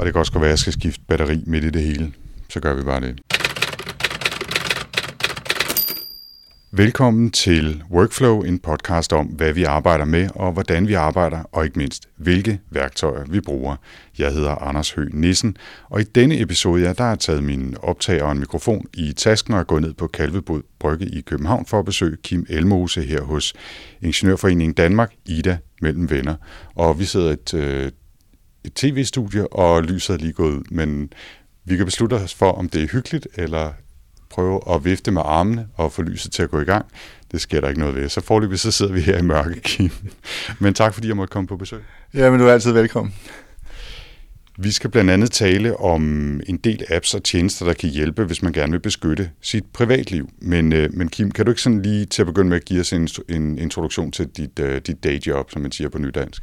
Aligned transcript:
Og 0.00 0.06
det 0.06 0.14
kan 0.14 0.20
også 0.20 0.32
være, 0.32 0.44
at 0.44 0.50
jeg 0.50 0.58
skal 0.58 0.72
skifte 0.72 1.00
batteri 1.08 1.42
midt 1.46 1.64
i 1.64 1.70
det 1.70 1.82
hele. 1.82 2.12
Så 2.48 2.60
gør 2.60 2.74
vi 2.74 2.82
bare 2.82 3.00
det. 3.00 3.20
Velkommen 6.72 7.30
til 7.30 7.82
Workflow, 7.90 8.40
en 8.42 8.58
podcast 8.58 9.12
om, 9.12 9.26
hvad 9.26 9.52
vi 9.52 9.64
arbejder 9.64 10.04
med 10.04 10.28
og 10.34 10.52
hvordan 10.52 10.88
vi 10.88 10.94
arbejder, 10.94 11.42
og 11.52 11.64
ikke 11.64 11.78
mindst, 11.78 12.08
hvilke 12.16 12.60
værktøjer 12.70 13.24
vi 13.30 13.40
bruger. 13.40 13.76
Jeg 14.18 14.32
hedder 14.32 14.54
Anders 14.54 14.90
Høgh 14.90 15.14
Nissen, 15.14 15.56
og 15.88 16.00
i 16.00 16.04
denne 16.04 16.40
episode, 16.40 16.82
ja, 16.82 16.92
der 16.92 17.02
har 17.02 17.10
jeg 17.10 17.18
taget 17.18 17.44
min 17.44 17.76
optager 17.82 18.24
og 18.24 18.32
en 18.32 18.38
mikrofon 18.38 18.86
i 18.94 19.12
tasken 19.12 19.54
og 19.54 19.60
er 19.60 19.64
gået 19.64 19.82
ned 19.82 19.94
på 19.94 20.06
Kalvebod 20.06 20.62
Brygge 20.78 21.06
i 21.06 21.20
København 21.20 21.66
for 21.66 21.78
at 21.78 21.84
besøge 21.84 22.16
Kim 22.22 22.46
Elmose 22.48 23.02
her 23.02 23.22
hos 23.22 23.54
Ingeniørforeningen 24.02 24.74
Danmark, 24.74 25.12
Ida 25.26 25.58
mellem 25.80 26.10
venner. 26.10 26.34
Og 26.74 26.98
vi 26.98 27.04
sidder 27.04 27.30
et, 27.30 27.54
øh, 27.54 27.90
et 28.64 28.74
tv-studie, 28.74 29.52
og 29.52 29.82
lyset 29.82 30.14
er 30.14 30.18
lige 30.18 30.32
gået 30.32 30.52
ud, 30.52 30.62
men 30.70 31.12
vi 31.64 31.76
kan 31.76 31.86
beslutte 31.86 32.14
os 32.14 32.34
for, 32.34 32.52
om 32.52 32.68
det 32.68 32.82
er 32.82 32.86
hyggeligt 32.86 33.28
eller 33.34 33.72
prøve 34.30 34.60
at 34.74 34.84
vifte 34.84 35.10
med 35.10 35.22
armene 35.24 35.68
og 35.74 35.92
få 35.92 36.02
lyset 36.02 36.32
til 36.32 36.42
at 36.42 36.50
gå 36.50 36.60
i 36.60 36.64
gang. 36.64 36.86
Det 37.32 37.40
sker 37.40 37.60
der 37.60 37.68
ikke 37.68 37.80
noget 37.80 37.94
ved. 37.94 38.08
Så 38.08 38.20
forløbig 38.20 38.58
så 38.58 38.70
sidder 38.70 38.92
vi 38.92 39.00
her 39.00 39.18
i 39.18 39.22
mørke, 39.22 39.60
Kim. 39.60 39.90
Men 40.58 40.74
tak 40.74 40.94
fordi 40.94 41.08
jeg 41.08 41.16
måtte 41.16 41.32
komme 41.32 41.46
på 41.46 41.56
besøg. 41.56 41.80
Ja, 42.14 42.30
men 42.30 42.40
du 42.40 42.46
er 42.46 42.52
altid 42.52 42.72
velkommen. 42.72 43.14
Vi 44.58 44.70
skal 44.70 44.90
blandt 44.90 45.10
andet 45.10 45.30
tale 45.30 45.76
om 45.76 46.02
en 46.46 46.56
del 46.56 46.84
apps 46.90 47.14
og 47.14 47.24
tjenester, 47.24 47.66
der 47.66 47.72
kan 47.72 47.90
hjælpe, 47.90 48.24
hvis 48.24 48.42
man 48.42 48.52
gerne 48.52 48.72
vil 48.72 48.78
beskytte 48.78 49.30
sit 49.40 49.64
privatliv. 49.72 50.30
Men, 50.38 50.72
øh, 50.72 50.94
men 50.94 51.08
Kim, 51.08 51.30
kan 51.30 51.44
du 51.44 51.50
ikke 51.50 51.62
sådan 51.62 51.82
lige 51.82 52.06
til 52.06 52.22
at 52.22 52.26
begynde 52.26 52.48
med 52.48 52.56
at 52.56 52.64
give 52.64 52.80
os 52.80 52.92
en, 52.92 53.08
en 53.28 53.58
introduktion 53.58 54.12
til 54.12 54.26
dit, 54.26 54.60
uh, 54.60 54.76
dit 54.76 55.04
dayjob, 55.04 55.50
som 55.50 55.62
man 55.62 55.72
siger 55.72 55.88
på 55.88 55.98
nydansk? 55.98 56.42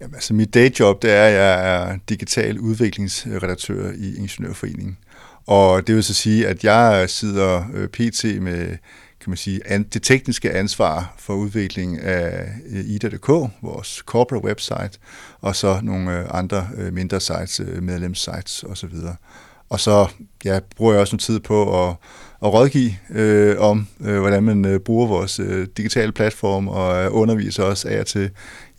Jamen, 0.00 0.14
altså 0.14 0.34
mit 0.34 0.54
dayjob, 0.54 1.02
det 1.02 1.10
er, 1.10 1.24
at 1.24 1.32
jeg 1.32 1.74
er 1.74 1.98
digital 2.08 2.58
udviklingsredaktør 2.58 3.92
i 3.96 4.16
Ingeniørforeningen. 4.16 4.98
Og 5.46 5.86
det 5.86 5.94
vil 5.94 6.04
så 6.04 6.14
sige, 6.14 6.46
at 6.46 6.64
jeg 6.64 7.10
sidder 7.10 7.64
øh, 7.74 7.88
pt. 7.88 8.24
med 8.24 8.76
kan 9.20 9.30
man 9.30 9.36
sige, 9.36 9.60
det 9.92 10.02
tekniske 10.02 10.52
ansvar 10.52 11.14
for 11.18 11.34
udviklingen 11.34 12.00
af 12.00 12.48
øh, 12.70 12.84
ida.dk, 12.84 13.28
vores 13.62 14.02
corporate 14.06 14.44
website, 14.44 14.98
og 15.40 15.56
så 15.56 15.80
nogle 15.82 16.18
øh, 16.18 16.26
andre 16.30 16.68
mindre 16.92 17.20
sites, 17.20 17.60
medlemssites 17.82 18.64
osv. 18.64 18.94
Og 19.68 19.80
så 19.80 20.08
ja, 20.44 20.58
bruger 20.76 20.92
jeg 20.92 21.00
også 21.00 21.16
en 21.16 21.20
tid 21.20 21.40
på 21.40 21.88
at, 21.88 21.94
at 22.42 22.52
rådgive 22.52 22.92
øh, 23.10 23.60
om, 23.60 23.86
øh, 24.00 24.20
hvordan 24.20 24.42
man 24.42 24.64
øh, 24.64 24.80
bruger 24.80 25.06
vores 25.06 25.40
øh, 25.40 25.66
digitale 25.76 26.12
platform, 26.12 26.68
og 26.68 27.12
underviser 27.12 27.62
også 27.62 27.88
af 27.88 28.00
og 28.00 28.06
til 28.06 28.30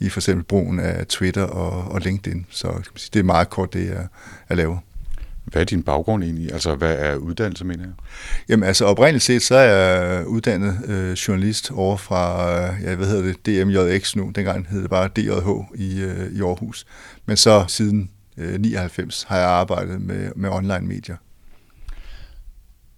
i 0.03 0.09
for 0.09 0.19
eksempel 0.19 0.45
brugen 0.45 0.79
af 0.79 1.07
Twitter 1.07 1.43
og, 1.43 1.91
og 1.91 2.01
LinkedIn. 2.01 2.45
Så 2.49 2.67
kan 2.67 2.75
man 2.75 2.97
sige, 2.97 3.09
det 3.13 3.19
er 3.19 3.23
meget 3.23 3.49
kort 3.49 3.73
det, 3.73 3.89
jeg, 3.89 4.07
jeg 4.49 4.57
laver. 4.57 4.77
Hvad 5.45 5.61
er 5.61 5.65
din 5.65 5.83
baggrund 5.83 6.23
egentlig? 6.23 6.53
Altså, 6.53 6.75
hvad 6.75 6.95
er 6.97 7.15
uddannelse, 7.15 7.65
mener 7.65 7.83
jeg? 7.83 7.93
Jamen, 8.49 8.63
altså 8.63 8.85
oprindeligt 8.85 9.23
set, 9.23 9.41
så 9.41 9.55
er 9.55 9.63
jeg 9.63 10.27
uddannet 10.27 10.77
øh, 10.85 11.11
journalist 11.11 11.71
over 11.71 11.97
fra, 11.97 12.51
øh, 12.51 12.83
ja, 12.83 12.95
hvad 12.95 13.07
hedder 13.07 13.23
det, 13.23 13.45
DMJX 13.45 14.15
nu, 14.15 14.31
dengang 14.35 14.67
hed 14.69 14.81
det 14.81 14.89
bare 14.89 15.09
DJH 15.15 15.75
i, 15.75 16.01
øh, 16.01 16.31
i 16.31 16.41
Aarhus. 16.41 16.85
Men 17.25 17.37
så 17.37 17.65
siden 17.67 18.09
øh, 18.37 18.59
99 18.59 19.25
har 19.27 19.37
jeg 19.37 19.49
arbejdet 19.49 20.01
med, 20.01 20.31
med 20.35 20.49
online 20.49 20.87
medier. 20.87 21.15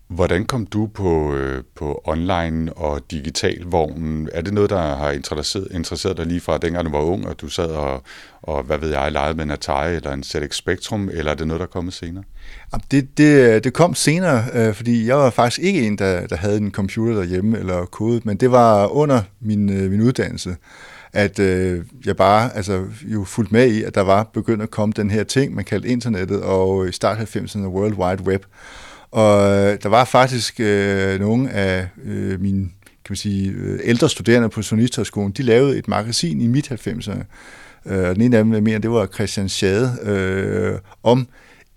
Hvordan 0.07 0.45
kom 0.45 0.65
du 0.65 0.87
på, 0.87 1.35
øh, 1.35 1.63
på 1.75 2.01
online 2.03 2.73
og 2.73 3.01
digital 3.11 3.63
vognen? 3.65 4.29
Er 4.33 4.41
det 4.41 4.53
noget, 4.53 4.69
der 4.69 4.95
har 4.95 5.11
interesseret, 5.11 5.67
interesseret 5.71 6.17
dig 6.17 6.25
lige 6.25 6.41
fra 6.41 6.57
dengang 6.57 6.85
du 6.85 6.91
var 6.91 6.99
ung, 7.03 7.27
og 7.27 7.41
du 7.41 7.47
sad 7.47 7.67
og, 7.67 8.03
og 8.41 8.63
hvad 8.63 8.77
ved 8.77 8.89
jeg, 8.89 9.11
legede 9.11 9.33
med 9.33 9.43
en 9.43 9.51
Atari 9.51 9.95
eller 9.95 10.11
en 10.11 10.23
ZX 10.23 10.55
Spectrum, 10.55 11.09
eller 11.13 11.31
er 11.31 11.35
det 11.35 11.47
noget, 11.47 11.59
der 11.59 11.65
er 11.65 11.69
kommet 11.69 11.93
senere? 11.93 12.23
Det, 12.91 13.17
det, 13.17 13.55
øh, 13.55 13.63
det 13.63 13.73
kom 13.73 13.95
senere, 13.95 14.43
øh, 14.53 14.73
fordi 14.73 15.07
jeg 15.07 15.17
var 15.17 15.29
faktisk 15.29 15.61
ikke 15.61 15.87
en, 15.87 15.97
der, 15.97 16.27
der 16.27 16.35
havde 16.35 16.57
en 16.57 16.71
computer 16.71 17.15
derhjemme 17.15 17.59
eller 17.59 17.85
kode, 17.85 18.21
men 18.23 18.37
det 18.37 18.51
var 18.51 18.87
under 18.87 19.21
min, 19.41 19.69
øh, 19.69 19.91
min 19.91 20.01
uddannelse 20.01 20.55
at 21.15 21.39
øh, 21.39 21.83
jeg 22.05 22.17
bare 22.17 22.55
altså, 22.55 22.85
jo 23.03 23.23
fulgte 23.23 23.53
med 23.53 23.71
i, 23.71 23.83
at 23.83 23.95
der 23.95 24.01
var 24.01 24.23
begyndt 24.23 24.63
at 24.63 24.71
komme 24.71 24.93
den 24.95 25.11
her 25.11 25.23
ting, 25.23 25.55
man 25.55 25.65
kaldte 25.65 25.87
internettet, 25.87 26.41
og 26.41 26.87
i 26.87 26.91
start 26.91 27.17
90'erne 27.17 27.67
World 27.67 27.93
Wide 27.93 28.23
Web. 28.23 28.43
Og 29.15 29.55
øh, 29.55 29.77
der 29.83 29.89
var 29.89 30.05
faktisk 30.05 30.59
øh, 30.59 31.19
nogle 31.19 31.51
af 31.51 31.87
øh, 32.05 32.41
mine 32.41 32.69
kan 33.05 33.11
man 33.11 33.17
sige, 33.17 33.51
øh, 33.51 33.79
ældre 33.83 34.09
studerende 34.09 34.49
på 34.49 34.61
Journalisthøjskolen, 34.71 35.31
de 35.31 35.43
lavede 35.43 35.77
et 35.77 35.87
magasin 35.87 36.41
i 36.41 36.47
midt-90'erne. 36.47 37.23
Øh, 37.85 38.15
den 38.15 38.21
ene 38.21 38.37
af 38.37 38.43
dem, 38.43 38.53
jeg 38.53 38.63
mener, 38.63 38.79
det 38.79 38.91
var 38.91 39.05
Christian 39.05 39.49
Schade, 39.49 39.97
øh, 40.03 40.79
om 41.03 41.27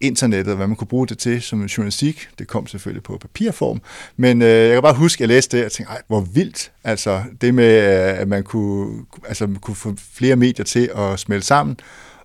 internettet, 0.01 0.57
hvad 0.57 0.67
man 0.67 0.77
kunne 0.77 0.89
bruge 0.89 1.07
det 1.07 1.19
til 1.19 1.43
som 1.43 1.65
journalistik. 1.65 2.29
Det 2.39 2.49
kom 2.49 2.67
selvfølgelig 2.67 3.03
på 3.03 3.19
papirform, 3.21 3.81
men 4.17 4.43
øh, 4.43 4.49
jeg 4.49 4.73
kan 4.73 4.83
bare 4.83 4.95
huske, 4.95 5.17
at 5.17 5.21
jeg 5.21 5.29
læste 5.29 5.57
det 5.57 5.67
og 5.67 5.73
tænkte, 5.73 5.93
ej, 5.93 6.03
hvor 6.07 6.21
vildt, 6.21 6.73
altså 6.85 7.23
det 7.41 7.55
med, 7.55 8.09
øh, 8.11 8.21
at 8.21 8.29
man 8.29 8.43
kunne, 8.43 9.05
altså, 9.29 9.47
man 9.47 9.61
kunne 9.61 9.77
få 9.77 9.95
flere 10.13 10.37
medier 10.37 10.65
til 10.65 10.91
at 10.97 11.19
smelte 11.19 11.47
sammen, 11.47 11.77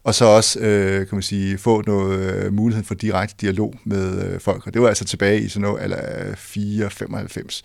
og 0.03 0.15
så 0.15 0.25
også 0.25 0.59
øh, 0.59 1.07
kan 1.07 1.15
man 1.15 1.21
sige, 1.21 1.57
få 1.57 1.83
noget 1.87 2.19
øh, 2.19 2.53
mulighed 2.53 2.85
for 2.85 2.95
direkte 2.95 3.35
dialog 3.41 3.75
med 3.83 4.25
øh, 4.25 4.39
folk. 4.39 4.67
Og 4.67 4.73
det 4.73 4.81
var 4.81 4.87
altså 4.87 5.05
tilbage 5.05 5.41
i 5.41 5.47
sådan 5.47 5.61
noget, 5.61 5.83
eller 5.83 5.97
4-95. 6.33 7.61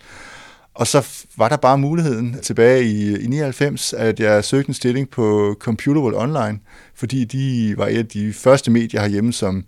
Og 0.73 0.87
så 0.87 1.07
var 1.37 1.49
der 1.49 1.57
bare 1.57 1.77
muligheden 1.77 2.39
tilbage 2.41 2.83
i, 2.83 3.23
i 3.23 3.27
99, 3.27 3.93
at 3.93 4.19
jeg 4.19 4.43
søgte 4.43 4.69
en 4.69 4.73
stilling 4.73 5.09
på 5.09 5.55
Computer 5.59 6.01
World 6.01 6.15
Online, 6.15 6.59
fordi 6.95 7.25
de 7.25 7.73
var 7.77 7.87
et 7.87 7.97
af 7.97 8.07
de 8.07 8.33
første 8.33 8.71
medier 8.71 9.01
herhjemme, 9.01 9.33
som 9.33 9.63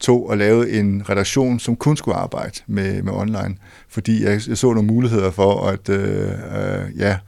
tog 0.00 0.28
og 0.28 0.38
lavede 0.38 0.70
en 0.70 1.02
redaktion, 1.08 1.58
som 1.58 1.76
kun 1.76 1.96
skulle 1.96 2.16
arbejde 2.16 2.60
med, 2.66 3.02
med 3.02 3.12
online, 3.12 3.56
fordi 3.88 4.24
jeg, 4.24 4.40
jeg 4.48 4.58
så 4.58 4.72
nogle 4.72 4.86
muligheder 4.86 5.30
for 5.30 5.66
at 5.66 5.88
øh, 5.88 6.28
øh, 6.30 6.98
ja, 6.98 7.18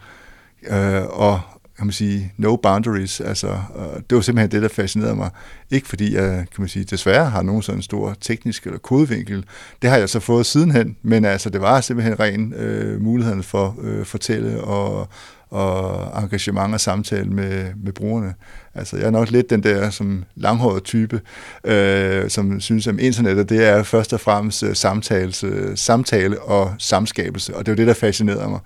øh, 0.66 1.04
og 1.06 1.40
kan 1.84 1.86
man 1.86 1.92
sige, 1.92 2.32
no 2.36 2.56
boundaries. 2.56 3.20
Altså, 3.20 3.48
øh, 3.48 4.02
det 4.10 4.16
var 4.16 4.20
simpelthen 4.20 4.50
det, 4.50 4.62
der 4.62 4.68
fascinerede 4.68 5.14
mig. 5.14 5.30
Ikke 5.70 5.88
fordi 5.88 6.14
jeg, 6.14 6.30
kan 6.36 6.58
man 6.58 6.68
sige, 6.68 6.84
desværre 6.84 7.30
har 7.30 7.42
nogen 7.42 7.62
sådan 7.62 7.82
stor 7.82 8.16
teknisk 8.20 8.64
eller 8.66 8.78
kodevinkel. 8.78 9.44
Det 9.82 9.90
har 9.90 9.96
jeg 9.96 10.08
så 10.08 10.20
fået 10.20 10.46
sidenhen, 10.46 10.96
men 11.02 11.24
altså, 11.24 11.50
det 11.50 11.60
var 11.60 11.80
simpelthen 11.80 12.20
ren 12.20 12.52
øh, 12.52 13.00
muligheden 13.02 13.42
for 13.42 13.76
at 13.78 13.84
øh, 13.84 14.04
fortælle 14.04 14.60
og, 14.60 15.08
og 15.50 16.22
engagement 16.22 16.74
og 16.74 16.80
samtale 16.80 17.30
med, 17.30 17.64
med 17.76 17.92
brugerne. 17.92 18.34
Altså, 18.74 18.96
jeg 18.96 19.06
er 19.06 19.10
nok 19.10 19.30
lidt 19.30 19.50
den 19.50 19.62
der 19.62 19.90
som 19.90 20.24
langhåret 20.36 20.82
type, 20.82 21.20
øh, 21.64 22.30
som 22.30 22.60
synes, 22.60 22.86
at 22.86 22.98
internettet 22.98 23.48
det 23.48 23.64
er 23.64 23.82
først 23.82 24.12
og 24.12 24.20
fremmest 24.20 24.62
øh, 24.62 24.76
samtale, 24.76 25.32
øh, 25.44 25.76
samtale 25.76 26.42
og 26.42 26.74
samskabelse, 26.78 27.56
og 27.56 27.66
det 27.66 27.72
er 27.72 27.76
jo 27.76 27.76
det, 27.76 27.86
der 27.86 27.94
fascinerede 27.94 28.48
mig. 28.48 28.60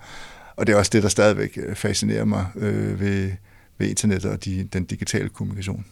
Og 0.59 0.67
det 0.67 0.73
er 0.73 0.77
også 0.77 0.89
det, 0.93 1.03
der 1.03 1.09
stadigvæk 1.09 1.57
øh, 1.57 1.75
fascinerer 1.75 2.25
mig 2.25 2.45
øh, 2.55 2.99
ved, 2.99 3.31
ved 3.77 3.87
internettet 3.87 4.31
og 4.31 4.45
de, 4.45 4.67
den 4.73 4.85
digitale 4.85 5.29
kommunikation. 5.29 5.85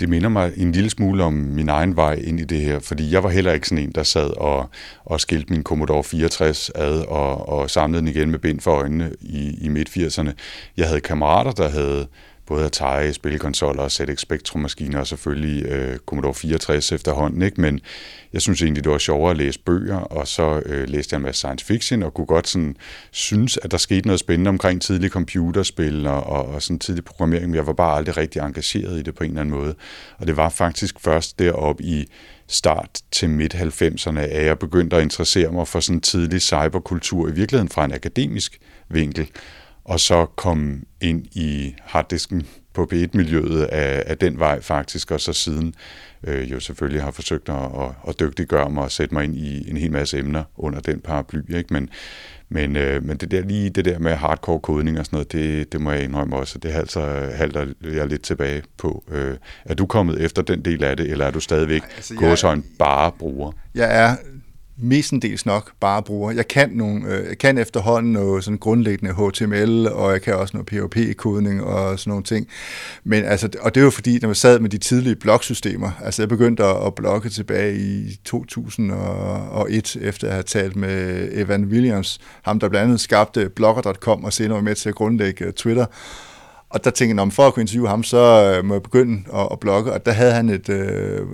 Det 0.00 0.08
minder 0.08 0.28
mig 0.28 0.52
en 0.56 0.72
lille 0.72 0.90
smule 0.90 1.24
om 1.24 1.32
min 1.32 1.68
egen 1.68 1.96
vej 1.96 2.12
ind 2.12 2.40
i 2.40 2.44
det 2.44 2.60
her, 2.60 2.78
fordi 2.78 3.12
jeg 3.12 3.22
var 3.22 3.30
heller 3.30 3.52
ikke 3.52 3.68
sådan 3.68 3.84
en, 3.84 3.92
der 3.92 4.02
sad 4.02 4.30
og, 4.30 4.70
og 5.04 5.20
skilte 5.20 5.52
min 5.52 5.62
Commodore 5.62 6.04
64 6.04 6.70
ad 6.74 7.00
og, 7.00 7.48
og 7.48 7.70
samlede 7.70 8.00
den 8.00 8.08
igen 8.08 8.30
med 8.30 8.38
bind 8.38 8.60
for 8.60 8.70
øjnene 8.70 9.12
i, 9.20 9.58
i 9.60 9.68
midt-80'erne. 9.68 10.30
Jeg 10.76 10.88
havde 10.88 11.00
kammerater, 11.00 11.52
der 11.52 11.68
havde 11.68 12.06
både 12.46 12.64
Atari, 12.64 13.12
spilkonsoller 13.12 13.82
og 13.82 13.92
ZX 13.92 14.20
Spectrum-maskiner 14.20 14.98
og 14.98 15.06
selvfølgelig 15.06 15.66
øh, 15.66 15.98
Commodore 15.98 16.34
64 16.34 16.92
efterhånden. 16.92 17.42
Ikke? 17.42 17.60
Men 17.60 17.80
jeg 18.32 18.42
synes 18.42 18.62
egentlig, 18.62 18.84
det 18.84 18.92
var 18.92 18.98
sjovere 18.98 19.30
at 19.30 19.36
læse 19.36 19.60
bøger, 19.60 19.96
og 19.96 20.28
så 20.28 20.62
øh, 20.66 20.88
læste 20.88 21.14
jeg 21.14 21.18
en 21.18 21.22
masse 21.22 21.38
science 21.38 21.66
fiction 21.66 22.02
og 22.02 22.14
kunne 22.14 22.26
godt 22.26 22.48
sådan, 22.48 22.76
synes, 23.10 23.58
at 23.62 23.70
der 23.70 23.76
skete 23.76 24.06
noget 24.06 24.20
spændende 24.20 24.48
omkring 24.48 24.82
tidlige 24.82 25.10
computerspil 25.10 26.06
og, 26.06 26.26
og, 26.26 26.46
og 26.46 26.62
sådan 26.62 26.78
tidlig 26.78 27.04
programmering, 27.04 27.46
men 27.46 27.54
jeg 27.54 27.66
var 27.66 27.72
bare 27.72 27.96
aldrig 27.96 28.16
rigtig 28.16 28.40
engageret 28.40 28.98
i 28.98 29.02
det 29.02 29.14
på 29.14 29.24
en 29.24 29.30
eller 29.30 29.40
anden 29.40 29.54
måde. 29.54 29.74
Og 30.18 30.26
det 30.26 30.36
var 30.36 30.48
faktisk 30.48 31.00
først 31.00 31.38
deroppe 31.38 31.82
i 31.82 32.06
start 32.48 33.00
til 33.10 33.30
midt-90'erne, 33.30 34.18
at 34.18 34.46
jeg 34.46 34.58
begyndte 34.58 34.96
at 34.96 35.02
interessere 35.02 35.52
mig 35.52 35.68
for 35.68 35.80
sådan 35.80 36.00
tidlig 36.00 36.42
cyberkultur, 36.42 37.28
i 37.28 37.32
virkeligheden 37.32 37.68
fra 37.68 37.84
en 37.84 37.92
akademisk 37.92 38.58
vinkel 38.88 39.28
og 39.86 40.00
så 40.00 40.26
kom 40.36 40.82
ind 41.00 41.26
i 41.32 41.74
harddisken 41.82 42.46
på 42.72 42.88
P1-miljøet 42.92 43.62
af, 43.64 44.02
af 44.06 44.18
den 44.18 44.38
vej 44.38 44.60
faktisk, 44.60 45.10
og 45.10 45.20
så 45.20 45.32
siden 45.32 45.74
øh, 46.24 46.50
jo 46.52 46.60
selvfølgelig 46.60 47.02
har 47.02 47.10
forsøgt 47.10 47.48
at, 47.48 47.54
at, 47.56 47.90
at 48.08 48.20
dygtiggøre 48.20 48.70
mig 48.70 48.84
og 48.84 48.92
sætte 48.92 49.14
mig 49.14 49.24
ind 49.24 49.36
i 49.36 49.70
en 49.70 49.76
hel 49.76 49.92
masse 49.92 50.18
emner 50.18 50.44
under 50.56 50.80
den 50.80 51.00
paraply. 51.00 51.56
Ikke? 51.56 51.72
Men, 51.72 51.88
men, 52.48 52.76
øh, 52.76 53.04
men 53.04 53.16
det 53.16 53.30
der 53.30 53.40
lige 53.40 53.70
det 53.70 53.84
der 53.84 53.98
med 53.98 54.12
hardcore 54.12 54.60
kodning 54.60 54.98
og 54.98 55.04
sådan 55.04 55.16
noget, 55.16 55.32
det, 55.32 55.72
det 55.72 55.80
må 55.80 55.92
jeg 55.92 56.04
indrømme 56.04 56.36
også, 56.36 56.58
det 56.58 56.72
halter, 56.72 57.30
halter 57.30 57.66
jeg 57.82 58.06
lidt 58.06 58.22
tilbage 58.22 58.62
på. 58.78 59.04
Øh, 59.10 59.36
er 59.64 59.74
du 59.74 59.86
kommet 59.86 60.24
efter 60.24 60.42
den 60.42 60.64
del 60.64 60.84
af 60.84 60.96
det, 60.96 61.10
eller 61.10 61.26
er 61.26 61.30
du 61.30 61.40
stadigvæk 61.40 61.82
altså, 61.96 62.14
gåsøjne 62.14 62.62
bare 62.78 63.12
bruger? 63.12 63.52
Jeg 63.74 64.02
er 64.02 64.16
mestendels 64.78 65.46
nok 65.46 65.72
bare 65.80 66.02
bruger. 66.02 66.30
Jeg 66.30 66.48
kan, 66.48 66.70
nogle, 66.70 67.06
øh, 67.06 67.28
jeg 67.28 67.38
kan 67.38 67.58
efterhånden 67.58 68.12
noget 68.12 68.44
sådan 68.44 68.58
grundlæggende 68.58 69.14
HTML, 69.14 69.88
og 69.88 70.12
jeg 70.12 70.22
kan 70.22 70.34
også 70.34 70.56
noget 70.56 70.66
PHP-kodning 70.66 71.62
og 71.62 71.98
sådan 71.98 72.10
nogle 72.10 72.24
ting. 72.24 72.48
Men 73.04 73.24
altså, 73.24 73.48
og 73.60 73.74
det 73.74 73.80
er 73.80 73.84
jo 73.84 73.90
fordi, 73.90 74.18
når 74.18 74.28
man 74.28 74.34
sad 74.34 74.58
med 74.58 74.70
de 74.70 74.78
tidlige 74.78 75.16
blogsystemer, 75.16 75.90
altså 76.04 76.22
jeg 76.22 76.28
begyndte 76.28 76.64
at, 76.64 76.86
at 76.86 76.94
blogge 76.94 77.28
tilbage 77.28 77.76
i 77.76 78.18
2001, 78.24 79.96
efter 80.00 80.26
at 80.26 80.32
have 80.32 80.42
talt 80.42 80.76
med 80.76 81.28
Evan 81.32 81.64
Williams, 81.64 82.20
ham 82.42 82.60
der 82.60 82.68
blandt 82.68 82.84
andet 82.84 83.00
skabte 83.00 83.48
blogger.com 83.48 84.24
og 84.24 84.32
senere 84.32 84.56
var 84.56 84.62
med 84.62 84.74
til 84.74 84.88
at 84.88 84.94
grundlægge 84.94 85.44
øh, 85.44 85.52
Twitter, 85.52 85.86
og 86.70 86.84
der 86.84 86.90
tænkte 86.90 87.22
jeg, 87.22 87.32
for 87.32 87.46
at 87.46 87.54
kunne 87.54 87.60
interviewe 87.60 87.88
ham, 87.88 88.02
så 88.02 88.54
øh, 88.56 88.64
må 88.64 88.74
jeg 88.74 88.82
begynde 88.82 89.22
at, 89.34 89.48
at 89.52 89.60
blogge, 89.60 89.92
og 89.92 90.06
der 90.06 90.12
havde 90.12 90.32
han 90.32 90.48
et 90.48 90.68
øh, 90.68 91.26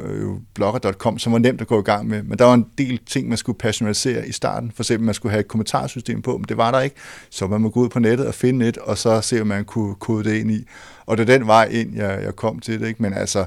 blogger.com, 0.54 1.18
som 1.18 1.32
var 1.32 1.38
nemt 1.38 1.60
at 1.60 1.66
gå 1.66 1.80
i 1.80 1.82
gang 1.82 2.08
med, 2.08 2.22
men 2.22 2.38
der 2.38 2.44
var 2.44 2.54
en 2.54 2.66
del 2.78 3.00
ting, 3.06 3.28
man 3.28 3.38
skulle 3.38 3.58
personalisere 3.58 4.28
i 4.28 4.32
starten. 4.32 4.72
For 4.74 4.82
eksempel, 4.82 5.06
man 5.06 5.14
skulle 5.14 5.30
have 5.30 5.40
et 5.40 5.48
kommentarsystem 5.48 6.22
på, 6.22 6.36
men 6.36 6.44
det 6.48 6.56
var 6.56 6.70
der 6.70 6.80
ikke, 6.80 6.96
så 7.30 7.46
man 7.46 7.60
må 7.60 7.68
gå 7.68 7.80
ud 7.80 7.88
på 7.88 7.98
nettet 7.98 8.26
og 8.26 8.34
finde 8.34 8.68
et, 8.68 8.78
og 8.78 8.98
så 8.98 9.20
se, 9.20 9.40
om 9.40 9.46
man 9.46 9.64
kunne 9.64 9.94
kode 9.94 10.30
det 10.30 10.36
ind 10.36 10.50
i. 10.50 10.66
Og 11.06 11.18
det 11.18 11.30
er 11.30 11.38
den 11.38 11.46
vej 11.46 11.68
ind, 11.70 11.96
jeg, 11.96 12.22
jeg 12.22 12.36
kom 12.36 12.60
til 12.60 12.80
det, 12.80 12.88
ikke? 12.88 13.02
men 13.02 13.14
altså, 13.14 13.44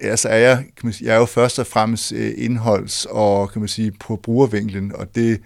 altså 0.00 0.28
er 0.28 0.38
jeg, 0.38 0.56
kan 0.56 0.86
man 0.86 0.92
sige, 0.92 1.08
jeg 1.08 1.14
er 1.14 1.18
jo 1.18 1.26
først 1.26 1.58
og 1.58 1.66
fremmest 1.66 2.12
øh, 2.12 2.30
indholds- 2.30 3.06
og 3.10 3.52
kan 3.52 3.60
man 3.60 3.68
sige, 3.68 3.92
på 4.00 4.16
brugervinklen, 4.16 4.92
og 4.94 5.14
det 5.14 5.40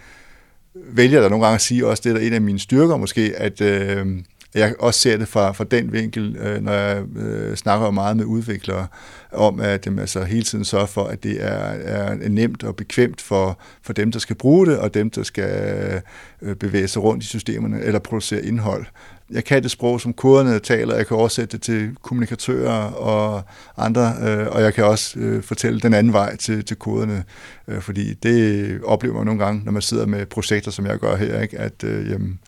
vælger 0.75 1.21
der 1.21 1.29
nogle 1.29 1.45
gange 1.45 1.55
at 1.55 1.61
sige 1.61 1.87
også, 1.87 2.03
det 2.07 2.17
er 2.17 2.27
en 2.27 2.33
af 2.33 2.41
mine 2.41 2.59
styrker 2.59 2.97
måske, 2.97 3.33
at 3.37 3.61
øh, 3.61 4.07
jeg 4.55 4.75
også 4.79 5.01
ser 5.01 5.17
det 5.17 5.29
fra, 5.29 5.53
fra 5.53 5.65
den 5.65 5.93
vinkel, 5.93 6.37
øh, 6.37 6.63
når 6.63 6.73
jeg 6.73 7.03
øh, 7.17 7.57
snakker 7.57 7.91
meget 7.91 8.17
med 8.17 8.25
udviklere, 8.25 8.87
om 9.33 9.61
at 9.61 9.85
dem 9.85 9.99
altså 9.99 10.25
hele 10.25 10.45
tiden 10.45 10.65
sørger 10.65 10.87
for, 10.87 11.05
at 11.05 11.23
det 11.23 11.45
er, 11.45 11.59
er 11.83 12.29
nemt 12.29 12.65
og 12.65 12.77
bekvemt 12.77 13.21
for, 13.21 13.59
for 13.83 13.93
dem, 13.93 14.13
der 14.13 14.19
skal 14.19 14.37
bruge 14.37 14.67
det, 14.67 14.79
og 14.79 14.95
dem, 14.95 15.11
der 15.11 15.23
skal 15.23 16.03
øh, 16.43 16.55
bevæge 16.55 16.89
sig 16.89 17.03
rundt 17.03 17.25
i 17.25 17.27
systemerne 17.27 17.81
eller 17.81 17.99
producere 17.99 18.45
indhold. 18.45 18.87
Jeg 19.31 19.45
kan 19.45 19.63
det 19.63 19.71
sprog, 19.71 20.01
som 20.01 20.13
koderne 20.13 20.59
taler, 20.59 20.97
jeg 20.97 21.07
kan 21.07 21.17
oversætte 21.17 21.57
det 21.57 21.63
til 21.63 21.97
kommunikatører 22.03 22.91
og 22.91 23.43
andre, 23.77 24.15
øh, 24.23 24.47
og 24.49 24.63
jeg 24.63 24.75
kan 24.75 24.85
også 24.85 25.19
øh, 25.19 25.43
fortælle 25.43 25.81
den 25.81 25.95
anden 25.95 26.13
vej 26.13 26.37
til, 26.37 26.65
til 26.65 26.77
koderne, 26.77 27.25
øh, 27.69 27.81
fordi 27.81 28.15
det 28.15 28.81
oplever 28.85 29.17
man 29.17 29.27
nogle 29.27 29.45
gange, 29.45 29.65
når 29.65 29.73
man 29.73 29.83
sidder 29.83 30.07
med 30.07 30.27
projekter, 30.27 30.71
som 30.71 30.87
jeg 30.87 30.99
gør 30.99 31.17
her, 31.17 31.41
ikke? 31.41 31.59
at 31.59 31.85
øh, 31.85 32.11
jamen, 32.11 32.39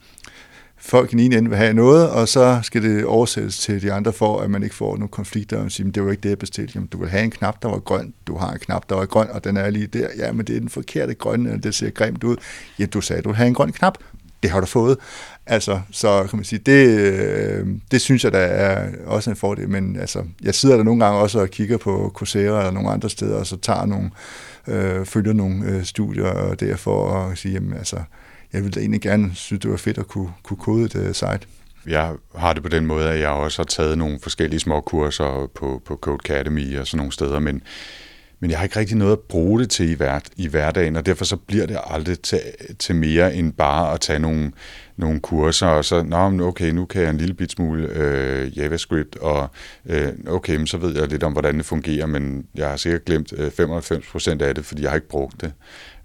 folk 0.80 1.12
i 1.12 1.16
den 1.16 1.20
ene 1.20 1.36
ende 1.36 1.48
vil 1.48 1.58
have 1.58 1.72
noget, 1.72 2.10
og 2.10 2.28
så 2.28 2.60
skal 2.62 2.82
det 2.82 3.04
oversættes 3.04 3.58
til 3.58 3.82
de 3.82 3.92
andre 3.92 4.12
for, 4.12 4.40
at 4.40 4.50
man 4.50 4.62
ikke 4.62 4.74
får 4.74 4.96
nogle 4.96 5.08
konflikter, 5.08 5.64
og 5.64 5.72
siger, 5.72 5.90
det 5.90 6.04
var 6.04 6.10
ikke 6.10 6.20
det, 6.22 6.28
jeg 6.28 6.38
bestilte. 6.38 6.72
Jamen, 6.74 6.88
du 6.88 6.98
vil 6.98 7.08
have 7.08 7.24
en 7.24 7.30
knap, 7.30 7.62
der 7.62 7.68
var 7.68 7.78
grøn, 7.78 8.14
du 8.26 8.36
har 8.36 8.52
en 8.52 8.58
knap, 8.58 8.88
der 8.88 8.94
var 8.94 9.06
grøn, 9.06 9.28
og 9.30 9.44
den 9.44 9.56
er 9.56 9.70
lige 9.70 9.86
der. 9.86 10.08
Ja, 10.18 10.32
men 10.32 10.46
det 10.46 10.56
er 10.56 10.60
den 10.60 10.68
forkerte 10.68 11.14
grønne, 11.14 11.52
og 11.52 11.62
det 11.62 11.74
ser 11.74 11.90
grimt 11.90 12.24
ud. 12.24 12.36
Ja, 12.78 12.86
du 12.86 13.00
sagde, 13.00 13.22
du 13.22 13.28
vil 13.28 13.36
have 13.36 13.48
en 13.48 13.54
grøn 13.54 13.72
knap. 13.72 13.98
Det 14.42 14.50
har 14.50 14.60
du 14.60 14.66
fået. 14.66 14.98
Altså, 15.46 15.80
så 15.90 16.26
kan 16.30 16.36
man 16.36 16.44
sige, 16.44 16.58
det, 16.66 17.00
øh, 17.00 17.66
det 17.90 18.00
synes 18.00 18.24
jeg, 18.24 18.32
der 18.32 18.38
er 18.38 18.88
også 19.06 19.30
en 19.30 19.36
fordel, 19.36 19.68
men 19.68 19.96
altså, 20.00 20.24
jeg 20.42 20.54
sidder 20.54 20.76
der 20.76 20.84
nogle 20.84 21.04
gange 21.04 21.20
også 21.20 21.40
og 21.40 21.48
kigger 21.48 21.76
på 21.76 22.12
Coursera 22.14 22.58
eller 22.58 22.70
nogle 22.70 22.90
andre 22.90 23.10
steder, 23.10 23.36
og 23.36 23.46
så 23.46 23.56
tager 23.56 23.86
nogle, 23.86 24.10
øh, 24.66 25.06
følger 25.06 25.32
nogle 25.32 25.64
øh, 25.64 25.84
studier 25.84 26.54
derfor 26.54 27.14
at 27.14 27.38
sige, 27.38 27.54
jamen 27.54 27.72
altså, 27.72 27.96
jeg 28.52 28.62
ville 28.62 28.72
da 28.72 28.80
egentlig 28.80 29.00
gerne 29.00 29.30
synes, 29.34 29.60
det 29.60 29.70
var 29.70 29.76
fedt 29.76 29.98
at 29.98 30.06
kunne, 30.06 30.32
kunne 30.42 30.56
kode 30.56 30.84
et 30.84 30.94
uh, 30.94 31.06
site. 31.06 31.40
Jeg 31.86 32.12
har 32.34 32.52
det 32.52 32.62
på 32.62 32.68
den 32.68 32.86
måde, 32.86 33.10
at 33.10 33.20
jeg 33.20 33.28
også 33.28 33.58
har 33.58 33.66
taget 33.66 33.98
nogle 33.98 34.18
forskellige 34.22 34.60
små 34.60 34.80
kurser 34.80 35.50
på, 35.54 35.82
på 35.84 35.96
Code 35.96 36.18
Academy 36.24 36.78
og 36.78 36.86
sådan 36.86 36.98
nogle 36.98 37.12
steder, 37.12 37.38
men, 37.38 37.62
men 38.40 38.50
jeg 38.50 38.58
har 38.58 38.64
ikke 38.64 38.78
rigtig 38.78 38.96
noget 38.96 39.12
at 39.12 39.18
bruge 39.18 39.60
det 39.60 39.70
til 39.70 39.90
i, 39.90 39.94
hver, 39.94 40.20
i 40.36 40.48
hverdagen, 40.48 40.96
og 40.96 41.06
derfor 41.06 41.24
så 41.24 41.36
bliver 41.36 41.66
det 41.66 41.78
aldrig 41.86 42.20
til, 42.20 42.40
til 42.78 42.94
mere 42.94 43.34
end 43.34 43.52
bare 43.52 43.94
at 43.94 44.00
tage 44.00 44.18
nogle, 44.18 44.52
nogle 44.96 45.20
kurser, 45.20 45.66
og 45.66 45.84
så, 45.84 46.02
nå, 46.02 46.46
okay, 46.46 46.70
nu 46.70 46.84
kan 46.84 47.02
jeg 47.02 47.10
en 47.10 47.16
lille 47.16 47.34
bit 47.34 47.52
smule 47.52 47.88
øh, 47.88 48.58
JavaScript, 48.58 49.16
og 49.16 49.48
øh, 49.86 50.08
okay, 50.26 50.56
men 50.56 50.66
så 50.66 50.76
ved 50.76 50.98
jeg 50.98 51.08
lidt 51.08 51.22
om, 51.22 51.32
hvordan 51.32 51.56
det 51.56 51.66
fungerer, 51.66 52.06
men 52.06 52.46
jeg 52.54 52.68
har 52.68 52.76
sikkert 52.76 53.04
glemt 53.04 53.32
øh, 53.36 53.46
95% 53.46 54.42
af 54.42 54.54
det, 54.54 54.64
fordi 54.64 54.82
jeg 54.82 54.90
har 54.90 54.96
ikke 54.96 55.08
brugt 55.08 55.40
det. 55.40 55.52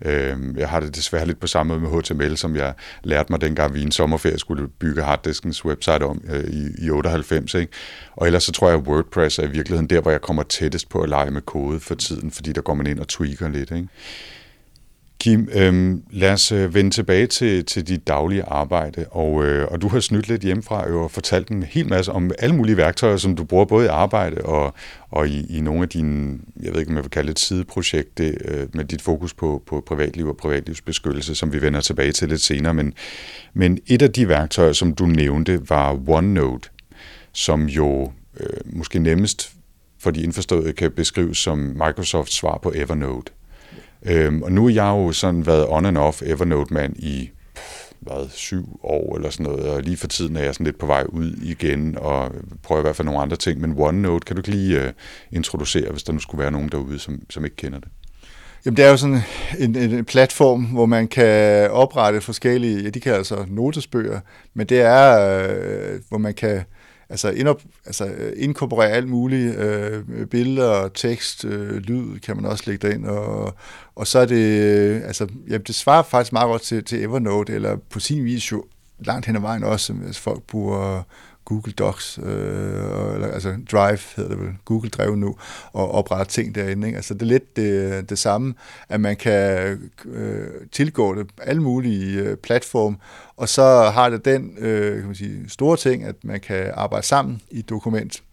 Øh, 0.01 0.37
jeg 0.57 0.69
har 0.69 0.79
det 0.79 0.95
desværre 0.95 1.25
lidt 1.25 1.39
på 1.39 1.47
samme 1.47 1.77
måde 1.77 1.91
med 1.91 2.01
HTML, 2.01 2.37
som 2.37 2.55
jeg 2.55 2.73
lærte 3.03 3.31
mig 3.31 3.41
dengang 3.41 3.73
vi 3.73 3.79
i 3.79 3.83
en 3.83 3.91
sommerferie 3.91 4.39
skulle 4.39 4.67
bygge 4.67 5.03
harddiskens 5.03 5.65
website 5.65 6.05
om 6.05 6.21
øh, 6.29 6.43
i, 6.43 6.85
i 6.85 6.89
98. 6.89 7.53
Ikke? 7.53 7.73
Og 8.15 8.27
ellers 8.27 8.43
så 8.43 8.51
tror 8.51 8.69
jeg, 8.69 8.79
at 8.79 8.87
WordPress 8.87 9.39
er 9.39 9.43
i 9.43 9.51
virkeligheden 9.51 9.89
der, 9.89 10.01
hvor 10.01 10.11
jeg 10.11 10.21
kommer 10.21 10.43
tættest 10.43 10.89
på 10.89 11.01
at 11.01 11.09
lege 11.09 11.31
med 11.31 11.41
kode 11.41 11.79
for 11.79 11.95
tiden, 11.95 12.31
fordi 12.31 12.51
der 12.51 12.61
går 12.61 12.73
man 12.73 12.87
ind 12.87 12.99
og 12.99 13.07
tweaker 13.07 13.49
lidt. 13.49 13.71
Ikke? 13.71 13.87
Kim, 15.19 15.49
øhm, 15.53 16.03
lad 16.11 16.31
os 16.31 16.51
øh, 16.51 16.73
vende 16.73 16.91
tilbage 16.91 17.27
til, 17.27 17.65
til 17.65 17.87
dit 17.87 18.07
daglige 18.07 18.43
arbejde, 18.43 19.05
og, 19.11 19.45
øh, 19.45 19.67
og 19.71 19.81
du 19.81 19.87
har 19.87 19.99
snydt 19.99 20.27
lidt 20.27 20.41
hjemmefra 20.41 20.91
og 20.91 21.11
fortalt 21.11 21.49
en 21.49 21.63
hel 21.63 21.89
masse 21.89 22.11
om 22.11 22.31
alle 22.39 22.55
mulige 22.55 22.77
værktøjer, 22.77 23.17
som 23.17 23.35
du 23.35 23.43
bruger 23.43 23.65
både 23.65 23.85
i 23.85 23.87
arbejde 23.87 24.41
og, 24.41 24.73
og 25.11 25.27
i, 25.27 25.57
i 25.57 25.61
nogle 25.61 25.81
af 25.81 25.89
dine, 25.89 26.39
jeg 26.61 26.73
ved 26.73 26.79
ikke 26.79 26.89
om 26.89 26.95
jeg 26.95 27.03
vil 27.03 27.11
kalde 27.11 27.29
det 27.29 27.39
sideprojekt, 27.39 28.17
det, 28.17 28.37
øh, 28.45 28.67
med 28.73 28.85
dit 28.85 29.01
fokus 29.01 29.33
på, 29.33 29.63
på 29.67 29.83
privatliv 29.87 30.27
og 30.27 30.37
privatlivsbeskyttelse, 30.37 31.35
som 31.35 31.53
vi 31.53 31.61
vender 31.61 31.81
tilbage 31.81 32.11
til 32.11 32.29
lidt 32.29 32.41
senere. 32.41 32.73
Men, 32.73 32.93
men 33.53 33.79
et 33.87 34.01
af 34.01 34.11
de 34.11 34.27
værktøjer, 34.27 34.73
som 34.73 34.93
du 34.93 35.05
nævnte, 35.05 35.69
var 35.69 35.99
OneNote, 36.07 36.69
som 37.31 37.65
jo 37.65 38.11
øh, 38.39 38.47
måske 38.65 38.99
nemmest 38.99 39.51
for 39.99 40.11
de 40.11 40.21
indforståede 40.21 40.73
kan 40.73 40.91
beskrives 40.91 41.37
som 41.37 41.57
Microsofts 41.57 42.35
svar 42.35 42.59
på 42.63 42.71
Evernote. 42.75 43.31
Øhm, 44.05 44.43
og 44.43 44.51
nu 44.51 44.63
har 44.63 44.73
jeg 44.73 44.87
jo 44.87 45.11
sådan 45.11 45.45
været 45.45 45.65
on 45.69 45.85
and 45.85 45.97
off 45.97 46.21
Evernote-mand 46.21 46.97
i 46.97 47.31
hvad, 47.99 48.29
syv 48.29 48.79
år 48.83 49.15
eller 49.15 49.29
sådan 49.29 49.45
noget, 49.45 49.69
og 49.69 49.81
lige 49.81 49.97
for 49.97 50.07
tiden 50.07 50.35
er 50.35 50.43
jeg 50.43 50.53
sådan 50.53 50.65
lidt 50.65 50.79
på 50.79 50.85
vej 50.85 51.03
ud 51.09 51.31
igen, 51.43 51.97
og 51.97 52.31
prøver 52.63 52.81
i 52.81 52.83
hvert 52.83 52.95
fald 52.95 53.05
nogle 53.05 53.21
andre 53.21 53.37
ting, 53.37 53.61
men 53.61 53.75
OneNote, 53.77 54.25
kan 54.25 54.35
du 54.35 54.39
ikke 54.39 54.51
lige 54.51 54.81
uh, 54.81 54.89
introducere, 55.31 55.91
hvis 55.91 56.03
der 56.03 56.13
nu 56.13 56.19
skulle 56.19 56.41
være 56.41 56.51
nogen 56.51 56.69
derude, 56.69 56.99
som, 56.99 57.21
som 57.29 57.45
ikke 57.45 57.55
kender 57.55 57.79
det? 57.79 57.87
Jamen, 58.65 58.77
det 58.77 58.85
er 58.85 58.89
jo 58.89 58.97
sådan 58.97 59.21
en, 59.59 59.75
en, 59.75 59.93
en 59.93 60.05
platform, 60.05 60.65
hvor 60.65 60.85
man 60.85 61.07
kan 61.07 61.71
oprette 61.71 62.21
forskellige, 62.21 62.83
ja, 62.83 62.89
de 62.89 62.99
kan 62.99 63.13
altså 63.13 63.45
notesbøger, 63.47 64.19
men 64.53 64.67
det 64.67 64.81
er, 64.81 65.39
øh, 65.39 65.99
hvor 66.09 66.17
man 66.17 66.33
kan 66.33 66.63
altså, 67.09 67.29
indop, 67.29 67.61
altså 67.85 68.05
øh, 68.05 68.33
inkorporere 68.35 68.89
alt 68.89 69.07
muligt, 69.09 69.57
øh, 69.57 70.27
billeder, 70.27 70.87
tekst, 70.87 71.45
øh, 71.45 71.75
lyd 71.75 72.19
kan 72.19 72.35
man 72.35 72.45
også 72.45 72.63
lægge 72.67 72.87
derind, 72.87 73.05
og, 73.05 73.55
og 73.95 74.07
så 74.07 74.19
er 74.19 74.25
det, 74.25 74.61
øh, 74.61 75.01
altså, 75.05 75.27
jamen, 75.47 75.63
det 75.67 75.75
svarer 75.75 76.03
faktisk 76.03 76.33
meget 76.33 76.47
godt 76.47 76.61
til, 76.61 76.83
til 76.83 77.03
Evernote, 77.03 77.53
eller 77.53 77.77
på 77.89 77.99
sin 77.99 78.25
vis 78.25 78.51
jo 78.51 78.65
langt 78.99 79.25
hen 79.25 79.35
ad 79.35 79.41
vejen 79.41 79.63
også, 79.63 79.93
hvis 79.93 80.19
folk 80.19 80.43
bruger 80.43 81.03
Google 81.45 81.73
Docs, 81.73 82.19
øh, 82.23 83.13
eller, 83.13 83.27
altså 83.27 83.57
Drive 83.71 83.99
hedder 84.15 84.29
det 84.29 84.39
vel, 84.39 84.53
Google 84.65 84.89
Drive 84.89 85.17
nu, 85.17 85.35
og 85.73 85.91
oprette 85.91 86.33
ting 86.33 86.55
derinde. 86.55 86.87
Ikke? 86.87 86.95
Altså 86.95 87.13
det 87.13 87.21
er 87.21 87.25
lidt 87.25 87.55
det, 87.55 88.09
det 88.09 88.19
samme, 88.19 88.53
at 88.89 89.01
man 89.01 89.15
kan 89.15 89.79
øh, 90.05 90.47
tilgå 90.71 91.15
det 91.15 91.27
alle 91.41 91.61
mulige 91.61 92.21
øh, 92.21 92.37
platform, 92.37 92.97
og 93.37 93.49
så 93.49 93.91
har 93.93 94.09
det 94.09 94.25
den 94.25 94.57
øh, 94.57 94.97
kan 94.97 95.05
man 95.05 95.15
sige, 95.15 95.49
store 95.49 95.77
ting, 95.77 96.03
at 96.03 96.15
man 96.23 96.39
kan 96.39 96.71
arbejde 96.73 97.05
sammen 97.05 97.41
i 97.51 97.59
et 97.59 97.69
dokument. 97.69 98.23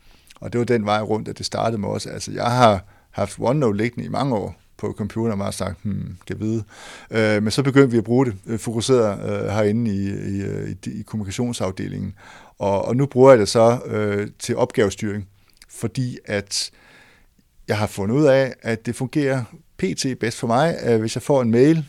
Og 0.41 0.53
det 0.53 0.59
var 0.59 0.65
den 0.65 0.85
vej 0.85 1.01
rundt, 1.01 1.29
at 1.29 1.39
det 1.39 1.47
startede 1.47 1.81
med 1.81 1.89
os. 1.89 2.07
Altså 2.07 2.33
jeg 2.33 2.51
har 2.51 2.85
haft 3.11 3.39
OneNote 3.41 3.79
liggende 3.79 4.07
i 4.07 4.09
mange 4.09 4.35
år, 4.35 4.63
på 4.83 4.95
computeren 4.99 5.33
og 5.33 5.39
bare 5.39 5.53
sagt, 5.53 5.79
hmm, 5.83 6.17
kan 6.27 6.41
vide. 6.41 6.65
Øh, 7.11 7.43
men 7.43 7.51
så 7.51 7.63
begyndte 7.63 7.91
vi 7.91 7.99
at 7.99 8.05
bruge 8.05 8.27
det 8.27 8.35
øh, 8.47 8.59
fokuseret 8.59 9.19
øh, 9.31 9.49
herinde 9.49 9.91
i, 9.91 10.09
i, 10.09 10.43
øh, 10.43 10.71
i, 10.71 11.01
i 11.01 11.03
kommunikationsafdelingen. 11.03 12.15
Og, 12.63 12.85
og 12.85 12.97
nu 12.97 13.07
bruger 13.07 13.31
jeg 13.31 13.39
det 13.39 13.49
så 13.49 13.79
øh, 13.87 14.29
til 14.39 14.57
opgavestyring, 14.57 15.29
fordi 15.71 16.19
at 16.25 16.71
jeg 17.69 17.79
har 17.79 17.87
fundet 17.87 18.17
ud 18.17 18.25
af, 18.25 18.55
at 18.63 18.87
det 18.87 18.97
fungerer 18.97 19.45
pt. 19.77 20.07
bedst 20.21 20.39
for 20.39 20.47
mig, 20.47 20.79
at 20.79 21.01
hvis 21.01 21.17
jeg 21.17 21.23
får 21.23 21.43
en 21.43 21.51
mail 21.51 21.85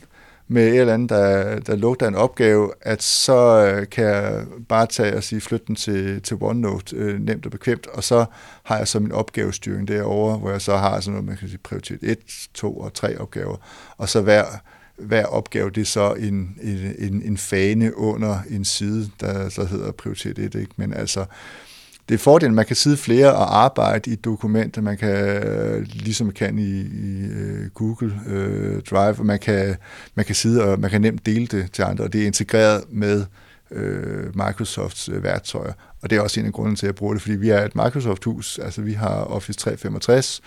med 0.47 0.67
et 0.67 0.79
eller 0.79 0.93
andet, 0.93 1.09
der, 1.09 1.59
der 1.59 1.75
lugter 1.75 2.07
en 2.07 2.15
opgave, 2.15 2.71
at 2.81 3.03
så 3.03 3.65
øh, 3.65 3.89
kan 3.89 4.05
jeg 4.05 4.45
bare 4.69 4.85
tage 4.85 5.15
og 5.15 5.23
sige, 5.23 5.41
flytte 5.41 5.65
den 5.67 5.75
til, 5.75 6.21
til 6.21 6.37
OneNote 6.41 6.95
øh, 6.95 7.19
nemt 7.19 7.45
og 7.45 7.51
bekvemt, 7.51 7.87
og 7.87 8.03
så 8.03 8.25
har 8.63 8.77
jeg 8.77 8.87
så 8.87 8.99
min 8.99 9.11
opgavestyring 9.11 9.87
derovre, 9.87 10.37
hvor 10.37 10.51
jeg 10.51 10.61
så 10.61 10.77
har 10.77 10.99
sådan 10.99 11.13
noget, 11.13 11.27
man 11.27 11.37
kan 11.37 11.47
sige 11.47 11.59
prioritet 11.63 11.99
1, 12.01 12.17
2 12.53 12.77
og 12.77 12.93
3 12.93 13.19
opgaver, 13.19 13.57
og 13.97 14.09
så 14.09 14.21
hver, 14.21 14.43
hver 14.97 15.25
opgave, 15.25 15.69
det 15.69 15.81
er 15.81 15.85
så 15.85 16.13
en, 16.13 16.57
en, 16.97 17.21
en 17.25 17.37
fane 17.37 17.97
under 17.97 18.39
en 18.49 18.65
side, 18.65 19.09
der 19.19 19.49
så 19.49 19.65
hedder 19.65 19.91
prioritet 19.91 20.39
1, 20.39 20.55
ikke? 20.55 20.71
men 20.77 20.93
altså, 20.93 21.25
det 22.09 22.15
er 22.15 22.19
fordelen, 22.19 22.55
man 22.55 22.65
kan 22.65 22.75
sidde 22.75 22.97
flere 22.97 23.35
og 23.35 23.63
arbejde 23.63 24.09
i 24.09 24.13
et 24.13 24.25
dokument, 24.25 24.83
man 24.83 24.97
kan, 24.97 25.15
øh, 25.15 25.81
ligesom 25.81 26.27
man 26.27 26.33
kan 26.33 26.59
i, 26.59 26.81
i 26.81 27.25
øh, 27.25 27.69
Google 27.69 28.21
øh, 28.27 28.81
Drive, 28.81 29.19
og 29.19 29.25
man 29.25 29.39
kan, 29.39 29.75
man 30.15 30.25
kan 30.25 30.35
sidde 30.35 30.63
og 30.63 30.79
man 30.79 30.89
kan 30.89 31.01
nemt 31.01 31.25
dele 31.25 31.47
det 31.47 31.71
til 31.71 31.83
andre, 31.83 32.03
og 32.03 32.13
det 32.13 32.21
er 32.21 32.25
integreret 32.25 32.83
med 32.89 33.25
øh, 33.71 34.35
Microsofts 34.35 35.09
øh, 35.09 35.23
værktøjer. 35.23 35.73
Og 36.01 36.09
det 36.09 36.17
er 36.17 36.21
også 36.21 36.39
en 36.39 36.45
af 36.45 36.53
grunden 36.53 36.75
til, 36.75 36.85
at 36.85 36.87
jeg 36.87 36.95
bruger 36.95 37.13
det, 37.13 37.21
fordi 37.21 37.35
vi 37.35 37.49
er 37.49 37.65
et 37.65 37.75
Microsoft-hus, 37.75 38.59
altså 38.59 38.81
vi 38.81 38.93
har 38.93 39.23
Office 39.23 39.59
365, 39.59 40.41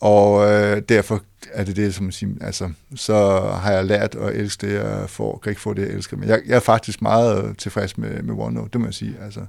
og 0.00 0.50
øh, 0.50 0.82
derfor 0.88 1.22
er 1.52 1.64
det 1.64 1.76
det, 1.76 1.94
som 1.94 2.04
man 2.04 2.12
siger, 2.12 2.32
altså, 2.40 2.70
så 2.96 3.40
har 3.40 3.72
jeg 3.72 3.84
lært 3.84 4.14
at 4.14 4.36
elske 4.36 4.66
det, 4.66 4.74
jeg 4.74 5.10
får, 5.10 5.38
kan 5.38 5.50
ikke 5.50 5.62
få 5.62 5.74
det, 5.74 5.82
jeg 5.82 5.90
elsker. 5.90 6.16
Men 6.16 6.28
jeg, 6.28 6.40
jeg 6.46 6.56
er 6.56 6.60
faktisk 6.60 7.02
meget 7.02 7.58
tilfreds 7.58 7.98
med, 7.98 8.22
med 8.22 8.34
OneNote, 8.38 8.70
det 8.72 8.80
må 8.80 8.86
jeg 8.86 8.94
sige. 8.94 9.14
Altså. 9.24 9.40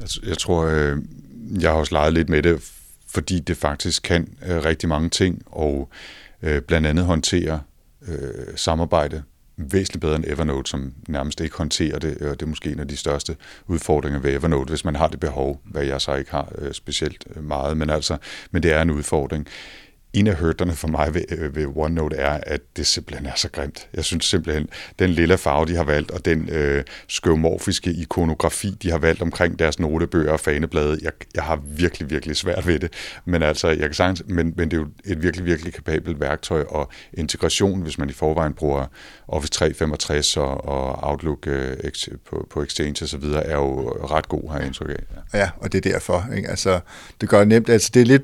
Altså, 0.00 0.20
jeg 0.26 0.38
tror, 0.38 0.64
øh, 0.64 0.98
jeg 1.60 1.70
har 1.70 1.78
også 1.78 1.94
leget 1.94 2.12
lidt 2.12 2.28
med 2.28 2.42
det, 2.42 2.72
fordi 3.08 3.38
det 3.38 3.56
faktisk 3.56 4.02
kan 4.02 4.28
øh, 4.46 4.64
rigtig 4.64 4.88
mange 4.88 5.08
ting, 5.08 5.42
og 5.46 5.88
øh, 6.42 6.62
blandt 6.62 6.86
andet 6.86 7.04
håndtere 7.04 7.60
øh, 8.08 8.56
samarbejde 8.56 9.22
væsentligt 9.56 10.00
bedre 10.00 10.16
end 10.16 10.24
Evernote, 10.26 10.70
som 10.70 10.94
nærmest 11.08 11.40
ikke 11.40 11.56
håndterer 11.56 11.98
det, 11.98 12.18
og 12.22 12.40
det 12.40 12.46
er 12.46 12.50
måske 12.50 12.72
en 12.72 12.80
af 12.80 12.88
de 12.88 12.96
største 12.96 13.36
udfordringer 13.66 14.20
ved 14.20 14.34
Evernote, 14.34 14.68
hvis 14.68 14.84
man 14.84 14.96
har 14.96 15.08
det 15.08 15.20
behov, 15.20 15.60
hvad 15.64 15.84
jeg 15.84 16.00
så 16.00 16.14
ikke 16.14 16.30
har 16.30 16.52
øh, 16.58 16.72
specielt 16.72 17.26
øh, 17.36 17.44
meget, 17.44 17.76
men 17.76 17.90
altså, 17.90 18.16
men 18.50 18.62
det 18.62 18.72
er 18.72 18.82
en 18.82 18.90
udfordring 18.90 19.46
en 20.12 20.26
af 20.26 20.34
hørterne 20.34 20.72
for 20.72 20.88
mig 20.88 21.14
ved, 21.14 21.22
øh, 21.28 21.56
ved 21.56 21.66
OneNote 21.76 22.16
er, 22.16 22.40
at 22.42 22.60
det 22.76 22.86
simpelthen 22.86 23.26
er 23.26 23.34
så 23.36 23.48
grimt. 23.48 23.88
Jeg 23.94 24.04
synes 24.04 24.24
simpelthen, 24.24 24.68
den 24.98 25.10
lille 25.10 25.38
farve, 25.38 25.66
de 25.66 25.76
har 25.76 25.84
valgt, 25.84 26.10
og 26.10 26.24
den 26.24 26.48
øh, 26.48 26.84
skøvmorfiske 27.08 27.92
ikonografi, 27.92 28.70
de 28.82 28.90
har 28.90 28.98
valgt 28.98 29.22
omkring 29.22 29.58
deres 29.58 29.78
notebøger 29.78 30.32
og 30.32 30.40
faneblade, 30.40 30.98
jeg, 31.02 31.12
jeg 31.34 31.42
har 31.42 31.60
virkelig, 31.66 32.10
virkelig 32.10 32.36
svært 32.36 32.66
ved 32.66 32.78
det. 32.78 32.92
Men 33.24 33.42
altså, 33.42 33.68
jeg 33.68 33.78
kan 33.78 33.94
sagtens, 33.94 34.22
men, 34.26 34.54
men 34.56 34.70
det 34.70 34.76
er 34.76 34.80
jo 34.80 34.86
et 35.04 35.22
virkelig, 35.22 35.46
virkelig 35.46 35.74
kapabelt 35.74 36.20
værktøj, 36.20 36.62
og 36.68 36.90
integration, 37.12 37.82
hvis 37.82 37.98
man 37.98 38.10
i 38.10 38.12
forvejen 38.12 38.52
bruger 38.52 38.86
Office 39.28 39.52
365 39.52 40.36
og, 40.36 40.64
og 40.64 41.10
Outlook 41.10 41.46
øh, 41.46 41.76
på, 42.26 42.46
på 42.50 42.62
Exchange 42.62 43.04
osv., 43.04 43.24
er 43.24 43.54
jo 43.56 43.90
ret 43.90 44.28
god, 44.28 44.50
har 44.50 44.58
jeg 44.58 44.66
indtryk 44.66 44.90
af. 44.90 45.16
Ja. 45.32 45.38
ja, 45.38 45.50
og 45.56 45.72
det 45.72 45.86
er 45.86 45.92
derfor. 45.92 46.28
Ikke? 46.36 46.48
Altså, 46.48 46.80
det 47.20 47.28
gør 47.28 47.38
det 47.38 47.48
nemt. 47.48 47.68
Altså, 47.68 47.90
det 47.94 48.02
er 48.02 48.06
lidt 48.06 48.22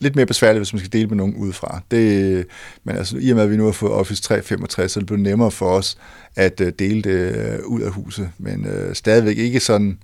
lidt 0.00 0.16
mere 0.16 0.26
besværligt, 0.26 0.60
hvis 0.60 0.72
man 0.72 0.80
skal 0.80 0.92
dele 0.92 1.06
med 1.06 1.16
nogen 1.16 1.34
udefra. 1.34 1.80
Det, 1.90 2.46
men 2.84 2.96
altså, 2.96 3.16
i 3.20 3.30
og 3.30 3.36
med, 3.36 3.44
at 3.44 3.50
vi 3.50 3.56
nu 3.56 3.64
har 3.64 3.72
fået 3.72 3.92
Office 3.92 4.22
365, 4.22 4.92
så 4.92 4.98
er 4.98 5.00
det 5.00 5.06
blevet 5.06 5.22
nemmere 5.22 5.50
for 5.50 5.70
os 5.70 5.98
at 6.36 6.60
øh, 6.60 6.72
dele 6.78 7.02
det 7.02 7.36
øh, 7.36 7.58
ud 7.64 7.80
af 7.80 7.90
huset. 7.90 8.30
Men 8.38 8.66
øh, 8.66 8.94
stadigvæk 8.94 9.38
ikke 9.38 9.60
sådan 9.60 9.98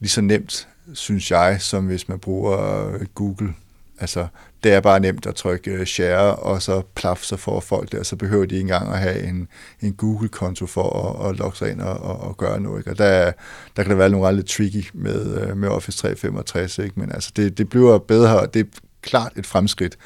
lige 0.00 0.10
så 0.10 0.20
nemt, 0.20 0.68
synes 0.92 1.30
jeg, 1.30 1.56
som 1.60 1.86
hvis 1.86 2.08
man 2.08 2.18
bruger 2.18 2.88
øh, 2.94 3.06
Google. 3.14 3.54
Altså, 3.98 4.26
det 4.64 4.72
er 4.72 4.80
bare 4.80 5.00
nemt 5.00 5.26
at 5.26 5.34
trykke 5.34 5.86
share, 5.86 6.34
og 6.34 6.62
så 6.62 6.82
plaf, 6.94 7.18
så 7.18 7.36
får 7.36 7.60
folk 7.60 7.92
det, 7.92 8.00
og 8.00 8.06
så 8.06 8.16
behøver 8.16 8.46
de 8.46 8.54
ikke 8.54 8.62
engang 8.62 8.88
at 8.88 8.98
have 8.98 9.22
en, 9.22 9.48
en 9.80 9.92
Google-konto 9.92 10.66
for 10.66 11.18
at, 11.20 11.30
at 11.30 11.38
logge 11.38 11.56
sig 11.56 11.70
ind 11.70 11.80
og, 11.80 11.98
og, 11.98 12.20
og 12.20 12.36
gøre 12.36 12.60
noget. 12.60 12.78
Ikke? 12.80 12.90
Og 12.90 12.98
der, 12.98 13.32
der 13.76 13.82
kan 13.82 13.90
der 13.90 13.96
være 13.96 14.10
nogle 14.10 14.26
ret 14.26 14.34
lidt 14.34 14.46
tricky 14.46 14.90
med, 14.94 15.54
med 15.54 15.68
Office 15.68 15.98
365, 15.98 16.78
ikke? 16.78 17.00
men 17.00 17.12
altså, 17.12 17.32
det, 17.36 17.58
det 17.58 17.68
bliver 17.68 17.98
bedre, 17.98 18.40
og 18.40 18.54
det 18.54 18.66
klart 19.06 19.32
et 19.36 19.46
fremskridt 19.46 19.98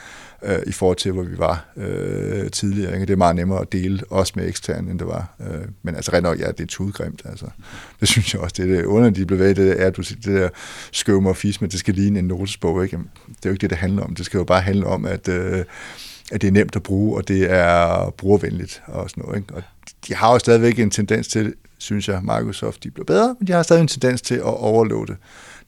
øh, 0.43 0.59
i 0.67 0.73
forhold 0.73 0.97
til, 0.97 1.13
hvor 1.13 1.23
vi 1.23 1.39
var 1.39 1.65
øh, 1.77 2.51
tidligere. 2.51 2.93
Ikke? 2.93 3.07
Det 3.07 3.13
er 3.13 3.17
meget 3.17 3.37
nemmere 3.37 3.61
at 3.61 3.73
dele, 3.73 4.03
også 4.11 4.33
med 4.37 4.49
ekstern, 4.49 4.89
end 4.89 4.99
det 4.99 5.07
var. 5.07 5.35
Øh, 5.41 5.65
men 5.83 5.95
altså 5.95 6.13
rent 6.13 6.23
nok, 6.23 6.41
ja, 6.41 6.47
det 6.47 6.61
er 6.61 6.67
tudgrimt. 6.67 7.23
Altså. 7.25 7.47
Det 8.01 8.09
synes 8.09 8.35
jeg 8.35 8.43
også, 8.43 8.55
det 8.59 8.71
er 8.71 8.77
det 8.77 8.85
under, 8.85 9.11
de 9.11 9.27
blev 9.27 9.39
ved, 9.39 9.55
det 9.55 9.83
er, 9.83 9.91
du 9.91 10.03
siger, 10.03 10.21
det 10.21 10.41
der 10.41 10.49
skøvme 10.93 11.29
og 11.29 11.37
fisme, 11.37 11.69
det 11.69 11.81
skal 11.81 11.95
ligne 11.95 12.19
en 12.19 12.25
notesbog. 12.25 12.85
Ikke? 12.85 12.97
Jamen, 12.97 13.11
det 13.29 13.35
er 13.45 13.51
jo 13.51 13.53
ikke 13.53 13.63
det, 13.63 13.71
det 13.71 13.79
handler 13.79 14.03
om. 14.03 14.15
Det 14.15 14.27
skal 14.27 14.39
jo 14.39 14.45
bare 14.45 14.61
handle 14.61 14.87
om, 14.87 15.05
at, 15.05 15.29
øh, 15.29 15.65
at 16.33 16.41
det 16.41 16.49
er 16.49 16.53
nemt 16.53 16.77
at 16.77 16.83
bruge, 16.83 17.17
og 17.17 17.29
det 17.29 17.51
er 17.51 18.11
brugervenligt 18.11 18.83
og 18.87 19.11
sådan 19.11 19.25
noget. 19.25 19.39
Ikke? 19.39 19.55
Og 19.55 19.63
de 20.09 20.15
har 20.15 20.33
jo 20.33 20.39
stadigvæk 20.39 20.79
en 20.79 20.91
tendens 20.91 21.29
til, 21.29 21.55
synes 21.79 22.09
jeg, 22.09 22.21
Microsoft, 22.23 22.85
de 22.85 22.91
bliver 22.91 23.05
bedre, 23.05 23.37
men 23.39 23.47
de 23.47 23.53
har 23.53 23.63
stadig 23.63 23.81
en 23.81 23.89
tendens 23.89 24.23
til 24.23 24.35
at 24.35 24.43
overlåde 24.43 25.17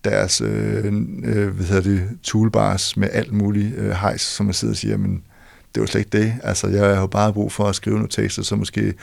deres 0.04 0.40
øh, 0.40 0.84
øh, 1.24 1.48
hvad 1.48 1.66
hedder 1.66 1.82
det, 1.82 2.08
toolbars 2.22 2.96
med 2.96 3.08
alt 3.12 3.32
muligt 3.32 3.74
øh, 3.76 3.90
hejs, 3.90 4.20
som 4.20 4.46
man 4.46 4.54
sidder 4.54 4.72
og 4.72 4.76
siger, 4.76 4.96
men 4.96 5.22
det 5.74 5.80
var 5.80 5.86
slet 5.86 6.00
ikke 6.00 6.18
det. 6.18 6.34
Altså, 6.42 6.68
jeg 6.68 6.94
har 6.94 7.00
jo 7.00 7.06
bare 7.06 7.32
brug 7.32 7.52
for 7.52 7.64
at 7.64 7.74
skrive 7.74 7.96
nogle 7.96 8.08
tekster, 8.08 8.42
så 8.42 8.56
måske 8.56 8.94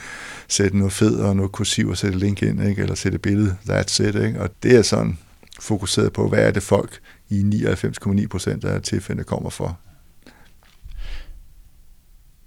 sætte 0.48 0.78
noget 0.78 0.92
fed 0.92 1.16
og 1.16 1.36
noget 1.36 1.52
kursiv 1.52 1.88
og 1.88 1.96
sætte 1.96 2.18
link 2.18 2.42
ind, 2.42 2.68
ikke? 2.68 2.82
eller 2.82 2.94
sætte 2.94 3.16
et 3.16 3.22
billede, 3.22 3.56
that's 3.68 4.02
it. 4.02 4.14
Ikke? 4.14 4.40
Og 4.40 4.50
det 4.62 4.76
er 4.76 4.82
sådan 4.82 5.18
fokuseret 5.60 6.12
på, 6.12 6.28
hvad 6.28 6.38
er 6.38 6.50
det 6.50 6.62
folk 6.62 7.00
i 7.28 7.62
99,9 7.66 8.26
procent 8.26 8.64
af 8.64 8.82
tilfældene 8.82 9.24
kommer 9.24 9.50
for. 9.50 9.78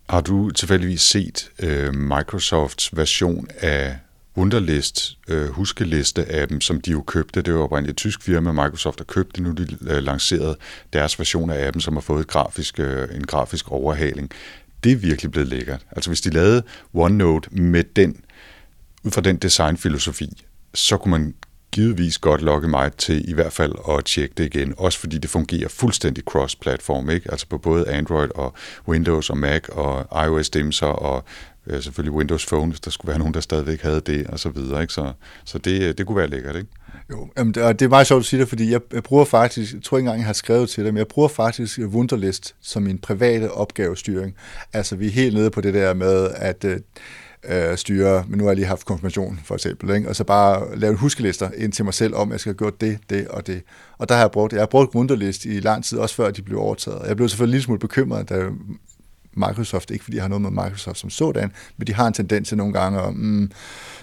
Har 0.09 0.21
du 0.21 0.49
tilfældigvis 0.49 1.01
set 1.01 1.51
øh, 1.59 1.93
Microsofts 1.95 2.97
version 2.97 3.47
af 3.59 3.97
Wunderlist 4.37 5.17
øh, 5.27 5.49
huskeliste 5.49 6.25
af 6.25 6.47
dem, 6.47 6.61
som 6.61 6.81
de 6.81 6.91
jo 6.91 7.01
købte. 7.01 7.41
Det 7.41 7.53
var 7.53 7.59
oprindeligt 7.59 7.91
et 7.91 7.97
tysk 7.97 8.21
firma, 8.21 8.51
Microsoft 8.51 8.99
har 8.99 9.05
købt 9.05 9.35
det. 9.35 9.43
Nu 9.43 9.51
de 9.51 9.77
øh, 9.81 10.03
lanceret 10.03 10.55
deres 10.93 11.19
version 11.19 11.49
af 11.49 11.67
appen, 11.67 11.81
som 11.81 11.93
har 11.93 12.01
fået 12.01 12.21
et 12.21 12.27
grafisk, 12.27 12.79
øh, 12.79 13.15
en 13.15 13.27
grafisk 13.27 13.71
overhaling. 13.71 14.31
Det 14.83 14.91
er 14.91 14.95
virkelig 14.95 15.31
blevet 15.31 15.47
lækkert. 15.47 15.85
Altså 15.91 16.09
hvis 16.09 16.21
de 16.21 16.29
lavede 16.29 16.63
OneNote 16.93 17.49
med 17.49 17.83
den, 17.83 18.23
ud 19.03 19.11
fra 19.11 19.21
den 19.21 19.37
designfilosofi, 19.37 20.43
så 20.73 20.97
kunne 20.97 21.11
man 21.11 21.33
givetvis 21.71 22.17
godt 22.17 22.41
lokke 22.41 22.67
mig 22.67 22.93
til 22.93 23.29
i 23.29 23.33
hvert 23.33 23.53
fald 23.53 23.73
at 23.89 24.05
tjekke 24.05 24.33
det 24.37 24.55
igen, 24.55 24.73
også 24.77 24.99
fordi 24.99 25.17
det 25.17 25.29
fungerer 25.29 25.69
fuldstændig 25.69 26.23
cross-platform, 26.23 27.09
ikke? 27.09 27.31
altså 27.31 27.47
på 27.47 27.57
både 27.57 27.89
Android 27.89 28.29
og 28.35 28.53
Windows 28.87 29.29
og 29.29 29.37
Mac 29.37 29.69
og 29.69 30.25
iOS 30.25 30.49
dimser 30.49 30.87
og 30.87 31.23
øh, 31.67 31.81
selvfølgelig 31.81 32.13
Windows 32.13 32.45
Phone, 32.45 32.71
hvis 32.71 32.79
der 32.79 32.91
skulle 32.91 33.09
være 33.09 33.19
nogen, 33.23 33.33
der 33.33 33.39
stadigvæk 33.39 33.81
havde 33.81 34.01
det, 34.01 34.27
og 34.27 34.39
så 34.39 34.49
videre. 34.49 34.81
Ikke? 34.81 34.93
Så, 34.93 35.13
så 35.45 35.57
det, 35.57 35.81
øh, 35.81 35.93
det 35.97 36.05
kunne 36.07 36.17
være 36.17 36.27
lækkert, 36.27 36.55
ikke? 36.55 36.69
Jo, 37.09 37.29
jamen, 37.37 37.53
det, 37.53 37.63
og 37.63 37.79
det 37.79 37.85
er 37.85 37.89
meget 37.89 38.07
sjovt 38.07 38.19
at 38.19 38.25
sige 38.25 38.39
det, 38.39 38.49
fordi 38.49 38.71
jeg, 38.71 38.81
jeg 38.93 39.03
bruger 39.03 39.25
faktisk, 39.25 39.73
jeg 39.73 39.83
tror 39.83 39.97
ikke 39.97 40.05
engang, 40.05 40.19
jeg 40.19 40.25
har 40.25 40.33
skrevet 40.33 40.69
til 40.69 40.85
dem, 40.85 40.97
jeg 40.97 41.07
bruger 41.07 41.27
faktisk 41.27 41.79
Wunderlist 41.79 42.55
som 42.61 42.83
min 42.83 42.97
private 42.97 43.51
opgavestyring. 43.51 44.35
Altså, 44.73 44.95
vi 44.95 45.07
er 45.07 45.11
helt 45.11 45.33
nede 45.33 45.49
på 45.49 45.61
det 45.61 45.73
der 45.73 45.93
med, 45.93 46.29
at 46.35 46.63
øh, 46.63 46.79
øh 47.43 47.77
styre, 47.77 48.23
men 48.27 48.37
nu 48.37 48.43
har 48.43 48.51
jeg 48.51 48.55
lige 48.55 48.67
haft 48.67 48.85
konfirmation 48.85 49.39
for 49.45 49.55
eksempel, 49.55 49.95
ikke? 49.95 50.09
og 50.09 50.15
så 50.15 50.23
bare 50.23 50.77
lave 50.77 50.95
huskelister 50.95 51.49
ind 51.57 51.71
til 51.71 51.85
mig 51.85 51.93
selv 51.93 52.15
om, 52.15 52.29
at 52.29 52.31
jeg 52.31 52.39
skal 52.39 52.49
have 52.49 52.57
gjort 52.57 52.81
det, 52.81 52.99
det 53.09 53.27
og 53.27 53.47
det. 53.47 53.61
Og 53.97 54.09
der 54.09 54.15
har 54.15 54.21
jeg 54.21 54.31
brugt, 54.31 54.53
jeg 54.53 54.61
har 54.61 54.65
brugt 54.65 54.95
Wunderlist 54.95 55.45
i 55.45 55.59
lang 55.59 55.83
tid, 55.83 55.97
også 55.97 56.15
før 56.15 56.31
de 56.31 56.41
blev 56.41 56.59
overtaget. 56.59 57.07
Jeg 57.07 57.15
blev 57.15 57.29
selvfølgelig 57.29 57.57
lidt 57.57 57.63
smule 57.63 57.79
bekymret, 57.79 58.29
da 58.29 58.49
Microsoft, 59.35 59.91
ikke 59.91 60.03
fordi 60.03 60.17
jeg 60.17 60.23
har 60.23 60.29
noget 60.29 60.41
med 60.41 60.63
Microsoft 60.63 60.97
som 60.97 61.09
sådan, 61.09 61.51
men 61.77 61.87
de 61.87 61.93
har 61.93 62.07
en 62.07 62.13
tendens 62.13 62.47
til 62.47 62.57
nogle 62.57 62.73
gange 62.73 63.01
at 63.01 63.15
mm, 63.15 63.51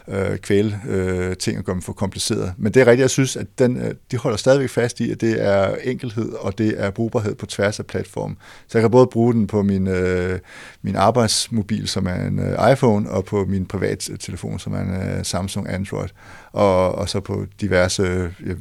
øh, 0.09 0.39
kvæle 0.39 0.81
øh, 0.89 1.37
ting 1.37 1.59
og 1.59 1.65
gøre 1.65 1.75
dem 1.75 1.83
for 1.83 1.93
kompliceret. 1.93 2.55
Men 2.59 2.75
det 2.75 2.81
er 2.81 2.87
rigtigt, 2.87 3.01
jeg 3.01 3.11
synes, 3.11 3.37
at 3.37 3.47
den, 3.59 3.77
øh, 3.77 3.95
de 4.11 4.17
holder 4.17 4.37
stadigvæk 4.37 4.69
fast 4.69 5.01
i, 5.01 5.11
at 5.11 5.21
det 5.21 5.47
er 5.47 5.77
enkelhed, 5.85 6.33
og 6.33 6.59
det 6.59 6.75
er 6.77 6.91
brugbarhed 6.91 7.35
på 7.35 7.47
tværs 7.47 7.79
af 7.79 7.87
platformen. 7.87 8.37
Så 8.69 8.79
jeg 8.79 8.83
kan 8.83 8.91
både 8.91 9.07
bruge 9.07 9.35
den 9.35 9.47
på 9.47 9.63
min, 9.63 9.87
øh, 9.87 10.39
min 10.83 10.97
arbejdsmobil, 10.97 11.89
som 11.89 12.07
er 12.07 12.27
en 12.27 12.39
øh, 12.39 12.73
iPhone, 12.73 13.11
og 13.11 13.25
på 13.25 13.45
min 13.45 13.67
privat 13.67 14.11
øh, 14.11 14.19
telefon, 14.19 14.59
som 14.59 14.73
er 14.73 14.81
en 14.81 15.19
øh, 15.19 15.25
Samsung 15.25 15.69
Android, 15.69 16.09
og, 16.53 16.95
og 16.95 17.09
så 17.09 17.21
på 17.21 17.47
diverse 17.61 18.03
øh, 18.03 18.31
øh 18.47 18.57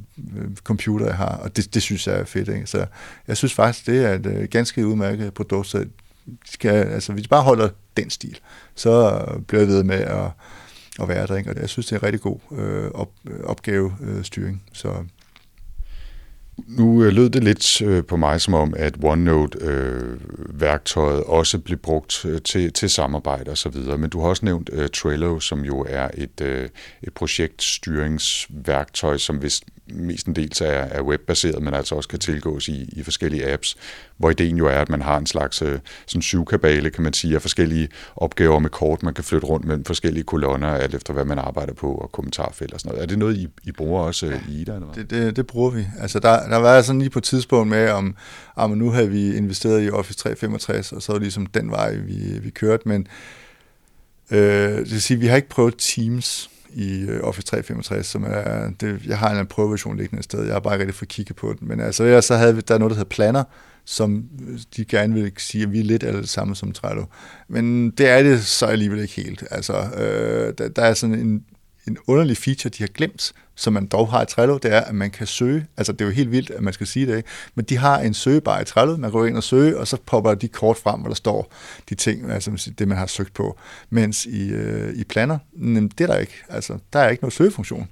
computer, 0.64 1.06
jeg 1.06 1.16
har, 1.16 1.40
og 1.44 1.58
det, 1.58 1.74
det 1.74 1.82
synes 1.82 2.08
jeg 2.08 2.20
er 2.20 2.26
fedt. 2.26 2.50
Ikke? 2.50 2.68
Så 2.68 2.86
jeg 3.28 3.38
synes 3.38 3.54
faktisk, 3.54 3.86
det 3.86 4.06
er 4.06 4.14
et 4.14 4.26
øh, 4.26 4.48
ganske 4.52 4.88
udmærket 4.88 5.34
produkt, 5.34 5.68
så 5.68 5.86
skal, 6.46 6.76
altså, 6.76 7.14
hvis 7.14 7.24
vi 7.24 7.28
bare 7.28 7.44
holder 7.44 7.70
den 7.98 8.10
stil, 8.10 8.40
så 8.76 9.26
bliver 9.48 9.62
jeg 9.62 9.70
ved 9.70 9.84
med 9.84 10.00
at, 10.00 10.32
at 11.02 11.08
være 11.08 11.28
der. 11.28 11.36
Ikke? 11.36 11.50
Og 11.50 11.62
jeg 11.62 11.70
synes, 11.70 11.86
det 11.86 11.96
er 11.96 12.00
en 12.00 12.04
rigtig 12.04 12.22
god 12.22 12.40
øh, 12.52 12.92
op, 12.94 13.12
øh, 13.30 13.40
opgavestyring. 13.44 14.64
Øh, 14.70 14.76
så 14.76 15.04
nu 16.68 17.04
øh, 17.04 17.14
lød 17.14 17.30
det 17.30 17.44
lidt 17.44 17.82
øh, 17.82 18.04
på 18.04 18.18
mig 18.18 18.42
som 18.42 18.54
om, 18.54 18.74
at 18.78 18.96
OneNote-værktøjet 19.04 21.20
øh, 21.20 21.30
også 21.30 21.60
blev 21.60 21.78
brugt 21.78 22.26
øh, 22.26 22.42
til, 22.42 22.74
til 22.74 22.90
samarbejde 22.90 23.52
osv., 23.52 23.76
men 23.98 24.10
du 24.10 24.22
har 24.22 24.28
også 24.28 24.46
nævnt 24.46 24.70
øh, 24.74 24.90
Trello, 24.90 25.40
som 25.40 25.66
jo 25.66 25.86
er 25.90 26.10
et, 26.14 26.42
øh, 26.42 26.70
et 27.04 27.14
projektstyringsværktøj, 27.14 29.18
som 29.18 29.42
vist 29.42 29.64
mestendels 29.94 30.62
er, 30.62 30.68
er 30.68 31.02
webbaseret, 31.02 31.64
men 31.64 31.74
altså 31.74 31.96
også 31.96 32.10
kan 32.10 32.20
tilgås 32.20 32.68
i, 32.68 32.90
i 32.92 33.04
forskellige 33.04 33.54
apps, 33.54 33.78
hvor 34.20 34.30
ideen 34.30 34.58
jo 34.58 34.66
er, 34.66 34.82
at 34.82 34.90
man 34.90 35.02
har 35.02 35.18
en 35.18 35.26
slags 35.26 35.62
øh, 35.62 35.80
sådan 36.06 36.22
syvkabale, 36.22 36.90
kan 36.90 37.04
man 37.04 37.14
sige, 37.14 37.36
af 37.36 37.42
forskellige 37.42 37.90
opgaver 38.16 38.60
med 38.60 38.70
kort, 38.70 39.04
man 39.04 39.14
kan 39.14 39.24
flytte 39.24 39.48
rundt 39.48 39.66
mellem 39.66 39.86
forskellige 39.86 40.24
kolonner, 40.24 40.68
alt 40.68 40.96
efter 40.96 41.14
hvad 41.14 41.26
man 41.26 41.40
arbejder 41.40 41.74
på, 41.74 41.94
og 41.94 42.12
kommentarfelt 42.12 42.74
og 42.74 42.80
sådan 42.80 42.90
noget. 42.90 43.04
Er 43.04 43.08
det 43.08 43.20
noget, 43.20 43.38
I, 43.38 43.48
I 43.64 43.72
bruger 43.72 44.04
også 44.04 44.26
ja, 44.26 44.40
i 44.50 44.62
Ida? 44.62 44.74
Eller 44.74 44.88
hvad? 44.88 45.04
Det, 45.04 45.10
det, 45.10 45.36
det 45.36 45.48
bruger 45.48 45.70
vi. 45.70 45.86
Altså, 46.00 46.20
der, 46.20 46.50
der 46.50 46.58
var 46.58 46.82
sådan 46.82 47.00
lige 47.00 47.10
på 47.10 47.20
et 47.20 47.24
tidspunkt 47.24 47.70
med, 47.70 47.90
om, 47.90 48.16
om 48.56 48.72
nu 48.72 48.92
havde 48.92 49.10
vi 49.10 49.36
investeret 49.36 49.86
i 49.86 49.90
Office 49.90 50.20
365, 50.20 50.92
og 50.92 51.02
så 51.02 51.12
var 51.12 51.20
det 51.20 51.24
ligesom 51.24 51.46
den 51.46 51.72
vej, 51.72 51.96
vi, 51.96 52.40
vi 52.42 52.50
kørte, 52.50 52.88
men 52.88 53.08
øh, 54.32 54.40
det 54.78 54.92
vil 54.92 55.02
sige, 55.02 55.20
vi 55.20 55.28
har 55.28 55.36
ikke 55.36 55.50
prøvet 55.50 55.76
Teams, 55.78 56.50
i 56.74 57.02
øh, 57.02 57.20
Office 57.24 57.48
365, 57.48 58.08
som 58.08 58.24
er, 58.28 58.70
det, 58.82 59.06
jeg 59.06 59.18
har 59.18 59.40
en 59.40 59.48
prøveversion 59.48 59.98
liggende 59.98 60.20
et 60.20 60.24
sted, 60.24 60.44
jeg 60.44 60.54
har 60.54 60.60
bare 60.60 60.80
rigtig 60.80 60.96
fået 60.96 61.10
kigge 61.10 61.34
på 61.34 61.56
den, 61.60 61.68
men 61.68 61.80
altså, 61.80 62.22
så 62.22 62.36
havde 62.36 62.56
vi, 62.56 62.62
der 62.62 62.74
er 62.74 62.78
noget, 62.78 62.90
der 62.90 62.96
hedder 62.96 63.10
Planner, 63.10 63.44
som 63.86 64.24
øh, 64.48 64.60
de 64.76 64.86
gerne 64.86 65.14
vil 65.14 65.32
sige, 65.38 65.64
at 65.64 65.72
vi 65.72 65.80
er 65.80 65.84
lidt 65.84 66.04
alle 66.04 66.28
sammen 66.28 66.28
samme 66.28 66.56
som 66.56 66.72
Trello. 66.72 67.06
Men 67.48 67.92
det 67.92 68.10
er 68.10 68.24
det 68.24 68.46
så 68.46 68.66
alligevel 68.66 69.00
ikke 69.00 69.14
helt. 69.14 69.44
Altså, 69.52 69.74
øh, 69.74 70.54
der, 70.58 70.70
der 70.70 70.82
er 70.82 70.94
sådan 70.94 71.16
en, 71.16 71.46
en 71.88 71.98
underlig 72.08 72.38
feature, 72.38 72.72
de 72.78 72.84
har 72.84 72.88
glemt, 72.88 73.34
som 73.56 73.74
man 73.74 73.86
dog 73.86 74.12
har 74.12 74.24
i 74.24 74.26
Trello, 74.26 74.58
det 74.58 74.74
er, 74.74 74.82
at 74.82 74.96
man 74.96 75.12
kan 75.12 75.28
søge. 75.28 75.68
Altså, 75.78 75.92
det 75.92 76.02
er 76.02 76.06
jo 76.06 76.12
helt 76.12 76.32
vildt, 76.32 76.52
at 76.52 76.64
man 76.64 76.74
skal 76.74 76.88
sige 76.88 77.06
det, 77.06 77.18
ikke? 77.18 77.30
Men 77.56 77.66
de 77.66 77.78
har 77.78 78.00
en 78.00 78.14
søgebar 78.14 78.62
i 78.62 78.66
Trello. 78.66 78.98
Man 78.98 79.12
går 79.12 79.26
ind 79.26 79.38
og 79.38 79.44
søger, 79.44 79.78
og 79.78 79.88
så 79.88 79.98
popper 80.06 80.34
de 80.34 80.48
kort 80.48 80.78
frem, 80.78 81.00
hvor 81.00 81.08
der 81.08 81.16
står 81.16 81.54
de 81.90 81.96
ting, 81.96 82.32
altså 82.32 82.72
det, 82.80 82.88
man 82.88 82.98
har 82.98 83.06
søgt 83.06 83.34
på. 83.34 83.58
Mens 83.90 84.26
i, 84.26 84.50
øh, 84.50 84.94
i 84.96 85.04
Planner, 85.04 85.38
det 85.98 86.02
er 86.02 86.08
der 86.08 86.18
ikke. 86.18 86.34
Altså, 86.50 86.78
der 86.94 87.00
er 87.00 87.10
ikke 87.10 87.24
noget 87.24 87.34
søgefunktion. 87.34 87.88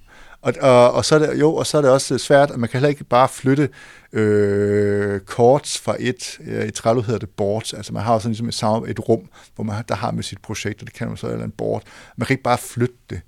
Og, 0.48 0.54
og, 0.62 0.92
og, 0.92 1.06
så 1.06 1.16
er 1.16 1.20
det, 1.20 1.40
jo, 1.40 1.56
og 1.56 1.68
så 1.68 1.78
er 1.78 1.82
det 1.82 1.92
også 1.92 2.18
svært, 2.18 2.52
at 2.52 2.60
man 2.60 2.70
kan 2.70 2.78
heller 2.78 2.90
ikke 2.90 3.04
bare 3.04 3.30
flytte 3.30 3.70
øh, 4.14 5.20
kort 5.20 5.80
fra 5.84 5.96
et, 6.00 6.40
øh, 6.46 6.68
i 6.68 6.72
Trello 6.72 7.02
hedder 7.02 7.20
det 7.20 7.30
boards, 7.30 7.74
altså 7.74 7.94
man 7.94 8.04
har 8.04 8.20
sådan 8.20 8.32
ligesom 8.32 8.84
et, 8.84 8.90
et 8.90 9.10
rum, 9.10 9.30
hvor 9.56 9.64
man 9.64 9.84
der 9.90 9.96
har 9.96 10.12
med 10.12 10.24
sit 10.24 10.42
projekt, 10.42 10.82
og 10.82 10.88
det 10.88 10.96
kan 10.96 11.08
man 11.08 11.18
så 11.18 11.28
eller 11.28 11.46
en 11.46 11.52
board. 11.52 11.84
Man 12.18 12.26
kan 12.26 12.34
ikke 12.34 12.44
bare 12.44 12.58
flytte 12.58 12.96
det 13.10 13.22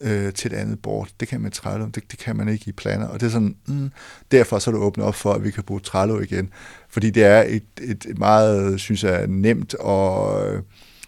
øh, 0.00 0.32
til 0.32 0.52
et 0.52 0.56
andet 0.56 0.82
board. 0.82 1.08
Det 1.20 1.28
kan 1.28 1.40
man 1.40 1.48
i 1.48 1.54
Trello, 1.54 1.86
det, 1.86 2.10
det 2.10 2.18
kan 2.18 2.36
man 2.36 2.48
ikke 2.48 2.64
i 2.66 2.72
planer. 2.72 3.06
Og 3.06 3.20
det 3.20 3.26
er 3.26 3.30
sådan, 3.30 3.56
mm, 3.66 3.90
derfor 4.30 4.58
så 4.58 4.70
er 4.70 4.72
det 4.72 4.82
åbnet 4.82 5.06
op 5.06 5.14
for, 5.14 5.32
at 5.32 5.44
vi 5.44 5.50
kan 5.50 5.62
bruge 5.62 5.80
Trello 5.80 6.20
igen. 6.20 6.50
Fordi 6.88 7.10
det 7.10 7.24
er 7.24 7.42
et, 7.42 7.64
et 7.82 8.18
meget, 8.18 8.80
synes 8.80 9.04
jeg, 9.04 9.26
nemt 9.26 9.74
og 9.74 10.46
øh, 10.46 10.62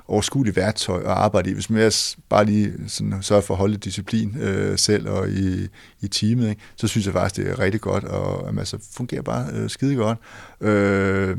overskueligt 0.09 0.57
værktøj 0.57 1.01
at 1.01 1.07
arbejde 1.07 1.51
i. 1.51 1.53
Hvis 1.53 1.71
man 1.71 1.93
bare 2.29 2.45
lige 2.45 2.73
sådan, 2.87 3.23
sørger 3.23 3.43
for 3.43 3.55
at 3.55 3.59
holde 3.59 3.77
disciplin 3.77 4.37
øh, 4.41 4.79
selv 4.79 5.09
og 5.09 5.29
i, 5.29 5.69
i 6.01 6.09
teamet, 6.09 6.49
ikke, 6.49 6.63
så 6.77 6.89
synes 6.89 7.07
jeg 7.07 7.15
faktisk, 7.15 7.37
det 7.37 7.51
er 7.51 7.59
rigtig 7.59 7.81
godt, 7.81 8.05
og 8.05 8.49
at 8.49 8.59
altså, 8.59 8.79
fungerer 8.97 9.23
bare 9.23 9.47
øh, 9.53 9.71
skide 9.71 9.97
godt. 9.97 10.19
Øh, 10.61 11.37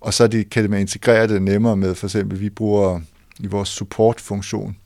og 0.00 0.14
så 0.14 0.26
det, 0.26 0.50
kan 0.50 0.62
det 0.62 0.70
man 0.70 0.80
integrere 0.80 1.28
det 1.28 1.42
nemmere 1.42 1.76
med, 1.76 1.94
for 1.94 2.06
eksempel, 2.06 2.40
vi 2.40 2.50
bruger 2.50 3.00
i 3.40 3.46
vores 3.46 3.68
supportfunktion, 3.68 4.76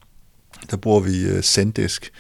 der 0.71 0.77
bruger 0.77 1.01
vi 1.01 1.29
øh, 1.29 1.43
Zendesk, 1.43 2.11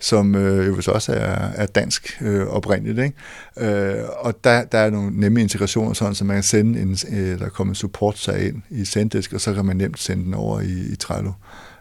som 0.00 0.34
øh, 0.34 0.66
jo 0.66 0.92
også 0.94 1.12
er, 1.12 1.50
er 1.54 1.66
dansk 1.66 2.18
øh, 2.20 2.46
oprindeligt. 2.46 2.98
Ikke? 2.98 3.96
Øh, 3.96 4.04
og 4.18 4.44
der, 4.44 4.64
der 4.64 4.78
er 4.78 4.90
nogle 4.90 5.20
nemme 5.20 5.40
integrationer, 5.40 5.92
sådan, 5.92 6.14
så 6.14 6.24
man 6.24 6.36
kan 6.36 6.42
sende 6.42 6.80
en, 6.80 6.98
øh, 7.12 7.38
der 7.38 7.48
kommer 7.48 7.70
en 7.70 7.74
support-sag 7.74 8.46
ind 8.48 8.62
i 8.70 8.84
Zendesk, 8.84 9.32
og 9.32 9.40
så 9.40 9.54
kan 9.54 9.64
man 9.64 9.76
nemt 9.76 9.98
sende 9.98 10.24
den 10.24 10.34
over 10.34 10.60
i, 10.60 10.92
i 10.92 10.96
Trello. 10.96 11.32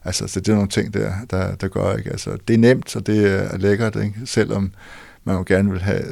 Altså, 0.05 0.27
så 0.27 0.39
det 0.39 0.49
er 0.49 0.53
nogle 0.53 0.69
ting, 0.69 0.93
der, 0.93 1.11
der, 1.29 1.55
der 1.55 1.67
gør, 1.67 1.95
ikke? 1.95 2.09
Altså, 2.09 2.37
det 2.47 2.53
er 2.53 2.57
nemt, 2.57 2.95
og 2.95 3.07
det 3.07 3.27
er 3.27 3.57
lækkert, 3.57 3.95
ikke? 3.95 4.13
selvom 4.25 4.71
man 5.23 5.35
jo 5.35 5.43
gerne 5.47 5.71
vil 5.71 5.81
have, 5.81 6.03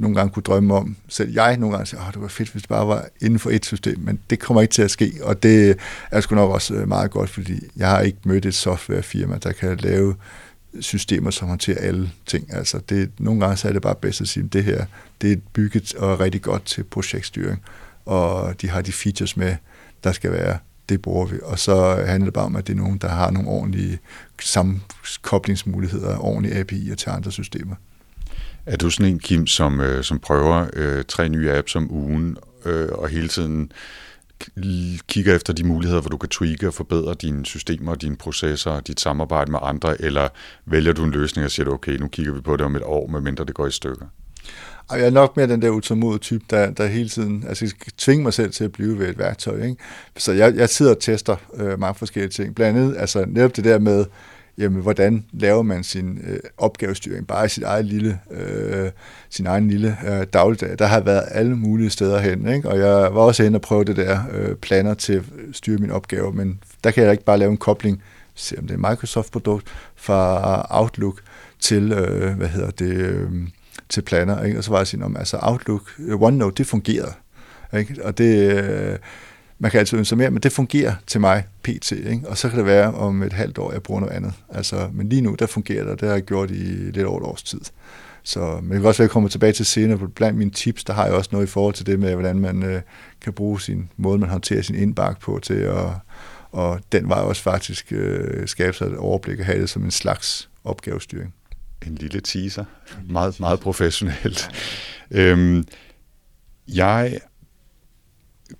nogle 0.00 0.16
gange 0.16 0.32
kunne 0.32 0.42
drømme 0.42 0.74
om, 0.74 0.96
selv 1.08 1.32
jeg 1.32 1.56
nogle 1.56 1.76
gange 1.76 1.86
siger, 1.86 2.08
at 2.08 2.14
det 2.14 2.22
var 2.22 2.28
fedt, 2.28 2.48
hvis 2.48 2.62
det 2.62 2.68
bare 2.68 2.88
var 2.88 3.04
inden 3.20 3.38
for 3.38 3.50
et 3.50 3.64
system, 3.64 3.98
men 3.98 4.18
det 4.30 4.38
kommer 4.38 4.62
ikke 4.62 4.72
til 4.72 4.82
at 4.82 4.90
ske, 4.90 5.12
og 5.22 5.42
det 5.42 5.76
er 6.10 6.20
sgu 6.20 6.34
nok 6.34 6.50
også 6.50 6.74
øh, 6.74 6.88
meget 6.88 7.10
godt, 7.10 7.30
fordi 7.30 7.60
jeg 7.76 7.88
har 7.88 8.00
ikke 8.00 8.18
mødt 8.24 8.46
et 8.46 8.54
softwarefirma, 8.54 9.38
der 9.42 9.52
kan 9.52 9.76
lave 9.76 10.14
systemer, 10.80 11.30
som 11.30 11.48
håndterer 11.48 11.78
alle 11.78 12.10
ting. 12.26 12.54
Altså 12.54 12.80
det, 12.88 13.10
nogle 13.18 13.40
gange 13.40 13.56
så 13.56 13.68
er 13.68 13.72
det 13.72 13.82
bare 13.82 13.94
bedst 13.94 14.20
at 14.20 14.28
sige, 14.28 14.44
at 14.44 14.52
det 14.52 14.64
her 14.64 14.84
det 15.20 15.32
er 15.32 15.36
bygget 15.52 15.94
og 15.94 16.12
er 16.12 16.20
rigtig 16.20 16.42
godt 16.42 16.64
til 16.64 16.84
projektstyring, 16.84 17.62
og 18.04 18.54
de 18.62 18.68
har 18.68 18.82
de 18.82 18.92
features 18.92 19.36
med, 19.36 19.56
der 20.04 20.12
skal 20.12 20.32
være. 20.32 20.58
Det 20.88 21.02
bruger 21.02 21.26
vi. 21.26 21.36
Og 21.42 21.58
så 21.58 22.04
handler 22.06 22.24
det 22.24 22.34
bare 22.34 22.44
om, 22.44 22.56
at 22.56 22.66
det 22.66 22.72
er 22.72 22.76
nogen, 22.76 22.98
der 22.98 23.08
har 23.08 23.30
nogle 23.30 23.48
ordentlige 23.48 23.98
sammenkoblingsmuligheder, 24.40 26.18
ordentlige 26.18 26.60
API'er 26.60 26.94
til 26.94 27.10
andre 27.10 27.32
systemer. 27.32 27.74
Er 28.66 28.76
du 28.76 28.90
sådan 28.90 29.12
en, 29.12 29.18
Kim, 29.18 29.46
som, 29.46 29.80
øh, 29.80 30.04
som 30.04 30.18
prøver 30.18 30.66
øh, 30.72 31.04
tre 31.08 31.28
nye 31.28 31.50
apps 31.50 31.76
om 31.76 31.90
ugen, 31.90 32.36
øh, 32.64 32.88
og 32.92 33.08
hele 33.08 33.28
tiden 33.28 33.72
kigger 35.08 35.34
efter 35.36 35.52
de 35.52 35.64
muligheder, 35.64 36.00
hvor 36.00 36.08
du 36.08 36.16
kan 36.16 36.28
tweake 36.28 36.66
og 36.66 36.74
forbedre 36.74 37.14
dine 37.14 37.46
systemer, 37.46 37.94
dine 37.94 38.16
processer, 38.16 38.80
dit 38.80 39.00
samarbejde 39.00 39.50
med 39.50 39.58
andre, 39.62 40.02
eller 40.02 40.28
vælger 40.66 40.92
du 40.92 41.04
en 41.04 41.10
løsning 41.10 41.44
og 41.44 41.50
siger, 41.50 41.68
okay, 41.68 41.92
nu 41.92 42.08
kigger 42.08 42.32
vi 42.32 42.40
på 42.40 42.56
det 42.56 42.66
om 42.66 42.76
et 42.76 42.82
år, 42.82 43.06
medmindre 43.06 43.44
det 43.44 43.54
går 43.54 43.66
i 43.66 43.70
stykker? 43.70 44.06
Og 44.88 44.98
jeg 44.98 45.06
er 45.06 45.10
nok 45.10 45.36
mere 45.36 45.46
den 45.46 45.62
der 45.62 45.70
utålmodige 45.70 46.18
type, 46.18 46.44
der, 46.50 46.70
der 46.70 46.86
hele 46.86 47.08
tiden, 47.08 47.44
altså 47.48 47.64
jeg 47.64 47.70
skal 47.70 47.92
tvinge 47.98 48.22
mig 48.22 48.32
selv 48.32 48.52
til 48.52 48.64
at 48.64 48.72
blive 48.72 48.98
ved 48.98 49.08
et 49.08 49.18
værktøj. 49.18 49.62
Ikke? 49.62 49.76
Så 50.16 50.32
jeg, 50.32 50.56
jeg 50.56 50.68
sidder 50.68 50.94
og 50.94 51.00
tester 51.00 51.36
øh, 51.54 51.80
mange 51.80 51.94
forskellige 51.94 52.30
ting. 52.30 52.54
Blandt 52.54 52.78
andet, 52.78 52.96
altså 52.96 53.24
netop 53.28 53.56
det 53.56 53.64
der 53.64 53.78
med, 53.78 54.04
jamen, 54.58 54.82
hvordan 54.82 55.24
laver 55.32 55.62
man 55.62 55.84
sin 55.84 56.18
øh, 56.26 56.38
opgavestyring 56.58 57.26
bare 57.26 57.46
i 57.46 57.48
sit 57.48 57.62
eget 57.62 57.84
lille, 57.84 58.20
øh, 58.30 58.90
sin 59.30 59.46
egen 59.46 59.68
lille 59.68 59.96
øh, 60.06 60.26
dagligdag. 60.32 60.78
Der 60.78 60.86
har 60.86 61.00
været 61.00 61.24
alle 61.30 61.56
mulige 61.56 61.90
steder 61.90 62.18
hen, 62.18 62.48
ikke? 62.48 62.68
og 62.68 62.78
jeg 62.78 63.14
var 63.14 63.20
også 63.20 63.42
hen 63.42 63.54
og 63.54 63.60
prøve 63.60 63.84
det 63.84 63.96
der 63.96 64.20
øh, 64.32 64.54
planer 64.54 64.94
til 64.94 65.12
at 65.12 65.22
styre 65.52 65.78
min 65.78 65.90
opgave, 65.90 66.32
men 66.32 66.60
der 66.84 66.90
kan 66.90 67.04
jeg 67.04 67.12
ikke 67.12 67.24
bare 67.24 67.38
lave 67.38 67.50
en 67.50 67.56
kobling, 67.56 68.02
selvom 68.34 68.66
det 68.66 68.74
er 68.74 68.90
Microsoft-produkt, 68.90 69.66
fra 69.96 70.66
Outlook 70.70 71.20
til, 71.60 71.92
øh, 71.92 72.36
hvad 72.36 72.48
hedder 72.48 72.70
det, 72.70 72.92
øh, 72.92 73.30
til 73.88 74.02
planer, 74.02 74.44
ikke? 74.44 74.58
og 74.58 74.64
så 74.64 74.70
var 74.70 74.78
jeg 74.78 74.86
sige, 74.86 75.04
om 75.04 75.16
altså 75.16 75.38
Outlook, 75.42 75.82
øh, 75.98 76.22
OneNote, 76.22 76.54
det 76.56 76.66
fungerede, 76.66 77.12
ikke? 77.78 78.04
og 78.04 78.18
det... 78.18 78.64
Øh, 78.64 78.98
man 79.58 79.70
kan 79.70 79.80
altid 79.80 79.98
ønske 79.98 80.16
mere, 80.16 80.30
men 80.30 80.42
det 80.42 80.52
fungerer 80.52 80.94
til 81.06 81.20
mig 81.20 81.44
pt. 81.62 81.92
Ikke? 81.92 82.20
Og 82.28 82.38
så 82.38 82.48
kan 82.48 82.58
det 82.58 82.66
være 82.66 82.94
om 82.94 83.22
et 83.22 83.32
halvt 83.32 83.58
år, 83.58 83.72
jeg 83.72 83.82
bruger 83.82 84.00
noget 84.00 84.14
andet. 84.14 84.32
Altså, 84.48 84.88
men 84.92 85.08
lige 85.08 85.22
nu, 85.22 85.36
der 85.38 85.46
fungerer 85.46 85.84
det, 85.84 86.00
det 86.00 86.08
har 86.08 86.14
jeg 86.14 86.24
gjort 86.24 86.50
i 86.50 86.90
lidt 86.90 87.06
over 87.06 87.20
et 87.20 87.26
års 87.26 87.42
tid. 87.42 87.60
Så, 88.22 88.58
men 88.62 88.72
jeg 88.72 88.80
kan 88.80 88.88
også 88.88 89.02
være, 89.02 89.04
at 89.04 89.08
jeg 89.08 89.10
kommer 89.10 89.28
tilbage 89.28 89.52
til 89.52 89.66
senere, 89.66 89.98
for 89.98 90.06
blandt 90.06 90.38
mine 90.38 90.50
tips, 90.50 90.84
der 90.84 90.92
har 90.92 91.04
jeg 91.04 91.14
også 91.14 91.30
noget 91.32 91.46
i 91.46 91.50
forhold 91.50 91.74
til 91.74 91.86
det 91.86 92.00
med, 92.00 92.14
hvordan 92.14 92.38
man 92.38 92.62
øh, 92.62 92.80
kan 93.20 93.32
bruge 93.32 93.60
sin 93.60 93.88
måde, 93.96 94.18
man 94.18 94.28
håndterer 94.28 94.62
sin 94.62 94.76
indbakke 94.76 95.20
på 95.20 95.40
til 95.42 95.54
at, 95.54 95.90
og 96.52 96.80
den 96.92 97.08
var 97.08 97.20
også 97.20 97.42
faktisk 97.42 97.92
øh, 97.92 98.48
skabe 98.48 98.72
sig 98.72 98.86
et 98.86 98.96
overblik 98.96 99.38
og 99.38 99.46
have 99.46 99.60
det 99.60 99.70
som 99.70 99.84
en 99.84 99.90
slags 99.90 100.48
opgavestyring. 100.64 101.34
En 101.86 101.94
lille 101.94 102.20
teaser. 102.20 102.64
Meget, 103.08 103.40
meget 103.40 103.60
professionelt. 103.60 104.50
Øhm, 105.10 105.64
jeg 106.68 107.18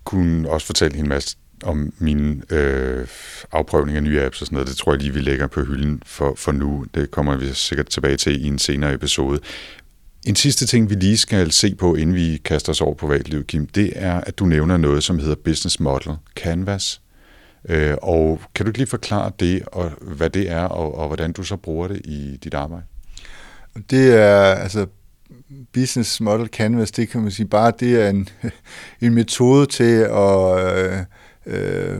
kunne 0.03 0.49
også 0.49 0.67
fortælle 0.67 0.97
en 0.97 1.07
masse 1.07 1.37
om 1.63 1.93
min 1.99 2.43
øh, 2.49 3.07
afprøvning 3.51 3.97
af 3.97 4.03
nye 4.03 4.21
apps 4.21 4.41
og 4.41 4.47
sådan 4.47 4.55
noget. 4.55 4.67
Det 4.67 4.77
tror 4.77 4.93
jeg 4.93 5.01
lige, 5.01 5.13
vi 5.13 5.19
lægger 5.19 5.47
på 5.47 5.61
hylden 5.61 6.01
for, 6.05 6.33
for 6.37 6.51
nu. 6.51 6.85
Det 6.95 7.11
kommer 7.11 7.35
vi 7.35 7.53
sikkert 7.53 7.87
tilbage 7.87 8.17
til 8.17 8.45
i 8.45 8.47
en 8.47 8.59
senere 8.59 8.93
episode. 8.93 9.39
En 10.27 10.35
sidste 10.35 10.65
ting, 10.65 10.89
vi 10.89 10.95
lige 10.95 11.17
skal 11.17 11.51
se 11.51 11.75
på, 11.75 11.95
inden 11.95 12.15
vi 12.15 12.41
kaster 12.45 12.71
os 12.71 12.81
over 12.81 12.93
på 12.93 13.07
privatlivet, 13.07 13.47
Kim, 13.47 13.67
det 13.67 13.93
er, 13.95 14.21
at 14.21 14.39
du 14.39 14.45
nævner 14.45 14.77
noget, 14.77 15.03
som 15.03 15.19
hedder 15.19 15.35
Business 15.35 15.79
Model 15.79 16.15
Canvas. 16.35 17.01
Øh, 17.69 17.95
og 18.01 18.41
kan 18.55 18.65
du 18.65 18.69
ikke 18.69 18.79
lige 18.79 18.87
forklare 18.87 19.31
det, 19.39 19.61
og 19.71 19.91
hvad 20.01 20.29
det 20.29 20.49
er, 20.49 20.63
og, 20.63 20.97
og 20.97 21.07
hvordan 21.07 21.31
du 21.31 21.43
så 21.43 21.55
bruger 21.55 21.87
det 21.87 22.01
i 22.05 22.37
dit 22.43 22.53
arbejde? 22.53 22.83
Det 23.89 24.13
er, 24.13 24.53
altså 24.53 24.87
business 25.73 26.21
model 26.21 26.47
canvas, 26.47 26.91
det 26.91 27.09
kan 27.09 27.21
man 27.21 27.31
sige 27.31 27.47
bare, 27.47 27.73
det 27.79 28.01
er 28.01 28.09
en, 28.09 28.29
en 29.01 29.13
metode 29.13 29.65
til 29.65 29.99
at 29.99 30.77
øh, 30.77 30.99
øh, 31.45 31.99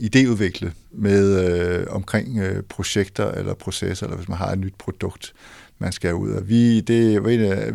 idéudvikle 0.00 0.72
med 0.92 1.50
øh, 1.50 1.86
omkring 1.90 2.38
øh, 2.38 2.62
projekter 2.62 3.30
eller 3.30 3.54
processer, 3.54 4.06
eller 4.06 4.16
hvis 4.16 4.28
man 4.28 4.38
har 4.38 4.52
et 4.52 4.58
nyt 4.58 4.74
produkt, 4.78 5.32
man 5.78 5.92
skal 5.92 6.14
ud 6.14 6.30
af. 6.30 6.48
Vi, 6.48 6.80
det, 6.80 7.24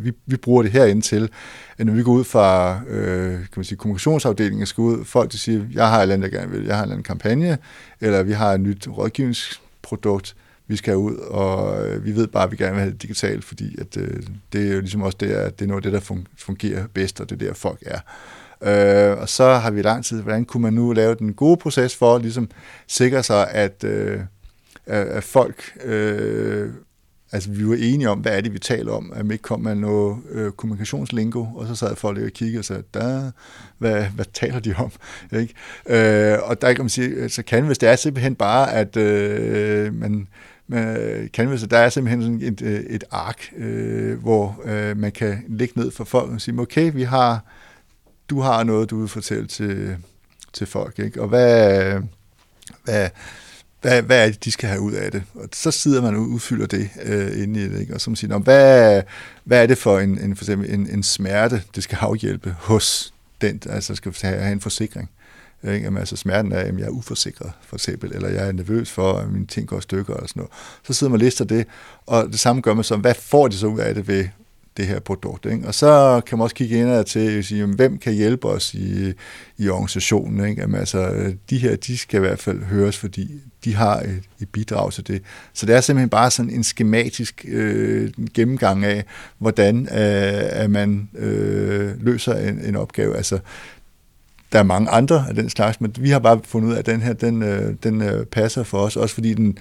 vi, 0.04 0.12
vi 0.26 0.38
bruger 0.38 0.64
det 0.64 0.72
herinde 0.72 1.02
til, 1.02 1.30
at 1.78 1.86
når 1.86 1.94
vi 1.94 2.04
går 2.04 2.12
ud 2.12 2.24
fra 2.24 2.82
øh, 2.88 3.40
kan 3.40 3.48
man 3.56 3.66
sige, 3.66 3.78
kommunikationsafdelingen, 3.78 4.66
skal 4.66 4.82
ud, 4.82 5.06
folk 5.06 5.32
de 5.32 5.38
siger, 5.38 5.66
jeg 5.74 5.90
har 5.90 5.98
et 5.98 6.02
eller 6.02 6.14
andet, 6.14 6.32
jeg 6.32 6.40
gerne 6.40 6.52
vil, 6.52 6.66
jeg 6.66 6.76
har 6.76 6.84
en 6.84 6.92
anden 6.92 7.04
kampagne, 7.04 7.58
eller 8.02 8.24
vi 8.24 8.32
har 8.32 8.54
et 8.54 8.62
nyt 8.62 8.88
rådgivningsprodukt, 8.88 10.36
vi 10.72 10.76
skal 10.76 10.96
ud, 10.96 11.16
og 11.16 11.88
øh, 11.88 12.06
vi 12.06 12.16
ved 12.16 12.28
bare, 12.28 12.44
at 12.44 12.52
vi 12.52 12.56
gerne 12.56 12.72
vil 12.72 12.82
have 12.82 12.92
det 12.92 13.02
digitalt, 13.02 13.46
fordi 13.46 13.76
at, 13.82 13.98
øh, 13.98 14.24
det 14.54 14.68
er 14.68 14.74
jo 14.74 14.80
ligesom 14.80 15.02
også 15.02 15.18
det, 15.20 15.32
at 15.32 15.60
det 15.60 15.66
er 15.66 15.70
noget 15.70 15.86
af 15.86 15.92
det, 15.92 16.10
der 16.10 16.16
fungerer 16.38 16.88
bedst, 16.94 17.22
og 17.22 17.30
det 17.30 17.42
er 17.42 17.48
der, 17.48 17.54
folk 17.54 17.84
er. 17.86 18.00
Øh, 18.64 19.18
og 19.18 19.30
så 19.30 19.54
har 19.54 19.72
vi 19.72 19.82
lang 19.82 20.06
tid, 20.06 20.22
hvordan 20.22 20.46
kunne 20.46 20.62
man 20.62 20.74
nu 20.74 20.92
lave 20.92 21.16
den 21.16 21.34
gode 21.34 21.58
proces 21.58 21.96
for 21.96 22.16
at 22.16 22.22
ligesom 22.22 22.50
sikre 22.88 23.24
sig, 23.24 23.52
at, 23.52 23.84
øh, 23.84 24.20
at 24.86 25.24
folk, 25.24 25.78
øh, 25.84 26.70
altså 27.32 27.52
vi 27.52 27.68
var 27.68 27.76
enige 27.76 28.10
om, 28.10 28.20
hvad 28.20 28.38
er 28.38 28.42
det, 28.42 28.54
vi 28.54 28.60
taler 28.60 28.92
om, 28.92 29.14
at 29.16 29.26
man 29.26 29.32
ikke 29.32 29.42
kom 29.42 29.62
med 29.62 29.76
noget 29.76 30.18
øh, 30.32 30.52
kommunikationslingo, 30.52 31.46
og 31.56 31.68
så 31.68 31.76
sad 31.76 31.96
folk 31.96 32.18
og 32.18 32.32
kiggede 32.32 32.60
og 32.60 32.66
sagde, 32.66 32.84
der, 32.94 33.32
hvad, 33.78 34.04
hvad 34.04 34.26
taler 34.34 34.60
de 34.60 34.74
om? 34.78 34.92
Ikke? 35.42 35.54
Øh, 35.86 36.38
og 36.44 36.62
der 36.62 36.74
kan 36.74 36.84
man 36.84 36.90
sige, 36.90 37.30
så 37.30 37.44
kan 37.44 37.64
hvis 37.64 37.78
det 37.78 37.90
er 37.90 37.96
simpelthen 37.96 38.36
bare, 38.36 38.74
at 38.74 38.98
øh, 38.98 39.94
man 39.94 40.28
med 40.72 41.30
Canvas, 41.30 41.62
der 41.70 41.78
er 41.78 41.90
simpelthen 41.90 42.22
sådan 42.22 42.54
et, 42.54 42.62
øh, 42.62 42.80
et 42.80 43.04
ark, 43.12 43.54
øh, 43.58 44.20
hvor 44.20 44.62
øh, 44.66 44.98
man 44.98 45.12
kan 45.12 45.44
lægge 45.48 45.80
ned 45.80 45.92
for 45.92 46.04
folk 46.04 46.32
og 46.32 46.42
sige, 46.42 46.60
okay, 46.60 46.92
vi 46.94 47.04
har, 47.04 47.46
du 48.30 48.42
har 48.42 48.64
noget, 48.64 48.90
du 48.90 49.00
vil 49.00 49.08
fortælle 49.08 49.48
til, 49.48 49.98
til 50.54 50.68
folk, 50.68 51.00
ikke? 51.00 51.22
og 51.22 51.28
hvad, 51.28 51.94
hvad, 52.84 53.10
hvad, 53.82 54.02
hvad 54.02 54.24
er 54.24 54.28
det, 54.28 54.46
de 54.46 54.52
skal 54.52 54.70
have 54.70 54.82
ud 54.82 54.94
af 54.94 55.12
det? 55.12 55.24
Og 55.34 55.50
så 55.54 55.72
sidder 55.72 56.02
man 56.02 56.16
og 56.16 56.22
udfylder 56.22 56.66
det 56.66 56.90
øh, 57.04 57.44
inde 57.44 57.60
i 57.60 57.70
det, 57.70 57.80
ikke? 57.80 57.94
og 57.94 58.02
så 58.02 58.10
man 58.10 58.16
siger, 58.16 58.38
hvad, 58.40 59.02
hvad 59.44 59.64
er 59.64 59.68
det 59.68 59.78
for 59.78 60.00
en, 60.00 60.20
en, 60.20 60.36
for 60.36 60.44
eksempel 60.44 60.74
en, 60.74 60.90
en 60.90 61.04
smerte, 61.04 61.64
det 61.76 61.84
skal 61.84 61.98
afhjælpe 62.02 62.56
hos 62.60 63.14
den, 63.42 63.62
altså 63.70 63.96
skal 63.96 64.14
have 64.22 64.52
en 64.52 64.62
forsikring. 64.62 65.10
Ikke? 65.64 65.84
Jamen, 65.84 65.98
altså 65.98 66.16
smerten 66.16 66.52
er, 66.52 66.58
at 66.58 66.80
jeg 66.80 66.86
er 66.86 66.90
uforsikret, 66.90 67.52
for 67.62 67.76
eksempel, 67.76 68.12
eller 68.16 68.30
jeg 68.30 68.48
er 68.48 68.52
nervøs 68.52 68.92
for, 68.92 69.14
at 69.14 69.32
mine 69.32 69.46
ting 69.46 69.68
går 69.68 69.78
i 69.78 69.82
stykker, 69.82 70.14
eller 70.14 70.28
sådan 70.28 70.40
noget. 70.40 70.52
Så 70.84 70.94
sidder 70.94 71.12
man 71.12 71.16
og 71.16 71.24
lister 71.24 71.46
det, 71.46 71.66
og 72.06 72.28
det 72.28 72.40
samme 72.40 72.62
gør 72.62 72.74
man 72.74 72.84
så, 72.84 72.96
hvad 72.96 73.14
får 73.14 73.48
de 73.48 73.58
så 73.58 73.68
ud 73.68 73.80
af 73.80 73.96
det 73.96 74.08
ved 74.08 74.26
det 74.78 74.88
her 74.88 75.00
produkt. 75.00 75.46
Ikke? 75.46 75.68
Og 75.68 75.74
så 75.74 76.22
kan 76.26 76.38
man 76.38 76.44
også 76.44 76.56
kigge 76.56 76.78
indad 76.78 77.04
til, 77.04 77.38
at 77.38 77.46
sige, 77.46 77.66
hvem 77.66 77.98
kan 77.98 78.14
hjælpe 78.14 78.48
os 78.48 78.74
i, 78.74 79.14
i 79.58 79.70
organisationen. 79.70 80.50
Ikke? 80.50 80.62
Jamen, 80.62 80.80
altså, 80.80 81.34
de 81.50 81.58
her, 81.58 81.76
de 81.76 81.98
skal 81.98 82.18
i 82.18 82.20
hvert 82.20 82.40
fald 82.40 82.64
høres, 82.64 82.98
fordi 82.98 83.42
de 83.66 83.76
har 83.76 84.00
et, 84.00 84.22
et 84.42 84.50
bidrag 84.50 84.94
til 84.94 85.08
det. 85.08 85.22
Så 85.54 85.66
det 85.66 85.76
er 85.76 85.82
simpelthen 85.82 86.10
bare 86.10 86.32
sådan 86.32 86.52
en 86.52 86.64
skematisk 86.64 87.46
øh, 87.48 88.10
gennemgang 88.34 88.86
af, 88.86 89.06
hvordan 89.38 89.82
øh, 89.82 90.62
at 90.62 90.72
man 90.72 91.10
øh, 91.18 92.04
løser 92.04 92.34
en, 92.34 92.60
en 92.66 92.76
opgave. 92.76 93.18
Altså, 93.18 93.40
der 94.52 94.60
er 94.60 94.64
mange 94.64 94.90
andre 94.90 95.26
af 95.30 95.36
den 95.36 95.50
slags, 95.50 95.82
men 95.82 95.96
vi 96.00 96.10
har 96.10 96.20
bare 96.20 96.40
fundet 96.44 96.70
ud 96.70 96.74
af, 96.74 96.80
at 96.80 96.86
den 96.86 97.02
her, 97.02 97.14
den, 97.14 97.44
øh, 97.44 97.76
den 97.84 98.02
øh, 98.02 98.26
passer 98.26 98.64
for 98.64 98.78
os, 98.78 98.96
også 98.96 99.16
fordi 99.16 99.34
den 99.34 99.58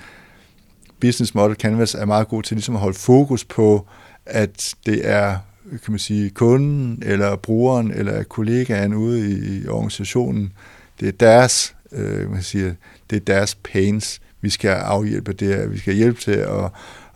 business 1.01 1.35
model 1.35 1.57
canvas 1.57 1.95
er 1.95 2.05
meget 2.05 2.29
god 2.29 2.43
til 2.43 2.55
ligesom 2.55 2.75
at 2.75 2.81
holde 2.81 2.99
fokus 2.99 3.45
på, 3.45 3.87
at 4.27 4.75
det 4.87 5.09
er 5.09 5.39
kan 5.71 5.93
man 5.93 5.99
sige, 5.99 6.31
kunden, 6.31 7.03
eller 7.07 7.37
brugeren, 7.37 7.91
eller 7.91 8.23
kollegaen 8.23 8.95
ude 8.95 9.31
i, 9.31 9.63
i 9.63 9.69
organisationen, 9.69 10.53
det 11.01 11.09
er 11.09 11.13
deres, 11.13 11.75
øh, 11.93 12.31
man 12.31 12.43
siger, 12.43 12.75
det 13.11 13.17
er 13.17 13.21
deres 13.21 13.55
pains, 13.55 14.21
vi 14.41 14.51
skal 14.51 14.69
afhjælpe 14.69 15.33
det, 15.33 15.73
vi 15.73 15.79
skal 15.79 15.95
hjælpe 15.95 16.21
til 16.21 16.33
at, 16.33 16.65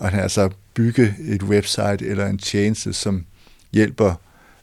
at 0.00 0.14
altså 0.14 0.50
bygge 0.74 1.14
et 1.28 1.42
website 1.42 2.06
eller 2.06 2.26
en 2.26 2.38
tjeneste, 2.38 2.92
som 2.92 3.24
hjælper 3.72 4.14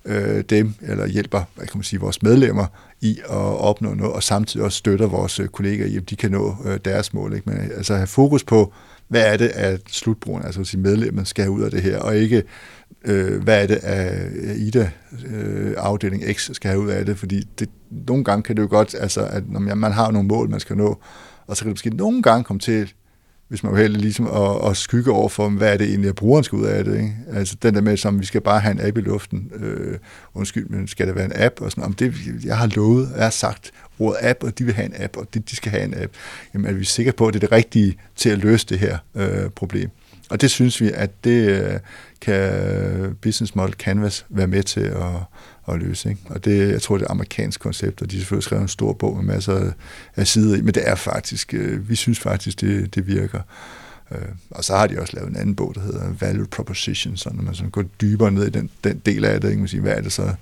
øh, 0.06 0.44
dem, 0.50 0.74
eller 0.82 1.08
hjælper 1.08 1.44
hvad 1.56 1.68
kan 1.68 1.78
man 1.78 1.84
sige, 1.84 2.00
vores 2.00 2.24
medlemmer 2.24 2.66
i 3.02 3.20
at 3.24 3.36
opnå 3.60 3.94
noget, 3.94 4.14
og 4.14 4.24
samtidig 4.24 4.66
også 4.66 4.78
støtter 4.78 5.08
vores 5.08 5.42
kolleger 5.54 5.72
kollegaer 5.72 5.88
i, 5.88 5.98
at 5.98 6.10
de 6.10 6.16
kan 6.16 6.32
nå 6.32 6.56
øh, 6.66 6.80
deres 6.86 7.14
mål. 7.14 7.34
Ikke? 7.34 7.50
Men 7.50 7.60
øh, 7.60 7.70
altså 7.78 7.96
have 7.96 8.08
fokus 8.08 8.44
på, 8.44 8.74
hvad 9.08 9.34
er 9.34 9.38
det, 9.38 9.48
at 9.48 9.82
slutbrugeren, 9.88 10.46
altså 10.46 10.64
sige 10.64 10.82
medlemmet, 10.82 11.28
skal 11.28 11.44
have 11.44 11.52
ud 11.52 11.62
af 11.62 11.72
det 11.72 11.82
her, 11.82 12.00
og 12.00 12.18
ikke, 12.18 12.44
øh, 13.06 13.44
hvad 13.44 13.64
er 13.64 13.68
det, 13.68 13.76
at 13.76 14.32
IDA 14.58 14.90
øh, 15.26 15.74
afdeling 15.78 16.24
X 16.34 16.50
skal 16.54 16.70
have 16.70 16.82
ud 16.82 16.90
af 16.90 17.06
det, 17.06 17.18
fordi 17.18 17.44
det, 17.60 17.70
nogle 17.90 18.24
gange 18.24 18.44
kan 18.44 18.56
det 18.56 18.62
jo 18.62 18.68
godt, 18.70 18.96
altså, 19.00 19.26
at 19.26 19.50
når 19.50 19.60
man 19.60 19.92
har 19.92 20.12
nogle 20.12 20.28
mål, 20.28 20.50
man 20.50 20.60
skal 20.60 20.78
nå, 20.78 21.00
og 21.48 21.58
så 21.58 21.64
kan 21.64 21.70
det 21.70 21.74
måske 21.74 21.90
nogle 21.90 22.22
gange 22.22 22.44
komme 22.44 22.60
til 22.60 22.94
hvis 23.52 23.64
man 23.64 23.72
er 23.72 23.74
uheldig, 23.74 24.02
ligesom 24.02 24.28
at, 24.28 24.70
at 24.70 24.78
skygge 24.78 25.12
over 25.12 25.30
for, 25.30 25.50
hvad 25.50 25.74
er 25.74 25.78
det 25.78 25.88
egentlig, 25.88 26.10
at 26.10 26.16
brugeren 26.16 26.44
skal 26.44 26.56
ud 26.56 26.66
af 26.66 26.84
det. 26.84 26.96
Ikke? 26.96 27.16
Altså 27.34 27.56
den 27.64 27.76
der 27.76 27.82
med, 27.82 27.98
som 27.98 28.20
vi 28.20 28.26
skal 28.26 28.42
bare 28.42 28.60
have 28.60 28.72
en 28.72 28.88
app 28.88 28.98
i 28.98 29.02
luften. 29.02 29.52
Øh, 29.56 29.98
undskyld, 30.34 30.70
men 30.70 30.88
skal 30.88 31.08
det 31.08 31.16
være 31.16 31.26
en 31.26 31.32
app? 31.36 31.62
Og 31.62 31.72
sådan, 31.72 31.84
om 31.84 31.94
det, 31.94 32.14
jeg 32.46 32.58
har 32.58 32.68
lovet, 32.68 33.10
jeg 33.16 33.24
har 33.24 33.30
sagt 33.30 33.72
ordet 34.00 34.18
app, 34.22 34.44
og 34.44 34.60
de 34.60 34.64
vil 34.64 34.74
have 34.74 34.86
en 34.86 34.94
app, 35.04 35.18
og 35.18 35.28
de, 35.34 35.40
de 35.40 35.56
skal 35.56 35.72
have 35.72 35.84
en 35.84 35.94
app. 35.98 36.14
Jamen 36.54 36.68
er 36.70 36.74
vi 36.74 36.86
sikre 36.86 37.12
på, 37.12 37.28
at 37.28 37.34
det 37.34 37.44
er 37.44 37.48
det 37.48 37.52
rigtige 37.52 37.98
til 38.16 38.30
at 38.30 38.38
løse 38.38 38.66
det 38.70 38.80
her 38.80 38.98
øh, 39.16 39.50
problem? 39.50 39.90
Og 40.30 40.42
det 40.42 40.52
synes 40.52 40.82
vi, 40.82 40.92
at 40.94 41.24
det 41.24 41.50
øh, 41.50 41.80
kan 42.22 43.16
Business 43.22 43.56
Model 43.56 43.74
Canvas 43.74 44.26
være 44.30 44.48
med 44.48 44.64
til 44.64 44.82
at, 44.82 45.16
at 45.68 45.80
løse. 45.80 46.10
Ikke? 46.10 46.22
Og 46.30 46.46
det, 46.46 46.72
jeg 46.72 46.82
tror, 46.82 46.98
det 46.98 47.04
er 47.04 47.08
et 47.08 47.12
amerikansk 47.12 47.60
koncept, 47.60 48.02
og 48.02 48.12
de 48.12 48.16
har 48.16 48.20
selvfølgelig 48.20 48.44
skrevet 48.44 48.62
en 48.62 48.68
stor 48.68 48.94
bog 48.94 49.16
med 49.16 49.24
masser 49.24 49.72
af 50.16 50.28
sider 50.28 50.58
i, 50.58 50.62
men 50.62 50.74
det 50.74 50.90
er 50.90 50.96
faktisk, 50.96 51.54
øh, 51.54 51.90
vi 51.90 51.96
synes 51.96 52.20
faktisk, 52.20 52.62
det, 52.62 52.96
det 52.96 53.08
virker. 53.08 53.42
Øh, 54.12 54.28
og 54.50 54.64
så 54.64 54.76
har 54.76 54.88
de 54.88 55.00
også 55.00 55.14
lavet 55.16 55.30
en 55.30 55.36
anden 55.36 55.56
bog, 55.56 55.76
der 55.76 55.82
hedder 55.82 56.14
Value 56.20 56.48
Proposition, 56.48 57.18
så 57.18 57.30
når 57.34 57.44
man 57.44 57.56
sådan 57.56 57.70
går 57.70 57.82
dybere 57.82 58.32
ned 58.32 58.48
i 58.48 58.50
den, 58.50 58.70
den 58.84 59.02
del 59.06 59.26
af 59.26 59.42
det, 59.42 59.50
ikke? 59.50 59.60
Man 59.60 59.68
siger, 59.68 59.82
hvad 59.82 59.94
er 59.98 60.02
det 60.02 60.12
så, 60.12 60.34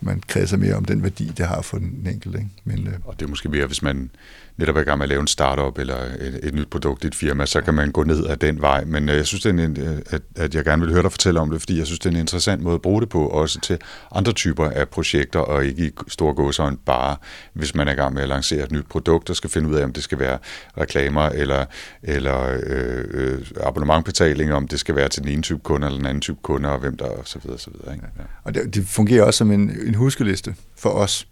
man 0.00 0.22
kredser 0.28 0.56
mere 0.56 0.74
om 0.74 0.84
den 0.84 1.02
værdi, 1.02 1.32
det 1.36 1.46
har 1.46 1.62
for 1.62 1.78
den 1.78 2.06
enkelte. 2.12 2.38
Ikke? 2.38 2.50
Men, 2.64 2.86
øh, 2.86 2.94
og 3.04 3.20
det 3.20 3.24
er 3.24 3.28
måske 3.28 3.48
mere, 3.48 3.66
hvis 3.66 3.82
man 3.82 4.10
netop 4.58 4.76
er 4.76 4.80
i 4.80 4.84
gang 4.84 4.98
med 4.98 5.04
at 5.04 5.08
lave 5.08 5.20
en 5.20 5.26
startup 5.26 5.78
eller 5.78 5.96
et, 5.96 6.40
et 6.42 6.54
nyt 6.54 6.68
produkt 6.70 7.04
i 7.04 7.06
et 7.06 7.14
firma, 7.14 7.46
så 7.46 7.60
kan 7.60 7.74
man 7.74 7.90
gå 7.90 8.04
ned 8.04 8.26
ad 8.26 8.36
den 8.36 8.60
vej. 8.60 8.84
Men 8.84 9.08
øh, 9.08 9.16
jeg 9.16 9.26
synes, 9.26 9.42
det 9.42 9.60
er 9.60 9.64
en, 9.64 9.80
øh, 9.80 9.98
at, 10.10 10.22
at 10.36 10.54
jeg 10.54 10.64
gerne 10.64 10.82
vil 10.82 10.92
høre 10.92 11.02
dig 11.02 11.10
fortælle 11.10 11.40
om 11.40 11.50
det, 11.50 11.60
fordi 11.60 11.78
jeg 11.78 11.86
synes, 11.86 11.98
det 11.98 12.06
er 12.06 12.10
en 12.10 12.20
interessant 12.20 12.62
måde 12.62 12.74
at 12.74 12.82
bruge 12.82 13.00
det 13.00 13.08
på, 13.08 13.26
også 13.26 13.60
til 13.60 13.78
andre 14.14 14.32
typer 14.32 14.64
af 14.64 14.88
projekter, 14.88 15.40
og 15.40 15.64
ikke 15.64 15.86
i 15.86 15.90
store 16.08 16.34
gåsøjne 16.34 16.76
bare, 16.86 17.16
hvis 17.52 17.74
man 17.74 17.88
er 17.88 17.92
i 17.92 17.94
gang 17.94 18.14
med 18.14 18.22
at 18.22 18.28
lancere 18.28 18.64
et 18.64 18.72
nyt 18.72 18.86
produkt, 18.88 19.30
og 19.30 19.36
skal 19.36 19.50
finde 19.50 19.68
ud 19.68 19.74
af, 19.74 19.84
om 19.84 19.92
det 19.92 20.02
skal 20.02 20.18
være 20.18 20.38
reklamer 20.78 21.22
eller, 21.22 21.64
eller 22.02 22.58
øh, 22.66 23.04
øh 23.08 23.38
abonnementbetaling, 23.60 24.52
om 24.52 24.68
det 24.68 24.80
skal 24.80 24.96
være 24.96 25.08
til 25.08 25.22
den 25.22 25.32
ene 25.32 25.42
type 25.42 25.60
kunde 25.60 25.86
eller 25.86 25.98
den 25.98 26.06
anden 26.06 26.20
type 26.20 26.38
kunde, 26.42 26.68
og 26.68 26.78
hvem 26.78 26.96
der 26.96 27.06
og 27.06 27.22
så 27.24 27.38
videre. 27.38 27.54
Og, 27.54 27.60
så 27.60 27.70
videre 27.70 27.94
ikke? 27.94 28.06
Ja. 28.18 28.22
og 28.44 28.54
det, 28.54 28.74
det 28.74 28.88
fungerer 28.88 29.24
også 29.24 29.38
som 29.38 29.50
en, 29.50 29.70
en 29.86 29.94
huskeliste 29.94 30.54
for 30.76 30.90
os 30.90 31.26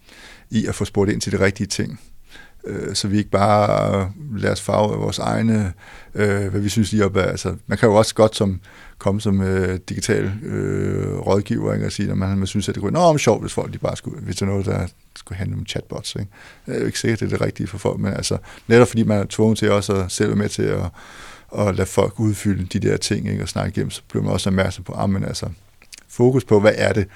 i 0.51 0.67
at 0.67 0.75
få 0.75 0.85
spurgt 0.85 1.11
ind 1.11 1.21
til 1.21 1.33
de 1.33 1.41
rigtige 1.41 1.67
ting 1.67 2.01
øh, 2.67 2.95
så 2.95 3.09
vi 3.09 3.19
ikke 3.19 3.31
bare 3.31 4.13
lader 4.37 4.53
os 4.53 4.61
farve 4.61 4.93
af 4.93 5.01
vores 5.01 5.19
egne, 5.19 5.73
øh, 6.15 6.47
hvad 6.47 6.61
vi 6.61 6.69
synes 6.69 6.93
lige 6.93 7.05
op 7.05 7.17
af. 7.17 7.29
Altså, 7.29 7.55
man 7.67 7.79
kan 7.79 7.89
jo 7.89 7.95
også 7.95 8.15
godt 8.15 8.37
som, 8.37 8.61
komme 8.99 9.21
som 9.21 9.41
øh, 9.41 9.79
digital 9.89 10.33
øh, 10.43 11.19
rådgiver 11.19 11.75
ikke, 11.75 11.87
og 11.87 11.93
sige, 11.93 12.11
at 12.11 12.19
man, 12.19 12.39
man 12.39 12.47
synes, 12.47 12.69
at 12.69 12.75
det 12.75 12.83
kunne 12.83 12.93
være 12.93 13.01
enormt 13.01 13.21
sjovt, 13.21 13.43
hvis 13.43 13.53
folk 13.53 13.73
de 13.73 13.79
bare 13.79 13.97
skulle, 13.97 14.21
hvis 14.21 14.37
det 14.37 14.43
er 14.43 14.47
noget, 14.47 14.67
der 14.67 14.87
skulle 15.17 15.39
handle 15.39 15.57
om 15.57 15.67
chatbots. 15.67 16.15
Ikke? 16.15 16.31
Det 16.67 16.77
er 16.77 16.81
jo 16.81 16.87
ikke 16.87 16.99
sikkert, 16.99 17.23
at 17.23 17.31
det 17.31 17.35
er 17.35 17.39
det 17.39 17.47
rigtige 17.47 17.67
for 17.67 17.79
folk, 17.79 18.01
men 18.01 18.13
altså, 18.13 18.39
netop 18.67 18.89
fordi 18.89 19.03
man 19.03 19.19
er 19.19 19.27
tvunget 19.29 19.59
til 19.59 19.71
også 19.71 19.95
at 19.95 20.13
selv 20.13 20.29
være 20.29 20.37
med 20.37 20.49
til 20.49 20.63
at, 20.63 20.85
at 21.59 21.75
lade 21.75 21.89
folk 21.89 22.21
udfylde 22.21 22.65
de 22.65 22.89
der 22.89 22.97
ting 22.97 23.29
ikke, 23.29 23.43
og 23.43 23.49
snakke 23.49 23.69
igennem, 23.69 23.91
så 23.91 24.03
bliver 24.09 24.23
man 24.23 24.33
også 24.33 24.51
opmærksom 24.51 24.85
på, 24.85 24.93
at 24.93 24.99
ah, 24.99 25.23
altså, 25.23 25.47
fokus 26.09 26.45
på, 26.45 26.61
hvad 26.61 26.75
er 26.77 26.93
det, 26.93 27.07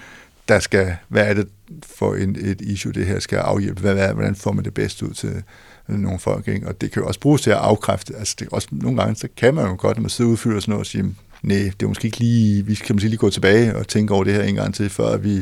der 0.51 0.59
skal, 0.59 0.97
hvad 1.09 1.27
er 1.27 1.35
det 1.35 1.49
for 1.83 2.15
en, 2.15 2.37
et 2.41 2.61
issue, 2.61 2.93
det 2.93 3.07
her 3.07 3.19
skal 3.19 3.39
afhjælpe, 3.39 3.81
hvad, 3.81 3.95
hvad, 3.95 4.13
hvordan 4.13 4.35
får 4.35 4.53
man 4.53 4.65
det 4.65 4.75
bedst 4.75 5.03
ud 5.03 5.15
til 5.15 5.43
øh, 5.89 5.97
nogle 5.99 6.19
folk, 6.19 6.49
ikke? 6.49 6.69
og 6.69 6.81
det 6.81 6.93
kan 6.93 7.03
jo 7.03 7.09
også 7.09 7.21
bruges 7.21 7.43
til 7.43 7.51
at 7.51 7.57
afkræfte, 7.57 8.17
altså 8.17 8.37
det 8.39 8.49
også, 8.53 8.69
nogle 8.73 9.03
gange, 9.03 9.17
så 9.17 9.29
kan 9.37 9.55
man 9.55 9.67
jo 9.67 9.77
godt, 9.79 9.97
når 9.97 10.03
man 10.03 10.11
sidder 10.11 10.29
og 10.29 10.33
udfylder 10.33 10.61
sådan 10.61 10.73
noget, 10.73 10.81
og 10.81 10.87
siger, 10.87 11.05
nej, 11.43 11.71
det 11.81 11.83
er 11.83 11.89
måske 11.89 12.07
ikke 12.07 12.19
lige, 12.19 12.67
vi 12.67 12.75
skal 12.75 12.95
måske 12.95 13.09
lige 13.09 13.19
gå 13.19 13.31
tilbage 13.31 13.77
og 13.77 13.89
tænke 13.89 14.15
over 14.15 14.25
det 14.25 14.35
her 14.35 14.43
en 14.43 14.55
gang 14.55 14.75
til, 14.75 14.91
før 14.91 15.17
vi, 15.17 15.41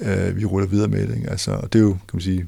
øh, 0.00 0.36
vi 0.36 0.44
ruller 0.44 0.68
videre 0.68 0.88
med 0.88 1.08
det. 1.08 1.16
Ikke? 1.16 1.30
Altså, 1.30 1.50
og 1.50 1.72
det 1.72 1.78
er 1.78 1.82
jo, 1.82 1.90
kan 1.90 2.10
man 2.12 2.20
sige, 2.20 2.46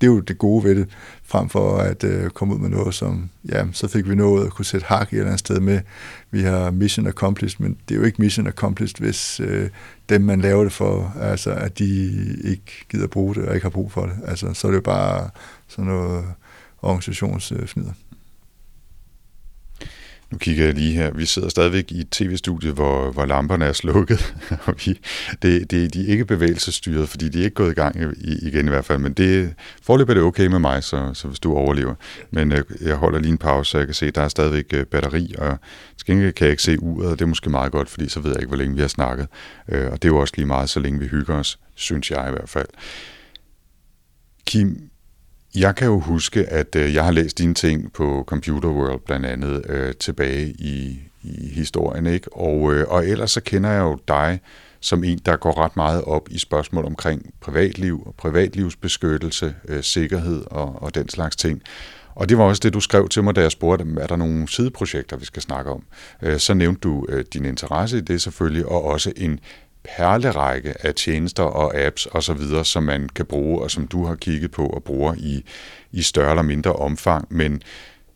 det 0.00 0.06
er 0.06 0.10
jo 0.10 0.20
det 0.20 0.38
gode 0.38 0.64
ved 0.64 0.74
det, 0.74 0.88
frem 1.24 1.48
for 1.48 1.76
at 1.76 2.04
øh, 2.04 2.30
komme 2.30 2.54
ud 2.54 2.60
med 2.60 2.68
noget, 2.68 2.94
som, 2.94 3.30
ja, 3.48 3.64
så 3.72 3.88
fik 3.88 4.08
vi 4.08 4.14
noget 4.14 4.46
at 4.46 4.52
kunne 4.52 4.64
sætte 4.64 4.86
hak 4.86 5.12
i 5.12 5.14
et 5.14 5.18
eller 5.18 5.26
andet 5.26 5.40
sted 5.40 5.60
med. 5.60 5.80
Vi 6.30 6.42
har 6.42 6.70
mission 6.70 7.06
accomplished, 7.06 7.66
men 7.66 7.76
det 7.88 7.94
er 7.94 7.98
jo 7.98 8.04
ikke 8.04 8.22
mission 8.22 8.46
accomplished, 8.46 8.98
hvis 8.98 9.40
øh, 9.40 9.68
dem, 10.08 10.22
man 10.22 10.40
laver 10.40 10.62
det 10.62 10.72
for, 10.72 11.14
altså, 11.20 11.50
at 11.50 11.78
de 11.78 12.10
ikke 12.44 12.86
gider 12.88 13.06
bruge 13.06 13.34
det 13.34 13.44
og 13.48 13.54
ikke 13.54 13.64
har 13.64 13.70
brug 13.70 13.92
for 13.92 14.06
det. 14.06 14.14
Altså, 14.26 14.54
så 14.54 14.66
er 14.66 14.70
det 14.70 14.76
jo 14.76 14.82
bare 14.82 15.30
sådan 15.68 15.84
noget 15.84 16.24
organisationsfnider. 16.82 17.92
Nu 20.30 20.38
kigger 20.38 20.64
jeg 20.64 20.74
lige 20.74 20.92
her. 20.92 21.10
Vi 21.10 21.26
sidder 21.26 21.48
stadigvæk 21.48 21.92
i 21.92 22.00
et 22.00 22.10
tv-studie, 22.10 22.72
hvor, 22.72 23.12
hvor 23.12 23.24
lamperne 23.26 23.64
er 23.64 23.72
slukket. 23.72 24.34
og 24.66 24.74
vi, 24.84 25.00
det, 25.42 25.70
det, 25.70 25.94
de 25.94 26.06
er 26.06 26.12
ikke 26.12 26.24
bevægelsesstyret, 26.24 27.08
fordi 27.08 27.28
de 27.28 27.40
er 27.40 27.44
ikke 27.44 27.54
gået 27.54 27.70
i 27.70 27.74
gang 27.74 27.96
i, 28.16 28.46
igen 28.46 28.66
i 28.66 28.68
hvert 28.68 28.84
fald. 28.84 28.98
Men 28.98 29.12
det, 29.12 29.54
forløb 29.82 30.08
er 30.08 30.14
det 30.14 30.22
okay 30.22 30.46
med 30.46 30.58
mig, 30.58 30.84
så, 30.84 31.10
så 31.14 31.28
hvis 31.28 31.40
du 31.40 31.54
overlever. 31.54 31.94
Men 32.30 32.52
øh, 32.52 32.64
jeg 32.80 32.96
holder 32.96 33.18
lige 33.18 33.30
en 33.30 33.38
pause, 33.38 33.70
så 33.70 33.78
jeg 33.78 33.86
kan 33.86 33.94
se, 33.94 34.06
at 34.06 34.14
der 34.14 34.22
er 34.22 34.28
stadigvæk 34.28 34.66
øh, 34.74 34.86
batteri, 34.86 35.34
og 35.38 35.58
til 35.96 36.06
gengæld 36.06 36.32
kan 36.32 36.44
jeg 36.44 36.50
ikke 36.50 36.62
se 36.62 36.82
uret, 36.82 37.10
og 37.10 37.18
det 37.18 37.24
er 37.24 37.28
måske 37.28 37.50
meget 37.50 37.72
godt, 37.72 37.90
fordi 37.90 38.08
så 38.08 38.20
ved 38.20 38.30
jeg 38.30 38.40
ikke, 38.40 38.48
hvor 38.48 38.56
længe 38.56 38.74
vi 38.74 38.80
har 38.80 38.88
snakket. 38.88 39.26
Øh, 39.68 39.92
og 39.92 40.02
det 40.02 40.08
er 40.08 40.12
jo 40.12 40.18
også 40.18 40.34
lige 40.36 40.46
meget, 40.46 40.70
så 40.70 40.80
længe 40.80 41.00
vi 41.00 41.06
hygger 41.06 41.34
os, 41.34 41.58
synes 41.74 42.10
jeg 42.10 42.28
i 42.28 42.30
hvert 42.30 42.48
fald. 42.48 42.68
Kim, 44.46 44.89
jeg 45.54 45.74
kan 45.74 45.86
jo 45.86 46.00
huske, 46.00 46.46
at 46.46 46.76
øh, 46.76 46.94
jeg 46.94 47.04
har 47.04 47.12
læst 47.12 47.38
dine 47.38 47.54
ting 47.54 47.92
på 47.92 48.24
Computer 48.26 48.68
World 48.68 49.00
blandt 49.06 49.26
andet 49.26 49.64
øh, 49.68 49.94
tilbage 49.94 50.46
i, 50.48 50.98
i 51.22 51.48
historien, 51.48 52.06
ikke? 52.06 52.32
Og, 52.32 52.74
øh, 52.74 52.86
og 52.88 53.06
ellers 53.06 53.30
så 53.30 53.40
kender 53.40 53.70
jeg 53.70 53.80
jo 53.80 53.98
dig 54.08 54.40
som 54.80 55.04
en, 55.04 55.18
der 55.18 55.36
går 55.36 55.58
ret 55.58 55.76
meget 55.76 56.04
op 56.04 56.28
i 56.30 56.38
spørgsmål 56.38 56.84
omkring 56.84 57.34
privatliv, 57.40 58.14
privatlivsbeskyttelse, 58.18 59.54
øh, 59.68 59.82
sikkerhed 59.82 60.42
og, 60.46 60.82
og 60.82 60.94
den 60.94 61.08
slags 61.08 61.36
ting. 61.36 61.62
Og 62.14 62.28
det 62.28 62.38
var 62.38 62.44
også 62.44 62.60
det, 62.60 62.74
du 62.74 62.80
skrev 62.80 63.08
til 63.08 63.24
mig, 63.24 63.36
da 63.36 63.40
jeg 63.40 63.50
spurgte, 63.50 63.86
er 64.00 64.06
der 64.06 64.16
nogle 64.16 64.48
sideprojekter, 64.48 65.16
vi 65.16 65.24
skal 65.24 65.42
snakke 65.42 65.70
om? 65.70 65.82
Øh, 66.22 66.38
så 66.38 66.54
nævnte 66.54 66.80
du 66.80 67.06
øh, 67.08 67.24
din 67.32 67.44
interesse 67.44 67.98
i 67.98 68.00
det 68.00 68.22
selvfølgelig, 68.22 68.66
og 68.66 68.84
også 68.84 69.12
en 69.16 69.40
perlerække 69.84 70.86
af 70.86 70.94
tjenester 70.94 71.42
og 71.42 71.74
apps 71.74 72.08
osv., 72.12 72.64
som 72.64 72.82
man 72.82 73.08
kan 73.08 73.26
bruge, 73.26 73.62
og 73.62 73.70
som 73.70 73.86
du 73.86 74.04
har 74.04 74.14
kigget 74.14 74.50
på 74.50 74.66
og 74.66 74.84
bruger 74.84 75.14
i, 75.18 75.44
i 75.92 76.02
større 76.02 76.30
eller 76.30 76.42
mindre 76.42 76.72
omfang. 76.72 77.26
Men 77.30 77.62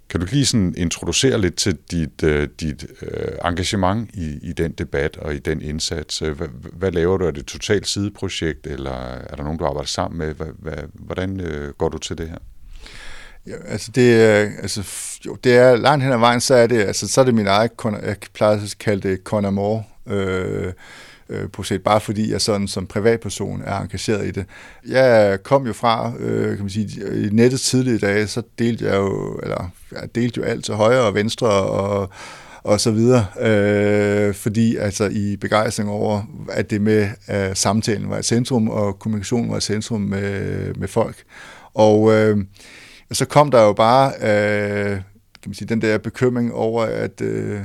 kan 0.09 0.21
du 0.21 0.27
lige 0.31 0.47
sådan 0.47 0.75
introducere 0.77 1.41
lidt 1.41 1.57
til 1.57 1.79
dit, 1.91 2.23
øh, 2.23 2.49
dit 2.61 2.87
øh, 3.03 3.33
engagement 3.45 4.11
i, 4.15 4.39
i 4.43 4.53
den 4.53 4.73
debat 4.73 5.17
og 5.17 5.35
i 5.35 5.39
den 5.39 5.63
indsats? 5.63 6.23
Øh, 6.23 6.37
hvad, 6.37 6.49
hvad 6.73 6.93
laver 6.93 7.17
du? 7.17 7.27
Er 7.27 7.31
det 7.31 7.41
et 7.41 7.47
totalt 7.47 7.87
sideprojekt, 7.87 8.67
eller 8.67 8.95
er 9.31 9.37
der 9.37 9.43
nogen, 9.43 9.59
du 9.59 9.65
arbejder 9.65 9.89
sammen 9.89 10.19
med? 10.19 10.35
Hvad, 10.35 10.47
hvad, 10.59 10.83
hvordan 10.95 11.41
går 11.79 11.89
du 11.89 11.99
til 11.99 12.19
det 12.19 12.29
her? 12.29 12.39
Ja, 13.47 13.55
altså 13.67 13.91
det 13.95 14.23
altså, 14.63 14.85
jo, 15.27 15.35
det 15.45 15.57
er 15.57 15.77
langt 15.77 16.05
hen 16.05 16.13
ad 16.13 16.19
vejen, 16.19 16.41
så 16.41 16.55
er 16.55 16.67
det, 16.67 16.83
altså, 16.83 17.09
så 17.09 17.21
er 17.21 17.25
det 17.25 17.35
min 17.35 17.47
eget, 17.47 17.71
jeg 17.85 18.17
plejer 18.35 18.63
at 18.63 18.77
kalde 18.81 19.09
det 19.09 19.21
Conor 19.25 19.51
Moore, 19.51 19.85
øh, 20.07 20.73
øh, 21.29 21.49
projekt, 21.49 21.85
bare 21.85 22.01
fordi 22.01 22.33
jeg 22.33 22.41
sådan 22.41 22.69
som 22.69 22.87
privatperson 22.87 23.63
er 23.65 23.81
engageret 23.81 24.27
i 24.27 24.31
det. 24.31 24.47
Jeg 24.89 25.39
kom 25.43 25.67
jo 25.67 25.73
fra, 25.73 26.13
øh, 26.19 26.49
kan 26.49 26.61
man 26.61 26.71
sige, 26.71 27.25
i 27.27 27.29
nettet 27.33 27.61
tidlige 27.61 27.99
dage, 27.99 28.27
så 28.27 28.43
delte 28.59 28.85
jeg 28.85 28.97
jo, 28.97 29.41
eller 29.43 29.71
jeg 29.93 30.15
delte 30.15 30.41
jo 30.41 30.47
alt 30.47 30.65
til 30.65 30.75
højre 30.75 31.03
og 31.03 31.15
venstre 31.15 31.49
og 31.49 32.09
og 32.65 32.81
så 32.81 32.91
videre, 32.91 33.27
øh, 33.41 34.35
fordi 34.35 34.77
altså 34.77 35.05
i 35.13 35.37
begejstring 35.37 35.91
over, 35.91 36.23
at 36.51 36.71
det 36.71 36.81
med 36.81 37.09
at 37.27 37.59
samtalen 37.59 38.11
var 38.11 38.19
et 38.19 38.25
centrum, 38.25 38.69
og 38.69 38.99
kommunikationen 38.99 39.51
var 39.51 39.57
et 39.57 39.63
centrum 39.63 40.01
med, 40.01 40.75
med 40.75 40.89
folk. 40.89 41.17
Og 41.75 42.13
øh, 42.13 42.39
så 43.13 43.25
kom 43.25 43.51
der 43.51 43.63
jo 43.63 43.73
bare 43.73 44.13
øh, 44.21 45.01
kan 45.43 45.51
man 45.51 45.55
sige, 45.55 45.69
den 45.69 45.83
der 45.83 45.99
bekymring 45.99 46.55
over, 46.55 46.83
at 46.83 47.21
øh, 47.21 47.61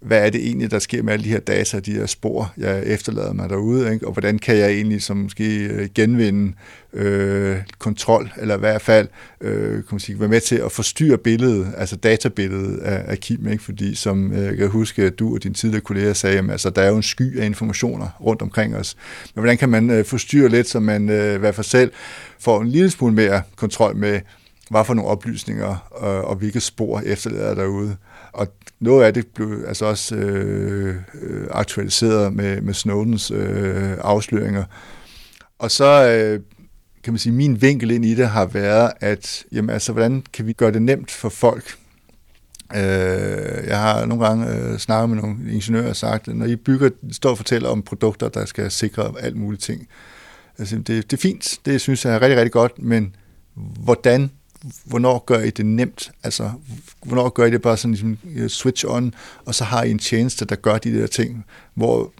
hvad 0.00 0.26
er 0.26 0.30
det 0.30 0.46
egentlig, 0.46 0.70
der 0.70 0.78
sker 0.78 1.02
med 1.02 1.12
alle 1.12 1.24
de 1.24 1.28
her 1.28 1.40
data, 1.40 1.80
de 1.80 1.92
her 1.92 2.06
spor, 2.06 2.52
jeg 2.56 2.82
efterlader 2.86 3.32
mig 3.32 3.48
derude, 3.48 3.92
ikke? 3.92 4.06
og 4.06 4.12
hvordan 4.12 4.38
kan 4.38 4.56
jeg 4.56 4.70
egentlig 4.70 5.02
som 5.02 5.16
måske 5.16 5.64
øh, 5.64 5.88
genvinde 5.94 6.52
øh, 6.92 7.56
kontrol, 7.78 8.32
eller 8.36 8.56
i 8.56 8.58
hvert 8.58 8.82
fald 8.82 9.08
øh, 9.40 9.74
kan 9.74 9.84
man 9.90 10.00
sige, 10.00 10.20
være 10.20 10.28
med 10.28 10.40
til 10.40 10.56
at 10.56 10.72
forstyrre 10.72 11.18
billedet, 11.18 11.74
altså 11.76 11.96
databilledet 11.96 12.78
af, 12.78 13.04
af 13.06 13.18
Kim, 13.18 13.48
ikke? 13.48 13.62
fordi 13.62 13.94
som 13.94 14.32
øh, 14.32 14.44
jeg 14.44 14.56
kan 14.56 14.68
huske, 14.68 15.02
at 15.02 15.18
du 15.18 15.34
og 15.34 15.42
dine 15.42 15.54
tidligere 15.54 15.80
kolleger 15.84 16.12
sagde, 16.12 16.36
jamen, 16.36 16.50
altså, 16.50 16.70
der 16.70 16.82
er 16.82 16.88
jo 16.88 16.96
en 16.96 17.02
sky 17.02 17.38
af 17.40 17.46
informationer 17.46 18.08
rundt 18.20 18.42
omkring 18.42 18.76
os. 18.76 18.96
Men 19.34 19.40
hvordan 19.40 19.58
kan 19.58 19.68
man 19.68 19.90
øh, 19.90 20.04
forstyrre 20.04 20.48
lidt, 20.48 20.68
så 20.68 20.80
man 20.80 21.08
øh, 21.08 21.34
i 21.34 21.38
hvert 21.38 21.54
fald 21.54 21.64
selv 21.64 21.92
får 22.38 22.60
en 22.60 22.68
lille 22.68 22.90
smule 22.90 23.14
mere 23.14 23.42
kontrol 23.56 23.96
med, 23.96 24.20
hvad 24.70 24.84
for 24.84 24.94
nogle 24.94 25.10
oplysninger 25.10 25.70
øh, 26.02 26.30
og 26.30 26.36
hvilke 26.36 26.60
spor 26.60 27.00
efterlader 27.06 27.54
derude. 27.54 27.96
Og 28.32 28.48
noget 28.80 29.04
af 29.04 29.14
det 29.14 29.26
blev 29.26 29.64
altså 29.68 29.84
også 29.84 30.16
øh, 30.16 30.96
øh, 31.22 31.46
aktualiseret 31.50 32.32
med, 32.32 32.60
med 32.60 32.74
Snowdens 32.74 33.30
øh, 33.30 33.92
afsløringer. 34.00 34.64
Og 35.58 35.70
så 35.70 36.08
øh, 36.08 36.40
kan 37.04 37.12
man 37.12 37.18
sige, 37.18 37.32
min 37.32 37.62
vinkel 37.62 37.90
ind 37.90 38.04
i 38.04 38.14
det 38.14 38.28
har 38.28 38.46
været, 38.46 38.92
at 39.00 39.44
jamen, 39.52 39.70
altså, 39.70 39.92
hvordan 39.92 40.22
kan 40.32 40.46
vi 40.46 40.52
gøre 40.52 40.72
det 40.72 40.82
nemt 40.82 41.10
for 41.10 41.28
folk? 41.28 41.74
Øh, 42.74 43.66
jeg 43.66 43.78
har 43.78 44.04
nogle 44.04 44.26
gange 44.26 44.56
øh, 44.56 44.78
snakket 44.78 45.10
med 45.10 45.22
nogle 45.22 45.36
ingeniører 45.52 45.88
og 45.88 45.96
sagt, 45.96 46.28
at 46.28 46.36
når 46.36 46.46
I 46.46 46.56
bygger, 46.56 46.90
står 47.12 47.30
og 47.30 47.36
fortæller 47.36 47.68
om 47.68 47.82
produkter, 47.82 48.28
der 48.28 48.44
skal 48.44 48.70
sikre 48.70 49.12
alt 49.20 49.36
muligt 49.36 49.62
ting, 49.62 49.88
altså, 50.58 50.76
det, 50.76 50.86
det 50.86 51.12
er 51.12 51.20
fint, 51.20 51.58
det 51.64 51.80
synes 51.80 52.04
jeg 52.04 52.14
er 52.14 52.22
rigtig, 52.22 52.36
rigtig 52.36 52.52
godt, 52.52 52.72
men 52.78 53.14
hvordan 53.56 54.30
hvornår 54.84 55.24
gør 55.26 55.40
I 55.40 55.50
det 55.50 55.66
nemt? 55.66 56.12
Altså, 56.22 56.50
hvornår 57.04 57.28
gør 57.28 57.44
I 57.44 57.50
det 57.50 57.62
bare 57.62 57.76
sådan 57.76 57.90
ligesom 57.90 58.18
øh, 58.34 58.48
switch 58.48 58.84
on, 58.88 59.14
og 59.44 59.54
så 59.54 59.64
har 59.64 59.82
I 59.82 59.90
en 59.90 59.98
tjeneste, 59.98 60.44
der 60.44 60.56
gør 60.56 60.78
de 60.78 61.00
der 61.00 61.06
ting, 61.06 61.44
hvor 61.74 62.12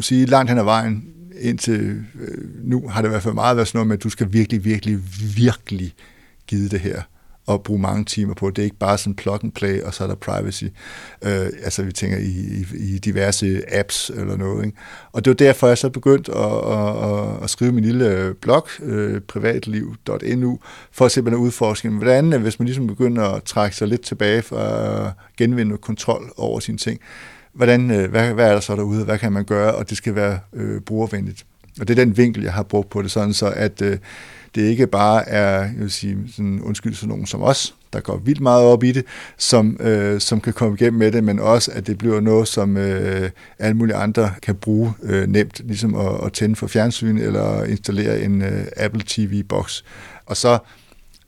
sige, 0.00 0.26
langt 0.26 0.50
hen 0.50 0.58
ad 0.58 0.64
vejen, 0.64 1.04
indtil 1.40 2.04
øh, 2.20 2.64
nu 2.64 2.88
har 2.88 3.02
det 3.02 3.08
i 3.08 3.10
hvert 3.10 3.22
fald 3.22 3.34
meget 3.34 3.56
været 3.56 3.68
sådan 3.68 3.78
noget 3.78 3.86
med, 3.86 3.96
at 3.96 4.02
du 4.02 4.10
skal 4.10 4.32
virkelig, 4.32 4.64
virkelig, 4.64 5.00
virkelig 5.36 5.94
give 6.46 6.68
det 6.68 6.80
her 6.80 7.02
at 7.54 7.62
bruge 7.62 7.80
mange 7.80 8.04
timer 8.04 8.34
på. 8.34 8.50
Det 8.50 8.58
er 8.58 8.64
ikke 8.64 8.76
bare 8.76 8.98
sådan 8.98 9.14
plug 9.14 9.38
and 9.42 9.52
play, 9.52 9.82
og 9.82 9.94
så 9.94 10.04
er 10.04 10.08
der 10.08 10.14
privacy. 10.14 10.64
Øh, 11.24 11.46
altså 11.62 11.82
vi 11.82 11.92
tænker 11.92 12.18
i, 12.18 12.22
i, 12.22 12.94
i 12.94 12.98
diverse 12.98 13.62
apps 13.72 14.10
eller 14.14 14.36
noget. 14.36 14.64
Ikke? 14.64 14.78
Og 15.12 15.24
det 15.24 15.30
var 15.30 15.34
derfor, 15.34 15.68
jeg 15.68 15.78
så 15.78 15.90
begyndte 15.90 16.32
at, 16.32 16.72
at, 16.72 17.10
at, 17.10 17.42
at 17.42 17.50
skrive 17.50 17.72
min 17.72 17.84
lille 17.84 18.08
øh, 18.08 18.34
blog, 18.34 18.68
øh, 18.82 19.20
privatliv.nu, 19.20 20.58
for 20.92 21.04
at 21.04 21.12
simpelthen 21.12 21.44
udforske, 21.44 21.88
hvordan, 21.88 22.32
øh, 22.32 22.42
hvis 22.42 22.58
man 22.58 22.66
ligesom 22.66 22.86
begynder 22.86 23.24
at 23.24 23.42
trække 23.42 23.76
sig 23.76 23.88
lidt 23.88 24.02
tilbage 24.02 24.42
for 24.42 24.56
at 24.56 25.12
genvinde 25.36 25.76
kontrol 25.76 26.32
over 26.36 26.60
sine 26.60 26.78
ting, 26.78 27.00
hvordan, 27.52 27.90
øh, 27.90 28.10
hvad, 28.10 28.32
hvad 28.32 28.48
er 28.48 28.52
der 28.52 28.60
så 28.60 28.76
derude, 28.76 29.04
hvad 29.04 29.18
kan 29.18 29.32
man 29.32 29.44
gøre, 29.44 29.74
og 29.74 29.90
det 29.90 29.96
skal 29.96 30.14
være 30.14 30.38
øh, 30.52 30.80
brugervenligt. 30.80 31.46
Og 31.80 31.88
det 31.88 31.98
er 31.98 32.04
den 32.04 32.16
vinkel, 32.16 32.42
jeg 32.42 32.52
har 32.52 32.62
brugt 32.62 32.90
på 32.90 33.02
det, 33.02 33.10
sådan 33.10 33.32
så 33.32 33.52
at 33.56 33.82
øh, 33.82 33.98
det 34.54 34.62
ikke 34.62 34.86
bare 34.86 35.28
er, 35.28 35.60
jeg 35.60 35.74
vil 35.76 35.90
sige, 35.90 36.18
sådan, 36.36 36.60
undskyld, 36.62 36.94
sådan 36.94 37.08
nogen 37.08 37.26
som 37.26 37.42
os, 37.42 37.74
der 37.92 38.00
går 38.00 38.16
vildt 38.16 38.40
meget 38.40 38.64
op 38.64 38.84
i 38.84 38.92
det, 38.92 39.04
som, 39.38 39.76
øh, 39.80 40.20
som 40.20 40.40
kan 40.40 40.52
komme 40.52 40.76
igennem 40.80 40.98
med 40.98 41.12
det, 41.12 41.24
men 41.24 41.38
også, 41.38 41.70
at 41.74 41.86
det 41.86 41.98
bliver 41.98 42.20
noget, 42.20 42.48
som 42.48 42.76
øh, 42.76 43.30
alle 43.58 43.76
mulige 43.76 43.96
andre 43.96 44.32
kan 44.42 44.54
bruge 44.54 44.92
øh, 45.02 45.26
nemt, 45.28 45.60
ligesom 45.64 45.94
at, 45.94 46.24
at 46.24 46.32
tænde 46.32 46.56
for 46.56 46.66
fjernsyn 46.66 47.18
eller 47.18 47.64
installere 47.64 48.20
en 48.20 48.42
øh, 48.42 48.66
Apple 48.76 49.02
TV-boks. 49.06 49.84
Og 50.26 50.36
så 50.36 50.58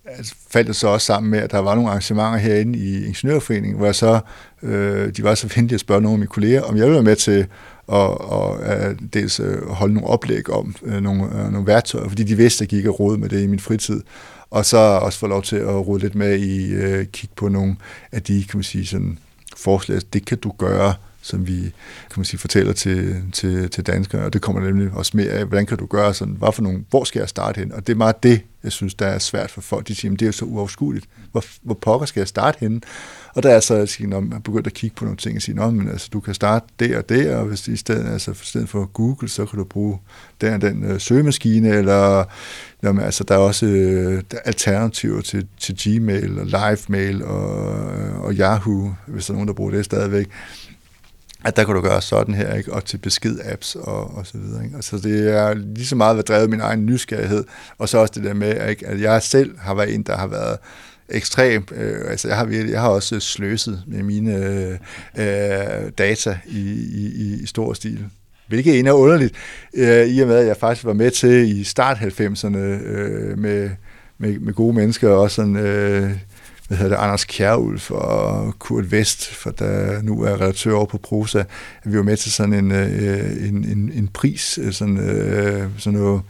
altså, 0.06 0.35
faldt 0.50 0.68
det 0.68 0.76
så 0.76 0.88
også 0.88 1.06
sammen 1.06 1.30
med, 1.30 1.38
at 1.38 1.50
der 1.50 1.58
var 1.58 1.74
nogle 1.74 1.90
arrangementer 1.90 2.38
herinde 2.38 2.78
i 2.78 3.04
Ingeniørforeningen, 3.06 3.76
hvor 3.76 3.87
jeg 3.87 3.94
så, 3.94 4.20
øh, 4.62 5.16
de 5.16 5.22
var 5.22 5.35
så 5.35 5.48
venlige 5.54 5.74
at 5.74 5.80
spørge 5.80 6.00
nogle 6.00 6.14
af 6.14 6.18
mine 6.18 6.28
kolleger, 6.28 6.62
om 6.62 6.76
jeg 6.76 6.85
ville 6.85 6.94
være 6.94 7.02
med 7.02 7.16
til 7.16 7.46
og, 7.87 8.21
og 8.21 8.59
uh, 8.61 8.97
dels 9.14 9.40
uh, 9.40 9.68
holde 9.68 9.95
nogle 9.95 10.09
oplæg 10.09 10.51
om 10.51 10.75
uh, 10.83 10.92
nogle, 10.92 11.25
uh, 11.25 11.53
nogle 11.53 11.66
værktøjer, 11.66 12.09
fordi 12.09 12.23
de 12.23 12.37
vidste, 12.37 12.64
at 12.64 12.73
jeg 12.73 12.79
gik 12.79 12.87
og 12.87 13.01
rode 13.01 13.18
med 13.18 13.29
det 13.29 13.42
i 13.42 13.47
min 13.47 13.61
fritid. 13.61 14.03
Og 14.51 14.66
så 14.66 14.79
også 14.79 15.18
få 15.18 15.27
lov 15.27 15.42
til 15.42 15.57
at 15.57 15.87
rode 15.87 16.01
lidt 16.01 16.14
med 16.14 16.38
i, 16.38 16.75
uh, 16.77 17.05
kigge 17.05 17.35
på 17.37 17.49
nogle 17.49 17.77
af 18.12 18.23
de, 18.23 18.45
kan 18.45 18.59
man 18.59 18.64
sige, 18.64 18.87
sådan 18.87 19.18
forslag, 19.57 20.01
det 20.12 20.25
kan 20.25 20.38
du 20.38 20.53
gøre, 20.59 20.95
som 21.22 21.46
vi 21.46 21.61
kan 22.11 22.16
man 22.16 22.24
sige, 22.24 22.40
fortæller 22.40 22.72
til, 22.72 23.22
til, 23.32 23.70
til 23.70 23.87
danskere, 23.87 24.24
og 24.24 24.32
det 24.32 24.42
kommer 24.42 24.62
nemlig 24.62 24.90
også 24.92 25.16
mere 25.16 25.28
af, 25.28 25.46
hvordan 25.46 25.66
kan 25.66 25.78
du 25.78 25.87
gøre 25.87 26.14
sådan, 26.14 26.35
hvad 26.35 26.52
for 26.52 26.62
nogle, 26.62 26.85
hvor 26.90 27.04
skal 27.04 27.20
jeg 27.20 27.28
starte 27.28 27.58
hen? 27.58 27.72
Og 27.72 27.87
det 27.87 27.92
er 27.92 27.96
meget 27.96 28.22
det, 28.22 28.40
jeg 28.64 28.72
synes, 28.72 28.94
der 28.94 29.06
er 29.06 29.18
svært 29.18 29.50
for 29.50 29.61
folk. 29.61 29.88
De 29.88 29.94
siger, 29.94 30.11
det 30.11 30.22
er 30.22 30.26
jo 30.26 30.32
så 30.32 30.44
uoverskueligt. 30.44 31.06
Hvor, 31.32 31.44
hvor 31.62 31.74
pokker 31.74 32.06
skal 32.06 32.20
jeg 32.20 32.28
starte 32.28 32.58
henne? 32.61 32.80
Og 33.35 33.42
der 33.42 33.50
er 33.50 33.61
så, 33.61 33.74
altså, 33.74 34.02
når 34.06 34.20
man 34.20 34.42
begynder 34.42 34.66
at 34.66 34.74
kigge 34.74 34.96
på 34.96 35.04
nogle 35.04 35.16
ting 35.16 35.37
og 35.37 35.42
sige, 35.42 35.72
men 35.72 35.88
altså, 35.88 36.08
du 36.12 36.20
kan 36.20 36.35
starte 36.35 36.66
der 36.80 36.98
og 36.98 37.08
der, 37.08 37.37
og 37.37 37.46
hvis 37.46 37.68
i 37.68 37.76
stedet, 37.76 38.12
altså, 38.12 38.30
i 38.30 38.35
stedet 38.42 38.68
for 38.68 38.85
Google, 38.85 39.28
så 39.28 39.46
kan 39.46 39.58
du 39.58 39.64
bruge 39.64 39.98
den 40.40 40.54
og 40.54 40.61
den 40.61 40.85
øh, 40.85 41.00
søgemaskine, 41.00 41.68
eller 41.68 42.24
jamen, 42.82 43.04
altså, 43.04 43.24
der 43.24 43.35
er 43.35 43.38
også 43.38 43.66
øh, 43.66 44.22
der 44.30 44.37
er 44.37 44.42
alternativer 44.44 45.20
til, 45.20 45.46
til 45.58 45.76
Gmail 45.82 46.38
og 46.38 46.46
LiveMail 46.46 47.24
og, 47.24 47.56
og 48.22 48.32
Yahoo, 48.32 48.94
hvis 49.06 49.26
der 49.26 49.32
er 49.32 49.35
nogen, 49.35 49.48
der 49.48 49.54
bruger 49.54 49.70
det 49.70 49.85
stadigvæk 49.85 50.28
at 51.44 51.57
der 51.57 51.64
kan 51.64 51.74
du 51.74 51.81
gøre 51.81 52.02
sådan 52.02 52.35
her, 52.35 52.55
ikke? 52.55 52.72
og 52.72 52.85
til 52.85 52.98
besked-apps 52.98 53.76
og, 53.76 54.16
og 54.16 54.26
så 54.26 54.38
videre. 54.38 54.64
Ikke? 54.64 54.76
Altså 54.76 54.96
det 54.98 55.35
er 55.35 55.55
lige 55.55 55.87
så 55.87 55.96
meget 55.96 56.16
været 56.16 56.28
drevet 56.28 56.50
min 56.50 56.61
egen 56.61 56.87
nysgerrighed, 56.87 57.44
og 57.78 57.88
så 57.88 57.98
også 57.98 58.12
det 58.16 58.24
der 58.24 58.35
med, 58.35 58.68
ikke? 58.68 58.87
at 58.87 59.00
jeg 59.00 59.22
selv 59.22 59.59
har 59.59 59.74
været 59.74 59.94
en, 59.94 60.02
der 60.02 60.16
har 60.16 60.26
været 60.26 60.59
ekstrem. 61.09 61.64
Øh, 61.72 62.11
altså 62.11 62.28
jeg 62.28 62.37
har, 62.37 62.46
jeg 62.46 62.81
har 62.81 62.88
også 62.88 63.20
sløset 63.20 63.83
med 63.87 64.02
mine 64.02 64.37
øh, 64.37 64.78
øh, 65.18 65.90
data 65.98 66.38
i, 66.46 66.61
i, 66.94 67.38
i 67.42 67.46
stor 67.46 67.72
stil. 67.72 68.05
Hvilket 68.48 68.72
egentlig 68.72 68.90
er 68.90 68.94
underligt, 68.94 69.35
øh, 69.74 70.07
i 70.07 70.20
og 70.20 70.28
med, 70.28 70.37
at 70.37 70.46
jeg 70.46 70.57
faktisk 70.57 70.85
var 70.85 70.92
med 70.92 71.11
til 71.11 71.59
i 71.61 71.64
start 71.64 71.96
90'erne 71.96 72.57
øh, 72.57 73.38
med, 73.38 73.70
med, 74.18 74.38
med 74.38 74.55
gode 74.55 74.74
mennesker, 74.74 75.09
og 75.09 75.31
sådan... 75.31 75.57
Øh, 75.57 76.11
hvad 76.72 76.78
hedder 76.78 76.96
det, 76.96 77.04
Anders 77.04 77.24
Kjærulf 77.24 77.90
og 77.90 78.54
Kurt 78.58 78.92
Vest, 78.92 79.35
for 79.35 79.50
der 79.50 80.02
nu 80.02 80.22
er 80.22 80.40
redaktør 80.40 80.74
over 80.74 80.87
på 80.87 80.98
Prosa, 80.98 81.38
at 81.82 81.92
vi 81.92 81.96
var 81.96 82.02
med 82.02 82.16
til 82.16 82.32
sådan 82.32 82.54
en, 82.54 82.72
øh, 82.72 83.48
en, 83.48 83.64
en, 83.64 83.92
en 83.94 84.08
pris, 84.08 84.58
øh, 84.62 84.72
sådan, 84.72 84.98
øh, 84.98 85.70
sådan 85.78 85.98
noget 85.98 86.22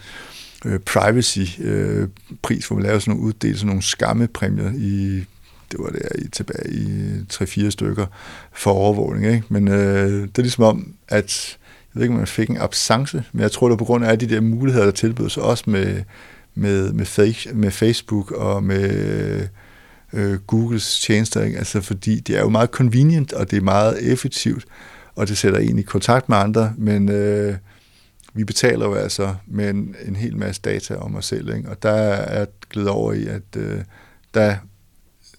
øh, 0.65 0.81
privacy-pris, 0.81 2.65
øh, 2.65 2.69
hvor 2.69 2.77
vi 2.77 2.83
lavede 2.83 3.01
sådan 3.01 3.15
nogle 3.15 3.27
uddelelser, 3.27 3.59
sådan 3.59 3.69
nogle 3.69 3.83
skammepræmier 3.83 4.73
i 4.75 5.25
det 5.73 5.81
var 5.81 5.91
der 5.91 6.09
i, 6.19 6.29
tilbage 6.29 6.71
i 6.71 7.13
3-4 7.33 7.71
stykker 7.71 8.07
for 8.53 8.71
overvågning. 8.71 9.35
Ikke? 9.35 9.45
Men 9.49 9.69
øh, 9.69 10.23
det 10.23 10.39
er 10.39 10.43
ligesom 10.43 10.65
om, 10.65 10.95
at 11.09 11.59
jeg 11.95 11.99
ved 11.99 12.03
ikke, 12.03 12.13
om 12.13 12.19
man 12.19 12.27
fik 12.27 12.51
en 12.51 12.57
absence, 12.57 13.25
men 13.33 13.43
jeg 13.43 13.53
tror, 13.53 13.69
det 13.69 13.75
er 13.75 13.79
på 13.79 13.85
grund 13.85 14.05
af 14.05 14.19
de 14.19 14.27
der 14.27 14.41
muligheder, 14.41 14.85
der 14.85 14.93
tilbydes 14.93 15.37
også 15.37 15.65
med, 15.67 16.03
med, 16.55 16.93
med, 16.93 17.07
fake, 17.07 17.51
med 17.55 17.71
Facebook 17.71 18.31
og 18.31 18.65
med 18.65 19.49
øh, 20.13 20.39
Googles 20.39 21.01
tjenester, 21.01 21.43
ikke? 21.43 21.59
Altså, 21.59 21.81
fordi 21.81 22.21
det 22.21 22.37
er 22.37 22.41
jo 22.41 22.49
meget 22.49 22.71
convenient, 22.71 23.33
og 23.33 23.51
det 23.51 23.57
er 23.57 23.63
meget 23.63 24.13
effektivt, 24.13 24.65
og 25.15 25.29
det 25.29 25.39
sætter 25.39 25.59
en 25.59 25.79
i 25.79 25.83
kontakt 25.83 26.29
med 26.29 26.37
andre, 26.37 26.75
men 26.79 27.09
øh, 27.09 27.57
vi 28.35 28.45
betaler 28.45 28.87
jo 28.87 28.95
altså 28.95 29.35
med 29.47 29.71
en, 29.71 29.97
en 30.07 30.17
hel 30.17 30.37
masse 30.37 30.63
data 30.63 30.95
om 30.95 31.15
os 31.15 31.27
selv, 31.27 31.57
ikke? 31.57 31.69
og 31.69 31.83
der 31.83 31.91
er 31.91 32.47
glædet 32.71 32.91
over 32.91 33.13
i, 33.13 33.27
at 33.27 33.57
øh, 33.57 33.81
der 34.35 34.57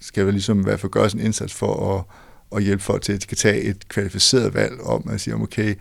skal 0.02 0.26
vi 0.26 0.32
ligesom 0.32 0.60
i 0.60 0.64
hvert 0.64 0.80
fald 0.80 0.92
gøre 0.92 1.10
en 1.14 1.20
indsats 1.20 1.54
for 1.54 1.98
at, 1.98 2.04
at 2.58 2.64
hjælpe 2.64 2.84
folk 2.84 3.02
til, 3.02 3.14
at 3.14 3.22
de 3.22 3.28
kan 3.28 3.38
tage 3.38 3.62
et 3.62 3.88
kvalificeret 3.88 4.54
valg 4.54 4.82
om 4.82 5.10
at 5.10 5.22
sige, 5.22 5.36
okay, 5.36 5.76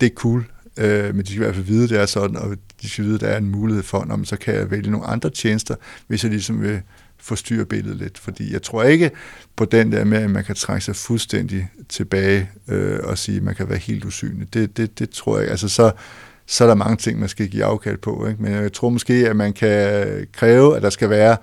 det 0.00 0.06
er 0.06 0.14
cool, 0.14 0.50
øh, 0.76 1.14
men 1.14 1.24
de 1.24 1.26
skal 1.26 1.36
i 1.36 1.44
hvert 1.44 1.54
fald 1.54 1.66
vide, 1.66 1.88
det 1.88 2.00
er 2.00 2.06
sådan, 2.06 2.36
og 2.36 2.56
de 2.82 2.88
skal 2.88 3.04
vide, 3.04 3.14
at 3.14 3.20
der 3.20 3.26
er 3.26 3.38
en 3.38 3.50
mulighed 3.50 3.82
for, 3.82 3.98
om 3.98 4.24
så 4.24 4.36
kan 4.36 4.54
jeg 4.54 4.70
vælge 4.70 4.90
nogle 4.90 5.06
andre 5.06 5.30
tjenester, 5.30 5.74
hvis 6.06 6.22
jeg 6.22 6.30
ligesom 6.30 6.62
vil 6.62 6.80
forstyrre 7.24 7.64
billedet 7.64 7.98
lidt, 7.98 8.18
fordi 8.18 8.52
jeg 8.52 8.62
tror 8.62 8.82
ikke 8.82 9.10
på 9.56 9.64
den 9.64 9.92
der 9.92 10.04
med, 10.04 10.18
at 10.18 10.30
man 10.30 10.44
kan 10.44 10.54
trække 10.54 10.84
sig 10.84 10.96
fuldstændig 10.96 11.68
tilbage 11.88 12.50
øh, 12.68 12.98
og 13.02 13.18
sige, 13.18 13.36
at 13.36 13.42
man 13.42 13.54
kan 13.54 13.68
være 13.68 13.78
helt 13.78 14.04
usynlig. 14.04 14.54
Det, 14.54 14.76
det, 14.76 14.98
det 14.98 15.10
tror 15.10 15.38
jeg 15.38 15.50
Altså 15.50 15.68
så, 15.68 15.90
så 16.46 16.64
er 16.64 16.68
der 16.68 16.74
mange 16.74 16.96
ting, 16.96 17.20
man 17.20 17.28
skal 17.28 17.48
give 17.48 17.64
afkald 17.64 17.98
på. 17.98 18.26
Ikke? 18.26 18.42
Men 18.42 18.52
jeg 18.52 18.72
tror 18.72 18.88
måske, 18.88 19.14
at 19.14 19.36
man 19.36 19.52
kan 19.52 20.06
kræve, 20.32 20.76
at 20.76 20.82
der 20.82 20.90
skal 20.90 21.10
være 21.10 21.36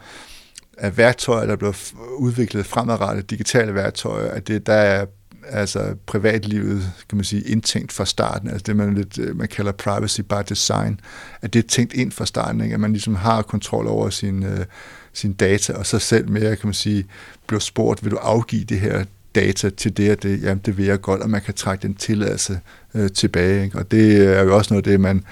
at 0.78 0.98
værktøjer, 0.98 1.46
der 1.46 1.56
bliver 1.56 1.74
udviklet 2.18 2.66
fremadrettet, 2.66 3.30
digitale 3.30 3.76
værktøjer, 3.76 4.32
at 4.32 4.48
det, 4.48 4.68
der 4.68 4.74
er 4.74 5.06
altså 5.50 5.96
privatlivet, 6.06 6.92
kan 7.10 7.16
man 7.16 7.26
sige, 7.26 7.42
indtænkt 7.42 7.92
fra 7.92 8.06
starten, 8.06 8.50
altså 8.50 8.64
det 8.68 8.76
man, 8.76 8.96
lidt, 8.96 9.20
øh, 9.20 9.38
man 9.38 9.48
kalder 9.48 9.72
privacy 9.72 10.22
by 10.22 10.36
design, 10.50 11.00
at 11.42 11.54
det 11.54 11.64
er 11.64 11.68
tænkt 11.68 11.94
ind 11.94 12.12
fra 12.12 12.26
starten, 12.26 12.62
ikke? 12.62 12.74
at 12.74 12.80
man 12.80 12.92
ligesom 12.92 13.16
har 13.16 13.42
kontrol 13.42 13.88
over 13.88 14.10
sin, 14.10 14.44
øh, 14.44 14.66
sin 15.14 15.34
data, 15.34 15.74
og 15.74 15.86
så 15.86 16.00
selv 16.00 16.30
mere, 16.30 16.56
kan 16.56 16.68
man 16.68 16.74
sige, 16.74 17.06
bliver 17.48 17.60
spurgt, 17.60 18.04
vil 18.04 18.12
du 18.12 18.18
afgive 18.18 18.64
det 18.64 18.80
her 18.80 19.04
data 19.36 19.70
til 19.70 19.98
det 19.98 20.12
og 20.12 20.24
det, 20.24 20.44
jamen 20.44 20.62
det 20.66 20.78
vil 20.78 20.86
jeg 20.86 21.02
godt, 21.02 21.22
og 21.22 21.30
man 21.30 21.42
kan 21.42 21.54
trække 21.54 21.88
den 21.88 21.96
tilladelse 21.96 22.60
øh, 22.94 23.12
tilbage. 23.12 23.64
Ikke? 23.64 23.78
Og 23.78 23.92
det 23.92 24.28
er 24.38 24.44
jo 24.44 24.58
også 24.58 24.74
noget 24.74 24.88
af 24.88 24.92
det, 24.92 25.00
man 25.00 25.24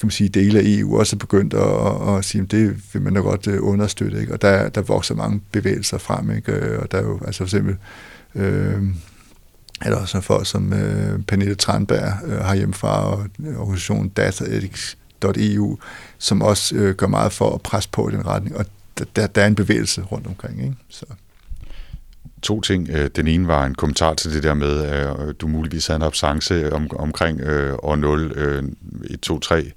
kan 0.00 0.06
man 0.06 0.10
sige, 0.10 0.28
dele 0.28 0.58
af 0.58 0.62
EU 0.64 0.98
også 0.98 1.16
er 1.16 1.18
begyndt 1.18 1.54
at, 1.54 2.08
at, 2.08 2.18
at 2.18 2.24
sige, 2.24 2.42
at 2.42 2.50
det 2.50 2.76
vil 2.92 3.02
man 3.02 3.14
da 3.14 3.20
godt 3.20 3.46
øh, 3.46 3.58
understøtte. 3.62 4.20
Ikke? 4.20 4.32
Og 4.32 4.42
der, 4.42 4.68
der 4.68 4.80
vokser 4.80 5.14
mange 5.14 5.40
bevægelser 5.52 5.98
frem. 5.98 6.30
Ikke? 6.30 6.52
Øh, 6.52 6.82
og 6.82 6.92
der 6.92 6.98
er 6.98 7.02
jo 7.02 7.20
altså 7.26 7.38
for 7.38 7.44
eksempel 7.44 7.76
øh, 8.34 8.82
er 9.80 9.90
der 9.90 9.96
også 9.96 10.20
folk 10.20 10.46
som 10.46 10.72
øh, 10.72 11.22
Pernille 11.22 11.54
Tranberg 11.54 12.12
øh, 12.26 12.38
har 12.38 12.54
hjemmefra, 12.54 13.10
og 13.10 13.26
øh, 13.46 13.60
organisationen 13.60 14.08
dataethics.eu, 14.08 15.78
som 16.18 16.42
også 16.42 16.74
øh, 16.74 16.94
gør 16.94 17.06
meget 17.06 17.32
for 17.32 17.54
at 17.54 17.62
presse 17.62 17.90
på 17.92 18.08
i 18.08 18.12
den 18.12 18.26
retning, 18.26 18.56
og 18.56 18.66
der, 19.04 19.26
der 19.26 19.42
er 19.42 19.46
en 19.46 19.54
bevægelse 19.54 20.02
rundt 20.02 20.26
omkring. 20.26 20.62
Ikke? 20.62 20.76
Så. 20.88 21.06
To 22.42 22.60
ting. 22.60 22.88
Øh, 22.90 23.10
den 23.16 23.26
ene 23.26 23.46
var 23.46 23.66
en 23.66 23.74
kommentar 23.74 24.14
til 24.14 24.32
det 24.32 24.42
der 24.42 24.54
med, 24.54 24.82
at 24.82 25.40
du 25.40 25.48
muligvis 25.48 25.86
havde 25.86 25.96
en 25.96 26.02
absence 26.02 26.54
øh, 26.54 26.72
om, 26.72 26.90
omkring 26.96 27.40
øh, 27.40 27.76
år 27.82 27.96
0, 27.96 28.32
øh, 28.36 28.64
1, 29.10 29.20
2, 29.20 29.38
3 29.38 29.72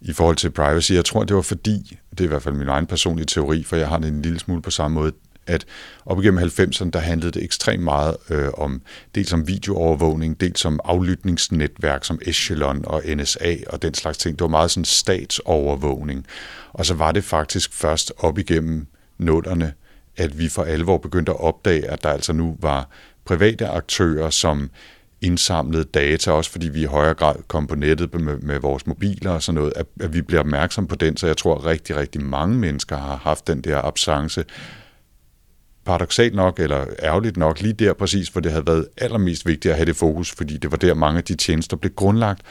i 0.00 0.12
forhold 0.12 0.36
til 0.36 0.50
privacy. 0.50 0.92
Jeg 0.92 1.04
tror, 1.04 1.24
det 1.24 1.36
var 1.36 1.42
fordi, 1.42 1.98
det 2.10 2.20
er 2.20 2.24
i 2.24 2.28
hvert 2.28 2.42
fald 2.42 2.54
min 2.54 2.68
egen 2.68 2.86
personlige 2.86 3.26
teori, 3.26 3.64
for 3.64 3.76
jeg 3.76 3.88
har 3.88 3.98
det 3.98 4.08
en 4.08 4.22
lille 4.22 4.38
smule 4.38 4.62
på 4.62 4.70
samme 4.70 4.94
måde, 4.94 5.12
at 5.46 5.64
op 6.06 6.22
igennem 6.22 6.44
90'erne, 6.44 6.90
der 6.90 6.98
handlede 6.98 7.30
det 7.30 7.44
ekstremt 7.44 7.82
meget 7.82 8.16
øh, 8.30 8.48
om 8.58 8.82
dels 9.14 9.32
om 9.32 9.48
videoovervågning, 9.48 10.40
dels 10.40 10.64
om 10.64 10.80
aflytningsnetværk 10.84 12.04
som 12.04 12.18
Echelon 12.22 12.84
og 12.86 13.02
NSA 13.16 13.56
og 13.66 13.82
den 13.82 13.94
slags 13.94 14.18
ting. 14.18 14.38
Det 14.38 14.42
var 14.42 14.48
meget 14.48 14.70
sådan 14.70 14.84
statsovervågning. 14.84 16.26
Og 16.72 16.86
så 16.86 16.94
var 16.94 17.12
det 17.12 17.24
faktisk 17.24 17.72
først 17.72 18.12
op 18.18 18.38
igennem 18.38 18.86
nullerne, 19.18 19.72
at 20.16 20.38
vi 20.38 20.48
for 20.48 20.62
alvor 20.62 20.98
begyndte 20.98 21.32
at 21.32 21.40
opdage, 21.40 21.90
at 21.90 22.02
der 22.02 22.10
altså 22.10 22.32
nu 22.32 22.56
var 22.60 22.88
private 23.24 23.68
aktører, 23.68 24.30
som 24.30 24.70
indsamlede 25.24 25.84
data, 25.84 26.30
også 26.30 26.50
fordi 26.50 26.68
vi 26.68 26.80
i 26.80 26.84
højere 26.84 27.14
grad 27.14 27.36
kom 27.48 27.66
på 27.66 27.74
nettet 27.74 28.20
med, 28.20 28.38
med 28.38 28.58
vores 28.58 28.86
mobiler 28.86 29.30
og 29.30 29.42
sådan 29.42 29.54
noget, 29.60 29.72
at, 29.76 29.86
at 30.00 30.14
vi 30.14 30.22
bliver 30.22 30.40
opmærksom 30.40 30.86
på 30.86 30.94
den, 30.94 31.16
så 31.16 31.26
jeg 31.26 31.36
tror 31.36 31.54
at 31.54 31.64
rigtig, 31.64 31.96
rigtig 31.96 32.22
mange 32.22 32.56
mennesker 32.58 32.96
har 32.96 33.16
haft 33.16 33.46
den 33.46 33.60
der 33.60 33.82
absence 33.82 34.44
paradoxalt 35.84 36.34
nok, 36.34 36.60
eller 36.60 36.86
ærgerligt 37.02 37.36
nok, 37.36 37.60
lige 37.60 37.72
der 37.72 37.92
præcis, 37.92 38.28
hvor 38.28 38.40
det 38.40 38.52
havde 38.52 38.66
været 38.66 38.86
allermest 38.96 39.46
vigtigt 39.46 39.72
at 39.72 39.78
have 39.78 39.86
det 39.86 39.96
fokus, 39.96 40.30
fordi 40.30 40.56
det 40.56 40.70
var 40.70 40.76
der 40.76 40.94
mange 40.94 41.18
af 41.18 41.24
de 41.24 41.34
tjenester 41.34 41.76
blev 41.76 41.92
grundlagt, 41.92 42.42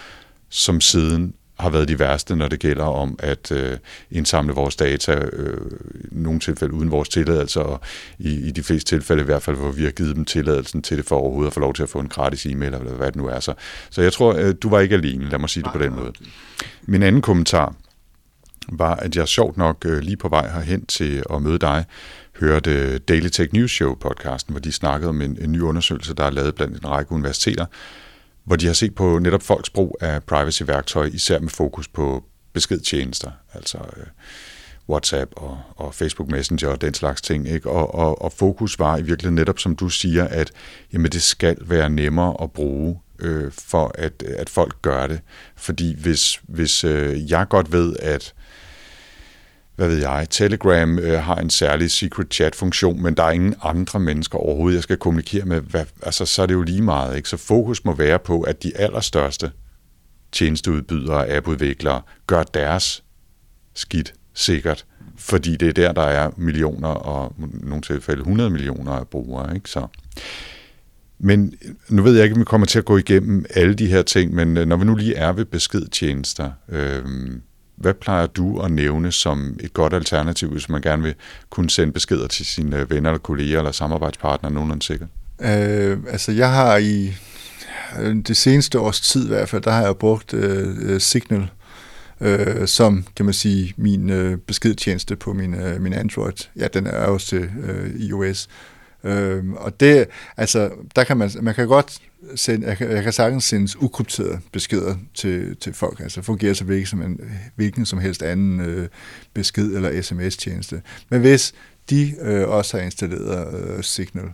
som 0.50 0.82
siden 0.82 1.34
har 1.60 1.70
været 1.70 1.88
de 1.88 2.00
værste, 2.00 2.36
når 2.36 2.48
det 2.48 2.60
gælder 2.60 2.84
om 2.84 3.16
at 3.20 3.52
øh, 3.52 3.78
indsamle 4.12 4.54
vores 4.54 4.76
data, 4.76 5.14
øh, 5.14 5.72
i 5.96 6.08
nogle 6.12 6.40
tilfælde 6.40 6.74
uden 6.74 6.92
vores 6.92 7.10
tilladelse, 7.10 7.60
og 7.62 7.82
i, 8.20 8.48
i 8.48 8.52
de 8.52 8.64
fleste 8.64 8.96
tilfælde 8.96 9.22
i 9.22 9.26
hvert 9.26 9.44
fald, 9.44 9.56
hvor 9.56 9.72
vi 9.72 9.84
har 9.84 9.92
givet 9.92 10.16
dem 10.16 10.26
tilladelsen 10.26 10.82
til 10.82 10.98
det 10.98 11.06
for 11.06 11.16
overhovedet 11.16 11.48
at 11.48 11.54
få 11.54 11.60
lov 11.60 11.74
til 11.74 11.84
at 11.84 11.90
få 11.90 12.00
en 12.00 12.08
gratis 12.08 12.46
e-mail, 12.46 12.74
eller 12.74 12.94
hvad 12.94 13.08
det 13.08 13.16
nu 13.16 13.28
er. 13.28 13.40
Så, 13.40 13.54
så 13.90 14.02
jeg 14.02 14.14
tror, 14.14 14.34
øh, 14.34 14.56
du 14.62 14.70
var 14.70 14.80
ikke 14.80 14.96
alene, 14.96 15.30
lad 15.30 15.40
mig 15.40 15.50
sige 15.50 15.64
det 15.64 15.72
på 15.72 15.80
den 15.80 15.96
måde. 15.96 16.14
Min 16.82 17.04
anden 17.04 17.22
kommentar 17.22 17.76
var, 18.72 18.96
at 18.96 19.16
jeg 19.16 19.28
sjovt 19.28 19.58
nok 19.58 19.86
øh, 19.86 20.00
lige 20.00 20.18
på 20.18 20.30
vej 20.30 20.50
herhen 20.50 20.86
til 20.86 21.24
at 21.34 21.42
møde 21.42 21.60
dig, 21.60 21.86
hørte 22.40 23.00
Daily 23.00 23.28
Tech 23.28 23.54
News 23.54 23.72
Show 23.72 23.96
podcasten, 23.96 24.54
hvor 24.54 24.60
de 24.60 24.72
snakkede 24.72 25.10
om 25.10 25.22
en, 25.22 25.38
en 25.42 25.52
ny 25.52 25.60
undersøgelse, 25.60 26.14
der 26.14 26.24
er 26.24 26.30
lavet 26.30 26.56
blandt 26.56 26.78
en 26.78 26.90
række 26.90 27.12
universiteter, 27.12 27.66
hvor 28.44 28.56
de 28.56 28.66
har 28.66 28.74
set 28.74 28.96
på 28.96 29.20
netop 29.20 29.42
folks 29.42 29.70
brug 29.70 29.98
af 30.02 30.24
privacy-værktøj, 30.24 31.06
især 31.14 31.40
med 31.40 31.50
fokus 31.50 31.88
på 31.88 32.24
beskedtjenester, 32.54 33.32
altså 33.54 33.78
øh, 33.78 34.06
WhatsApp 34.90 35.32
og, 35.36 35.62
og 35.76 35.96
Facebook 35.96 36.32
Messenger 36.32 36.70
og 36.70 36.82
den 36.82 36.94
slags 36.94 37.22
ting. 37.22 37.48
Ikke? 37.48 37.70
Og, 37.70 37.96
og, 37.96 38.22
og 38.22 38.32
fokus 38.32 38.80
var 38.80 38.98
i 38.98 39.02
virkeligheden 39.02 39.36
netop, 39.36 39.60
som 39.60 39.76
du 39.76 39.90
siger, 39.90 40.28
at 40.28 40.52
jamen, 40.94 41.12
det 41.12 41.22
skal 41.22 41.58
være 41.62 41.90
nemmere 41.90 42.36
at 42.42 42.52
bruge 42.52 43.00
øh, 43.20 43.52
for 43.52 43.92
at, 43.96 44.24
at 44.24 44.50
folk 44.50 44.82
gør 44.82 45.08
det. 45.08 45.22
Fordi 45.56 45.96
hvis, 46.02 46.42
hvis 46.44 46.84
øh, 46.84 47.32
jeg 47.32 47.48
godt 47.50 47.72
ved, 47.72 47.96
at 48.00 48.34
hvad 49.76 49.88
ved 49.88 49.98
jeg, 49.98 50.28
Telegram 50.30 51.00
øh, 51.00 51.20
har 51.20 51.36
en 51.36 51.50
særlig 51.50 51.92
secret 51.92 52.34
chat-funktion, 52.34 53.04
men 53.04 53.14
der 53.14 53.24
er 53.24 53.32
ingen 53.32 53.56
andre 53.64 54.00
mennesker 54.00 54.38
overhovedet, 54.38 54.76
jeg 54.76 54.84
skal 54.84 54.98
kommunikere 54.98 55.46
med. 55.46 55.62
Hvad, 55.62 55.86
altså, 56.02 56.26
så 56.26 56.42
er 56.42 56.46
det 56.46 56.54
jo 56.54 56.62
lige 56.62 56.82
meget. 56.82 57.16
Ikke? 57.18 57.30
Så 57.30 57.38
fokus 57.38 57.86
må 57.86 57.94
være 57.94 58.20
på, 58.20 58.42
at 58.42 58.64
de 58.64 58.78
allerstørste 58.78 59.52
tjenesteudbydere 60.32 61.18
og 61.18 61.30
appudviklere 61.30 62.02
gør 62.28 62.44
deres 62.44 63.04
skidt 63.74 64.14
sikkert, 64.34 64.86
fordi 65.18 65.56
det 65.56 65.68
er 65.68 65.74
der, 65.74 65.92
der 65.92 66.02
er 66.02 66.32
millioner 66.38 66.88
og 66.88 67.36
i 67.40 67.44
nogle 67.66 67.82
tilfælde 67.82 68.20
100 68.20 68.50
millioner 68.50 68.92
af 68.92 69.08
brugere. 69.08 69.56
Ikke? 69.56 69.70
Så. 69.70 69.88
Men 71.20 71.54
nu 71.90 72.02
ved 72.02 72.16
jeg 72.16 72.24
ikke, 72.24 72.34
om 72.34 72.40
vi 72.40 72.46
kommer 72.46 72.68
til 72.68 72.80
at 72.80 72.86
gå 72.86 72.98
igennem 72.98 73.46
alle 73.50 73.74
de 73.74 73.88
her 73.88 74.02
ting, 74.02 74.34
men 74.34 74.58
øh, 74.58 74.66
når 74.66 74.76
vi 74.76 74.86
nu 74.86 74.96
lige 74.96 75.16
er 75.16 75.32
ved 75.32 75.46
beskedtjenester, 75.46 76.52
øh, 76.70 77.04
hvad 77.76 77.94
plejer 77.94 78.28
du 78.28 78.60
at 78.60 78.72
nævne 78.72 79.12
som 79.12 79.58
et 79.60 79.74
godt 79.74 79.94
alternativ, 79.94 80.50
hvis 80.50 80.70
man 80.70 80.82
gerne 80.82 81.04
vil 81.04 81.16
kunne 81.50 81.70
sende 81.70 81.94
beskeder 81.94 82.28
til 82.28 82.46
sine 82.46 82.80
øh, 82.80 82.90
venner 82.90 83.10
eller 83.10 83.20
kolleger 83.20 83.58
eller 83.58 83.72
samarbejdspartnere 83.72 84.52
nogenlunde 84.52 84.86
sikkert? 84.86 85.10
Øh, 85.42 85.98
altså 86.10 86.32
jeg 86.32 86.52
har 86.52 86.78
i 86.78 87.14
øh, 88.00 88.16
det 88.16 88.38
seneste 88.38 88.80
års 88.80 89.02
tid 89.02 89.26
i 89.26 89.28
hvert 89.28 89.50
fald, 89.50 89.62
der 89.62 89.72
har 89.72 89.82
jeg 89.82 89.98
brugt 89.98 90.34
øh, 90.34 90.76
øh, 90.82 91.02
Signal 91.02 91.50
øh, 92.22 92.68
som, 92.68 93.06
kan 93.16 93.26
man 93.26 93.34
sige, 93.34 93.74
min 93.78 94.10
øh, 94.10 94.38
beskedtjeneste 94.38 95.16
på 95.16 95.34
min, 95.34 95.54
øh, 95.54 95.82
min 95.82 95.94
Android. 95.94 96.48
Ja, 96.56 96.68
den 96.68 96.88
er 96.88 97.06
også 97.06 97.28
til 97.28 97.50
øh, 97.64 97.90
iOS. 97.96 98.50
Øh, 99.04 99.44
og 99.56 99.80
det, 99.80 100.06
altså, 100.38 100.70
der 100.96 101.04
kan 101.04 101.18
man, 101.18 101.32
man 101.42 101.56
kan 101.56 101.68
godt 101.68 101.98
sende, 102.36 102.68
jeg 102.68 102.78
kan, 102.78 102.92
jeg 102.92 103.04
kan 103.04 103.14
sagtens 103.14 103.44
sende 103.44 103.82
ukrypterede 103.82 104.40
beskeder 104.52 104.96
til, 105.14 105.56
til 105.56 105.74
folk, 105.74 106.00
altså 106.00 106.22
fungerer 106.22 106.54
så 106.54 106.64
hvilken 106.64 106.88
som, 106.88 107.02
en, 107.02 107.20
hvilken 107.56 107.86
som 107.86 108.00
helst 108.00 108.24
anden 108.24 108.60
øh, 108.60 108.88
besked 109.34 109.76
eller 109.76 110.02
sms-tjeneste. 110.02 110.82
Men 111.10 111.22
hvis 111.22 111.54
de 111.90 112.16
øh, 112.22 112.50
også 112.50 112.78
har 112.78 112.84
installeret 112.84 113.78
øh, 113.78 113.84
Signal, 113.84 114.30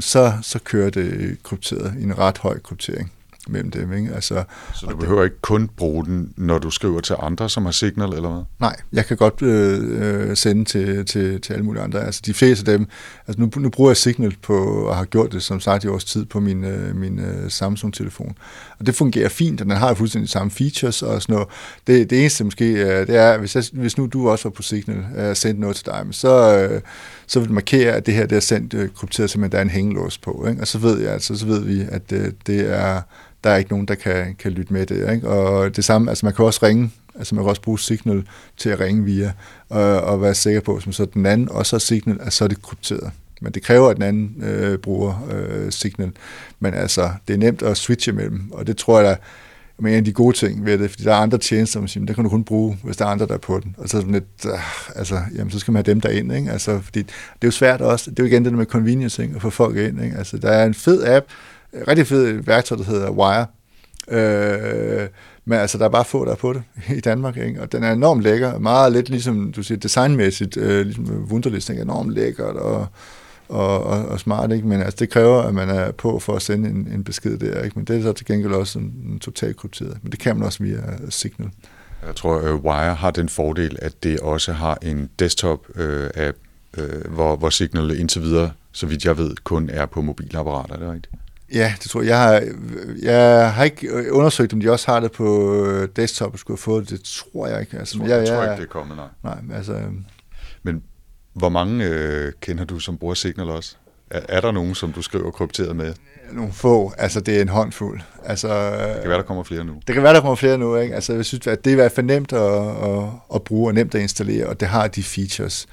så, 0.00 0.32
så 0.42 0.58
kører 0.58 0.90
det 0.90 1.38
krypteret 1.42 1.94
i 1.98 2.02
en 2.02 2.18
ret 2.18 2.38
høj 2.38 2.58
kryptering 2.58 3.12
mellem 3.48 3.70
dem. 3.70 3.92
Ikke? 3.92 4.14
Altså, 4.14 4.44
så 4.74 4.86
du 4.86 4.96
behøver 4.96 5.20
det, 5.20 5.26
ikke 5.26 5.40
kun 5.40 5.68
bruge 5.76 6.04
den, 6.04 6.32
når 6.36 6.58
du 6.58 6.70
skriver 6.70 7.00
til 7.00 7.16
andre, 7.18 7.50
som 7.50 7.64
har 7.64 7.72
Signal, 7.72 8.12
eller 8.12 8.28
hvad? 8.28 8.42
Nej, 8.60 8.76
jeg 8.92 9.06
kan 9.06 9.16
godt 9.16 9.42
øh, 9.42 10.28
øh, 10.30 10.36
sende 10.36 10.64
til, 10.64 11.06
til, 11.06 11.40
til 11.40 11.52
alle 11.52 11.64
mulige 11.64 11.82
andre. 11.82 12.04
Altså 12.04 12.20
de 12.26 12.34
fleste 12.34 12.72
af 12.72 12.78
dem, 12.78 12.86
altså 13.26 13.40
nu, 13.40 13.50
nu 13.56 13.68
bruger 13.68 13.90
jeg 13.90 13.96
Signal 13.96 14.36
på, 14.42 14.64
og 14.64 14.96
har 14.96 15.04
gjort 15.04 15.32
det 15.32 15.42
som 15.42 15.60
sagt 15.60 15.84
i 15.84 15.88
års 15.88 16.04
tid 16.04 16.24
på 16.24 16.40
min, 16.40 16.64
øh, 16.64 16.96
min 16.96 17.18
øh, 17.18 17.50
Samsung-telefon. 17.50 18.36
Og 18.78 18.86
det 18.86 18.94
fungerer 18.94 19.28
fint, 19.28 19.60
og 19.60 19.66
den 19.66 19.76
har 19.76 19.94
fuldstændig 19.94 20.30
samme 20.30 20.50
features 20.50 21.02
og 21.02 21.22
sådan 21.22 21.32
noget. 21.32 21.48
Det, 21.86 22.10
det 22.10 22.20
eneste 22.20 22.44
måske, 22.44 22.72
øh, 22.72 23.06
det 23.06 23.16
er, 23.16 23.38
hvis, 23.38 23.54
jeg, 23.54 23.64
hvis 23.72 23.98
nu 23.98 24.06
du 24.06 24.30
også 24.30 24.44
var 24.48 24.50
på 24.50 24.62
Signal 24.62 25.04
øh, 25.16 25.30
og 25.30 25.36
sendte 25.36 25.60
noget 25.60 25.76
til 25.76 25.86
dig, 25.86 26.06
så, 26.10 26.58
øh, 26.58 26.80
så 27.26 27.38
vil 27.38 27.48
det 27.48 27.54
markere, 27.54 27.92
at 27.92 28.06
det 28.06 28.14
her 28.14 28.26
det 28.26 28.36
er 28.36 28.40
sendt 28.40 28.94
krypteret, 28.94 29.30
så 29.30 29.48
der 29.52 29.58
er 29.58 29.62
en 29.62 29.70
hængelås 29.70 30.18
på. 30.18 30.46
Ikke? 30.48 30.60
Og 30.60 30.66
så 30.66 30.78
ved 30.78 31.00
jeg 31.00 31.12
altså, 31.12 31.36
så 31.36 31.46
ved 31.46 31.60
vi, 31.60 31.84
at 31.90 32.10
det, 32.10 32.34
det 32.46 32.60
er 32.60 33.00
der 33.44 33.50
er 33.50 33.56
ikke 33.56 33.70
nogen, 33.70 33.86
der 33.88 33.94
kan, 33.94 34.34
kan 34.38 34.52
lytte 34.52 34.72
med 34.72 34.86
det. 34.86 35.12
Ikke? 35.14 35.28
Og 35.28 35.76
det 35.76 35.84
samme, 35.84 36.10
altså 36.10 36.26
man 36.26 36.34
kan 36.34 36.44
også 36.44 36.60
ringe, 36.62 36.90
altså 37.14 37.34
man 37.34 37.44
kan 37.44 37.48
også 37.48 37.62
bruge 37.62 37.78
Signal 37.78 38.24
til 38.56 38.70
at 38.70 38.80
ringe 38.80 39.04
via, 39.04 39.32
og, 39.68 40.00
og 40.00 40.22
være 40.22 40.34
sikker 40.34 40.60
på, 40.60 40.80
som 40.80 40.92
så 40.92 41.04
den 41.04 41.26
anden 41.26 41.48
også 41.48 41.76
har 41.76 41.78
Signal, 41.78 42.18
at 42.20 42.32
så 42.32 42.44
er 42.44 42.48
det 42.48 42.62
krypteret. 42.62 43.10
Men 43.44 43.52
det 43.52 43.62
kræver, 43.62 43.88
at 43.88 43.96
den 43.96 44.04
anden 44.04 44.42
øh, 44.42 44.78
bruger 44.78 45.28
øh, 45.32 45.72
Signal. 45.72 46.12
Men 46.60 46.74
altså, 46.74 47.10
det 47.28 47.34
er 47.34 47.38
nemt 47.38 47.62
at 47.62 47.76
switche 47.76 48.12
mellem, 48.12 48.42
og 48.52 48.66
det 48.66 48.76
tror 48.76 49.00
jeg, 49.00 49.04
der 49.04 49.16
er 49.84 49.88
en 49.88 49.94
af 49.94 50.04
de 50.04 50.12
gode 50.12 50.36
ting 50.36 50.64
ved 50.64 50.78
det, 50.78 50.90
fordi 50.90 51.04
der 51.04 51.12
er 51.12 51.16
andre 51.16 51.38
tjenester, 51.38 51.80
man 51.80 51.88
siger, 51.88 52.06
der 52.06 52.14
kan 52.14 52.24
du 52.24 52.30
kun 52.30 52.44
bruge, 52.44 52.78
hvis 52.82 52.96
der 52.96 53.04
er 53.04 53.08
andre, 53.08 53.26
der 53.26 53.34
er 53.34 53.38
på 53.38 53.60
den. 53.60 53.74
Og 53.78 53.88
så 53.88 53.96
er 53.96 54.00
sådan 54.00 54.12
lidt, 54.14 54.46
øh, 54.46 54.98
altså, 54.98 55.18
jamen, 55.36 55.50
så 55.50 55.58
skal 55.58 55.72
man 55.72 55.84
have 55.84 55.94
dem 55.94 56.00
der 56.00 56.08
ind, 56.08 56.32
ikke? 56.32 56.50
Altså, 56.50 56.80
fordi 56.80 57.02
det 57.02 57.12
er 57.42 57.46
jo 57.46 57.50
svært 57.50 57.80
også, 57.80 58.10
det 58.10 58.18
er 58.18 58.22
jo 58.22 58.26
igen 58.26 58.44
det 58.44 58.52
der 58.52 58.58
med 58.58 58.66
convenience, 58.66 59.22
ikke? 59.22 59.34
at 59.36 59.42
få 59.42 59.50
folk 59.50 59.76
ind, 59.76 60.04
ikke? 60.04 60.16
Altså, 60.16 60.38
der 60.38 60.50
er 60.50 60.66
en 60.66 60.74
fed 60.74 61.04
app, 61.06 61.26
rigtig 61.88 62.06
fed 62.06 62.32
værktøj, 62.32 62.78
der 62.78 62.84
hedder 62.84 63.10
Wire. 63.10 63.46
Øh, 64.08 65.08
men 65.44 65.58
altså, 65.58 65.78
der 65.78 65.84
er 65.84 65.88
bare 65.88 66.04
få, 66.04 66.24
der 66.24 66.32
er 66.32 66.36
på 66.36 66.52
det 66.52 66.62
i 66.96 67.00
Danmark, 67.00 67.36
ikke? 67.36 67.62
og 67.62 67.72
den 67.72 67.82
er 67.82 67.92
enormt 67.92 68.22
lækker, 68.22 68.58
meget 68.58 68.92
lidt 68.92 69.08
ligesom, 69.08 69.52
du 69.52 69.62
siger, 69.62 69.78
designmæssigt, 69.78 70.56
øh, 70.56 70.84
ligesom 70.86 71.26
Wunderlist, 71.30 71.70
ikke? 71.70 71.82
enormt 71.82 72.10
lækkert 72.10 72.56
og, 72.56 72.86
og, 73.48 73.84
og, 73.84 74.06
og 74.06 74.20
smart, 74.20 74.52
ikke? 74.52 74.66
men 74.66 74.80
altså, 74.80 74.96
det 74.98 75.10
kræver, 75.10 75.42
at 75.42 75.54
man 75.54 75.68
er 75.68 75.90
på 75.90 76.18
for 76.18 76.36
at 76.36 76.42
sende 76.42 76.68
en, 76.68 76.88
en 76.92 77.04
besked 77.04 77.38
der, 77.38 77.62
ikke? 77.62 77.78
men 77.78 77.84
det 77.84 77.98
er 77.98 78.02
så 78.02 78.12
til 78.12 78.26
gengæld 78.26 78.52
også 78.52 78.78
en, 78.78 78.84
en 78.84 79.18
total 79.18 79.56
krypteret, 79.56 79.98
men 80.02 80.12
det 80.12 80.20
kan 80.20 80.36
man 80.36 80.46
også 80.46 80.62
via 80.62 80.80
Signal. 81.10 81.50
Jeg 82.06 82.16
tror, 82.16 82.36
at 82.36 82.50
uh, 82.50 82.64
Wire 82.64 82.94
har 82.94 83.10
den 83.10 83.28
fordel, 83.28 83.78
at 83.82 84.02
det 84.02 84.20
også 84.20 84.52
har 84.52 84.78
en 84.82 85.10
desktop-app, 85.18 86.36
uh, 86.78 86.84
uh, 86.84 87.14
hvor, 87.14 87.36
hvor 87.36 87.50
Signal 87.50 87.98
indtil 88.00 88.22
videre, 88.22 88.50
så 88.72 88.86
vidt 88.86 89.04
jeg 89.04 89.18
ved, 89.18 89.36
kun 89.44 89.70
er 89.72 89.86
på 89.86 90.00
mobilapparater, 90.00 90.74
er 90.74 90.78
det 90.78 90.92
rigtigt? 90.92 91.14
Ja, 91.52 91.74
det 91.82 91.90
tror 91.90 92.02
jeg. 92.02 92.08
Jeg 92.08 92.18
har, 92.18 92.42
jeg 93.02 93.52
har 93.52 93.64
ikke 93.64 94.12
undersøgt, 94.12 94.52
om 94.52 94.60
de 94.60 94.70
også 94.70 94.90
har 94.90 95.00
det 95.00 95.12
på 95.12 95.60
desktop 95.96 96.32
og 96.32 96.38
skulle 96.38 96.58
have 96.58 96.62
fået 96.62 96.90
det. 96.90 96.98
Det 96.98 97.04
tror 97.04 97.46
jeg 97.46 97.60
ikke. 97.60 97.78
Altså, 97.78 97.98
jeg, 97.98 98.08
tror, 98.08 98.16
jeg, 98.16 98.26
jeg, 98.26 98.28
jeg 98.28 98.36
tror 98.36 98.44
ikke, 98.44 98.62
det 98.62 98.68
er 98.68 98.72
kommet, 98.72 98.96
nej. 98.96 99.06
Nej, 99.22 99.56
altså... 99.56 99.80
Men 100.62 100.82
hvor 101.34 101.48
mange 101.48 101.84
øh, 101.84 102.32
kender 102.40 102.64
du, 102.64 102.78
som 102.78 102.98
bruger 102.98 103.14
Signal 103.14 103.50
også? 103.50 103.76
Er, 104.10 104.20
er 104.28 104.40
der 104.40 104.52
nogen, 104.52 104.74
som 104.74 104.92
du 104.92 105.02
skriver 105.02 105.30
krypteret 105.30 105.76
med? 105.76 105.94
Nogle 106.32 106.52
få. 106.52 106.92
Altså, 106.98 107.20
det 107.20 107.36
er 107.36 107.42
en 107.42 107.48
håndfuld. 107.48 108.00
Altså, 108.24 108.48
det 108.94 109.00
kan 109.00 109.08
være, 109.08 109.18
der 109.18 109.24
kommer 109.24 109.44
flere 109.44 109.64
nu. 109.64 109.74
Det 109.86 109.94
kan 109.94 110.02
være, 110.02 110.14
der 110.14 110.20
kommer 110.20 110.34
flere 110.34 110.58
nu. 110.58 110.76
Ikke? 110.76 110.94
Altså, 110.94 111.12
jeg 111.12 111.24
synes, 111.24 111.46
at 111.46 111.64
det 111.64 111.70
er 111.70 111.74
i 111.74 111.76
hvert 111.76 111.92
fald 111.92 112.06
nemt 112.06 112.32
at, 112.32 112.68
at, 112.88 113.08
at 113.34 113.42
bruge 113.42 113.70
og 113.70 113.74
nemt 113.74 113.94
at 113.94 114.00
installere, 114.00 114.46
og 114.46 114.60
det 114.60 114.68
har 114.68 114.88
de 114.88 115.02
features, 115.02 115.66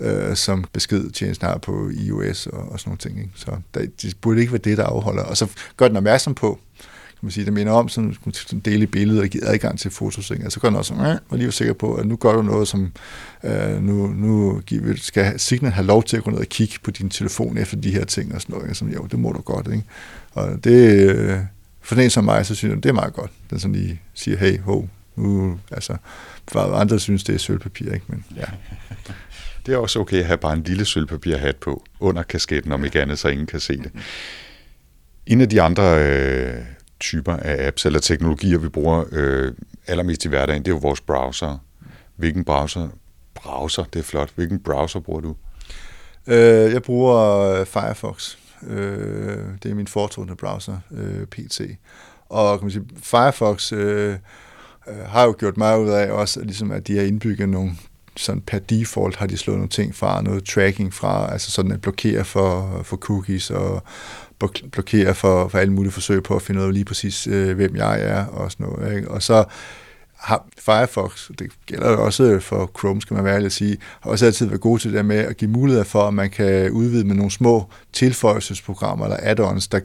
øh, 0.00 0.36
som 0.36 0.64
beskedtjenesten 0.72 1.46
har 1.46 1.58
på 1.58 1.90
iOS 1.90 2.46
og, 2.46 2.72
og 2.72 2.80
sådan 2.80 2.88
nogle 2.88 2.98
ting. 2.98 3.18
Ikke? 3.18 3.30
Så 3.34 3.50
der, 3.74 3.86
det 4.02 4.14
burde 4.20 4.40
ikke 4.40 4.52
være 4.52 4.60
det, 4.64 4.78
der 4.78 4.84
afholder. 4.84 5.22
Og 5.22 5.36
så 5.36 5.46
gør 5.76 5.88
den 5.88 5.96
opmærksom 5.96 6.34
på, 6.34 6.58
kan 7.20 7.26
man 7.26 7.30
sige, 7.30 7.44
det 7.44 7.52
minder 7.52 7.72
om 7.72 7.88
sådan 7.88 8.14
en 8.52 8.60
del 8.60 8.82
i 8.82 8.86
billedet 8.86 9.22
og 9.22 9.28
give 9.28 9.44
adgang 9.44 9.78
til 9.78 9.90
fotos. 9.90 10.30
Ikke? 10.30 10.42
Og 10.42 10.44
altså, 10.44 10.54
så 10.54 10.60
gør 10.60 10.68
den 10.68 10.78
også, 10.78 10.94
øh, 10.94 11.16
og 11.28 11.38
lige 11.38 11.52
sikker 11.52 11.74
på, 11.74 11.94
at 11.94 12.06
nu 12.06 12.16
gør 12.16 12.32
du 12.32 12.42
noget, 12.42 12.68
som 12.68 12.92
øh, 13.44 13.82
nu, 13.82 14.06
nu 14.06 14.62
skal 14.96 15.40
Signal 15.40 15.72
have 15.72 15.86
lov 15.86 16.02
til 16.02 16.16
at 16.16 16.22
gå 16.22 16.30
ned 16.30 16.38
og 16.38 16.46
kigge 16.46 16.74
på 16.84 16.90
din 16.90 17.10
telefon 17.10 17.58
efter 17.58 17.76
de 17.76 17.90
her 17.90 18.04
ting 18.04 18.34
og 18.34 18.40
sådan 18.40 18.54
noget. 18.54 18.76
Som, 18.76 18.88
altså, 18.88 19.02
jo, 19.02 19.06
det 19.06 19.18
må 19.18 19.32
du 19.32 19.40
godt. 19.40 19.66
Ikke? 19.66 19.84
Og 20.32 20.64
det, 20.64 21.10
øh, 21.10 21.38
for 21.80 21.94
den 21.94 22.10
som 22.10 22.24
mig, 22.24 22.46
så 22.46 22.54
synes 22.54 22.74
jeg, 22.74 22.82
det 22.82 22.88
er 22.88 22.92
meget 22.92 23.12
godt. 23.12 23.30
Den 23.50 23.60
som 23.60 23.72
lige 23.72 24.00
siger, 24.14 24.38
hey, 24.38 24.60
ho, 24.60 24.84
nu, 25.16 25.58
altså, 25.70 25.96
for 26.48 26.60
andre 26.60 27.00
synes, 27.00 27.24
det 27.24 27.34
er 27.34 27.38
sølvpapir, 27.38 27.92
ikke? 27.92 28.06
Men, 28.08 28.24
ja. 28.36 28.44
Det 29.66 29.74
er 29.74 29.78
også 29.78 29.98
okay 29.98 30.18
at 30.18 30.26
have 30.26 30.38
bare 30.38 30.52
en 30.52 30.62
lille 30.62 30.84
sølvpapirhat 30.84 31.56
på 31.56 31.84
under 32.00 32.22
kasketten, 32.22 32.72
om 32.72 32.84
ikke 32.84 33.02
andet, 33.02 33.18
så 33.18 33.28
ingen 33.28 33.46
kan 33.46 33.60
se 33.60 33.76
det. 33.76 33.90
En 35.26 35.40
af 35.40 35.48
de 35.48 35.62
andre 35.62 36.04
øh, 36.04 36.54
typer 37.00 37.36
af 37.36 37.66
apps 37.66 37.86
eller 37.86 37.98
teknologier, 37.98 38.58
vi 38.58 38.68
bruger 38.68 39.04
øh, 39.12 39.52
allermest 39.86 40.24
i 40.24 40.28
hverdagen, 40.28 40.62
det 40.62 40.70
er 40.70 40.74
jo 40.74 40.78
vores 40.78 41.00
browser. 41.00 41.58
Hvilken 42.16 42.44
browser? 42.44 42.88
Browser, 43.34 43.84
det 43.84 43.98
er 43.98 44.04
flot. 44.04 44.32
Hvilken 44.34 44.60
browser 44.60 45.00
bruger 45.00 45.20
du? 45.20 45.36
Øh, 46.26 46.72
jeg 46.72 46.82
bruger 46.82 47.38
øh, 47.38 47.66
Firefox. 47.66 48.36
Øh, 48.66 49.38
det 49.62 49.70
er 49.70 49.74
min 49.74 49.86
foretrukne 49.86 50.36
browser, 50.36 50.78
øh, 50.90 51.26
PC. 51.26 51.76
Og 52.28 52.58
kan 52.58 52.64
man 52.64 52.70
sige, 52.70 52.84
Firefox 52.96 53.72
øh, 53.72 54.16
øh, 54.88 54.98
har 55.06 55.24
jo 55.24 55.34
gjort 55.38 55.56
meget 55.56 55.80
ud 55.80 55.88
af 55.88 56.10
også, 56.10 56.40
ligesom 56.40 56.70
at 56.70 56.86
de 56.86 56.96
har 56.96 57.04
indbygget 57.04 57.48
nogle 57.48 57.72
sådan 58.16 58.40
per 58.40 58.58
default 58.58 59.16
har 59.16 59.26
de 59.26 59.36
slået 59.36 59.58
nogle 59.58 59.68
ting 59.68 59.94
fra, 59.94 60.22
noget 60.22 60.44
tracking 60.44 60.94
fra, 60.94 61.32
altså 61.32 61.50
sådan 61.50 61.72
at 61.72 61.80
blokere 61.80 62.24
for, 62.24 62.80
for 62.82 62.96
cookies 62.96 63.50
og 63.50 63.82
blokere 64.72 65.14
for, 65.14 65.48
for 65.48 65.58
alle 65.58 65.72
mulige 65.72 65.92
forsøg 65.92 66.22
på 66.22 66.36
at 66.36 66.42
finde 66.42 66.60
ud 66.60 66.66
af 66.66 66.74
lige 66.74 66.84
præcis, 66.84 67.26
øh, 67.26 67.56
hvem 67.56 67.76
jeg 67.76 68.02
er 68.02 68.26
og 68.26 68.52
sådan 68.52 68.66
noget. 68.66 68.96
Ikke? 68.96 69.10
Og 69.10 69.22
så 69.22 69.44
har 70.20 70.46
Firefox, 70.58 71.30
det 71.38 71.50
gælder 71.66 71.96
også 71.96 72.24
øh, 72.24 72.40
for 72.40 72.70
Chrome, 72.78 73.00
skal 73.00 73.14
man 73.14 73.24
være 73.24 73.44
at 73.44 73.52
sige, 73.52 73.78
har 74.00 74.10
også 74.10 74.26
altid 74.26 74.46
været 74.46 74.60
gode 74.60 74.82
til 74.82 74.92
det 74.92 75.04
med 75.04 75.16
at 75.16 75.36
give 75.36 75.50
mulighed 75.50 75.84
for, 75.84 76.02
at 76.08 76.14
man 76.14 76.30
kan 76.30 76.70
udvide 76.70 77.04
med 77.04 77.14
nogle 77.14 77.30
små 77.30 77.68
tilføjelsesprogrammer 77.92 79.04
eller 79.04 79.16
add-ons, 79.16 79.68
der, 79.72 79.80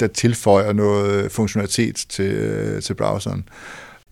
der 0.00 0.06
tilføjer 0.06 0.72
noget 0.72 1.24
øh, 1.24 1.30
funktionalitet 1.30 2.04
til, 2.08 2.32
øh, 2.32 2.82
til 2.82 2.94
browseren. 2.94 3.48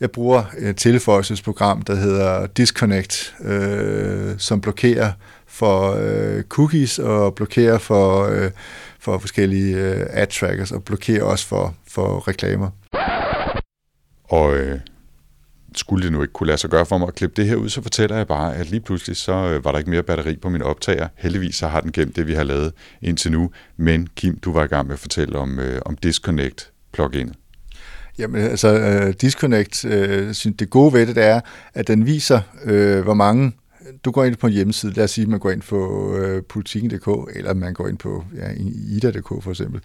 Jeg 0.01 0.11
bruger 0.11 0.45
et 0.59 0.77
tilføjelsesprogram, 0.77 1.83
der 1.83 1.95
hedder 1.95 2.47
Disconnect, 2.47 3.35
øh, 3.45 4.35
som 4.39 4.61
blokerer 4.61 5.13
for 5.47 5.97
øh, 6.01 6.43
cookies 6.43 6.99
og 6.99 7.35
blokerer 7.35 7.79
for, 7.79 8.27
øh, 8.27 8.51
for 9.05 9.19
forskellige 9.19 9.77
øh, 9.77 10.07
ad-trackers 10.11 10.73
og 10.73 10.85
blokerer 10.85 11.23
også 11.23 11.47
for, 11.47 11.75
for 11.89 12.29
reklamer. 12.29 12.71
Og 14.25 14.57
øh, 14.57 14.81
skulle 15.77 16.05
det 16.05 16.13
nu 16.13 16.23
ikke 16.23 16.33
kunne 16.33 16.47
lade 16.47 16.59
sig 16.59 16.71
gøre 16.71 16.87
for 16.87 16.99
mig 16.99 17.09
at 17.09 17.15
klippe 17.15 17.43
det 17.43 17.47
her 17.51 17.57
ud, 17.57 17.69
så 17.69 17.83
fortæller 17.83 18.17
jeg 18.17 18.27
bare, 18.27 18.57
at 18.57 18.71
lige 18.71 18.81
pludselig 18.81 19.17
så 19.17 19.33
øh, 19.33 19.65
var 19.65 19.73
der 19.73 19.79
ikke 19.79 19.91
mere 19.91 20.03
batteri 20.03 20.37
på 20.37 20.49
min 20.49 20.63
optager. 20.63 21.09
Heldigvis 21.17 21.57
så 21.57 21.69
har 21.69 21.81
den 21.81 21.93
gemt 21.93 22.17
det, 22.17 22.27
vi 22.27 22.35
har 22.35 22.43
lavet 22.45 22.73
indtil 23.03 23.33
nu. 23.33 23.51
Men 23.77 24.09
Kim, 24.17 24.39
du 24.39 24.53
var 24.53 24.65
i 24.65 24.67
gang 24.67 24.87
med 24.87 24.95
at 24.95 25.01
fortælle 25.01 25.39
om, 25.39 25.59
øh, 25.59 25.83
om 25.85 25.97
Disconnect 25.97 26.71
plugin. 26.93 27.33
Jamen 28.19 28.41
altså, 28.41 29.03
uh, 29.07 29.13
Disconnect, 29.21 29.85
uh, 29.85 29.91
det 30.59 30.71
gode 30.71 30.93
ved 30.93 31.07
det, 31.07 31.17
det 31.17 31.25
er, 31.25 31.41
at 31.75 31.89
den 31.89 32.07
viser, 32.07 32.41
uh, 32.65 33.01
hvor 33.01 33.15
mange 33.15 33.53
du 34.05 34.11
går 34.11 34.25
ind 34.25 34.37
på 34.37 34.47
en 34.47 34.53
hjemmeside, 34.53 34.93
lad 34.93 35.05
os 35.05 35.11
sige, 35.11 35.23
at 35.23 35.29
man 35.29 35.41
går 35.41 35.51
ind 35.51 35.63
på 35.63 36.17
øh, 36.17 36.43
politikken.dk, 36.43 37.37
eller 37.37 37.55
man 37.55 37.75
går 37.75 37.89
ind 37.89 37.99
på 37.99 38.25
ja, 38.37 38.51
ida.dk 38.91 39.29
for 39.43 39.51
eksempel. 39.51 39.81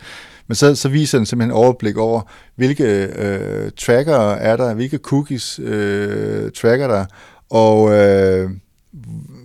Men 0.47 0.55
så, 0.55 0.75
så 0.75 0.89
viser 0.89 1.17
den 1.17 1.25
simpelthen 1.25 1.51
overblik 1.51 1.97
over, 1.97 2.21
hvilke 2.55 3.05
øh, 3.05 3.71
tracker 3.77 4.31
er 4.31 4.57
der, 4.57 4.73
hvilke 4.73 4.97
cookies 4.97 5.59
øh, 5.59 6.51
tracker 6.51 6.87
der, 6.87 7.05
og 7.49 7.91
øh, 7.91 8.49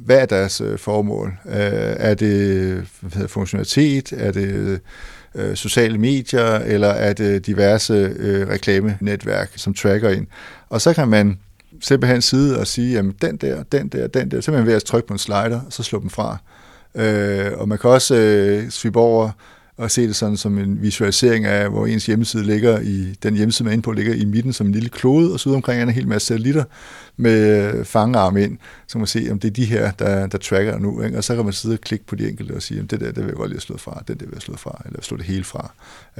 hvad 0.04 0.18
er 0.18 0.26
deres 0.26 0.60
øh, 0.60 0.78
formål? 0.78 1.38
Øh, 1.46 1.54
er 1.96 2.14
det 2.14 2.86
hvad 3.00 3.10
hedder, 3.12 3.28
funktionalitet? 3.28 4.12
Er 4.12 4.32
det 4.32 4.80
øh, 5.34 5.54
sociale 5.56 5.98
medier, 5.98 6.54
eller 6.54 6.88
er 6.88 7.12
det 7.12 7.46
diverse 7.46 8.14
øh, 8.16 8.48
reklamenetværk, 8.48 9.52
som 9.56 9.74
tracker 9.74 10.10
ind. 10.10 10.26
Og 10.68 10.80
så 10.80 10.92
kan 10.92 11.08
man 11.08 11.38
simpelthen 11.84 12.22
sidde 12.22 12.60
og 12.60 12.66
sige, 12.66 12.92
jamen 12.92 13.14
den 13.22 13.36
der, 13.36 13.62
den 13.62 13.88
der, 13.88 14.06
den 14.06 14.30
der, 14.30 14.40
simpelthen 14.40 14.66
ved 14.66 14.74
at 14.74 14.84
trykke 14.84 15.08
på 15.08 15.14
en 15.14 15.18
slider, 15.18 15.60
og 15.66 15.72
så 15.72 15.82
slå 15.82 16.00
dem 16.00 16.10
fra. 16.10 16.38
Øh, 16.94 17.52
og 17.54 17.68
man 17.68 17.78
kan 17.78 17.90
også 17.90 18.14
øh, 18.14 18.70
swipe 18.70 18.98
over 18.98 19.30
og 19.76 19.90
se 19.90 20.06
det 20.06 20.16
sådan 20.16 20.36
som 20.36 20.58
en 20.58 20.82
visualisering 20.82 21.44
af, 21.44 21.70
hvor 21.70 21.86
ens 21.86 22.06
hjemmeside 22.06 22.44
ligger 22.44 22.80
i, 22.80 23.14
den 23.22 23.36
hjemmeside, 23.36 23.64
man 23.64 23.70
er 23.70 23.72
inde 23.72 23.82
på, 23.82 23.92
ligger 23.92 24.14
i 24.14 24.24
midten 24.24 24.52
som 24.52 24.66
en 24.66 24.72
lille 24.72 24.88
klode, 24.88 25.32
og 25.32 25.40
så 25.40 25.48
ud 25.48 25.54
omkring 25.54 25.78
er 25.78 25.82
en 25.82 25.90
hel 25.90 26.08
masse 26.08 26.26
satellitter 26.26 26.64
med 27.16 27.72
øh, 27.74 27.84
fangearm 27.84 28.36
ind, 28.36 28.58
så 28.86 28.98
man 28.98 29.06
se, 29.06 29.28
om 29.30 29.38
det 29.38 29.48
er 29.48 29.52
de 29.52 29.64
her, 29.64 29.90
der, 29.90 30.26
der 30.26 30.38
tracker 30.38 30.78
nu, 30.78 31.02
ikke? 31.02 31.18
og 31.18 31.24
så 31.24 31.34
kan 31.34 31.44
man 31.44 31.52
sidde 31.52 31.74
og 31.74 31.80
klikke 31.80 32.06
på 32.06 32.16
de 32.16 32.28
enkelte 32.28 32.52
og 32.52 32.62
sige, 32.62 32.80
om 32.80 32.88
det 32.88 33.00
der, 33.00 33.06
det 33.06 33.16
vil 33.16 33.26
jeg 33.26 33.34
godt 33.34 33.48
lige 33.48 33.56
have 33.56 33.60
slået 33.60 33.80
fra, 33.80 34.02
det 34.08 34.20
der 34.20 34.26
vil 34.26 34.34
jeg 34.34 34.42
slået 34.42 34.60
fra, 34.60 34.82
eller 34.86 35.02
slå 35.02 35.16
det 35.16 35.26
hele 35.26 35.44
fra. 35.44 35.72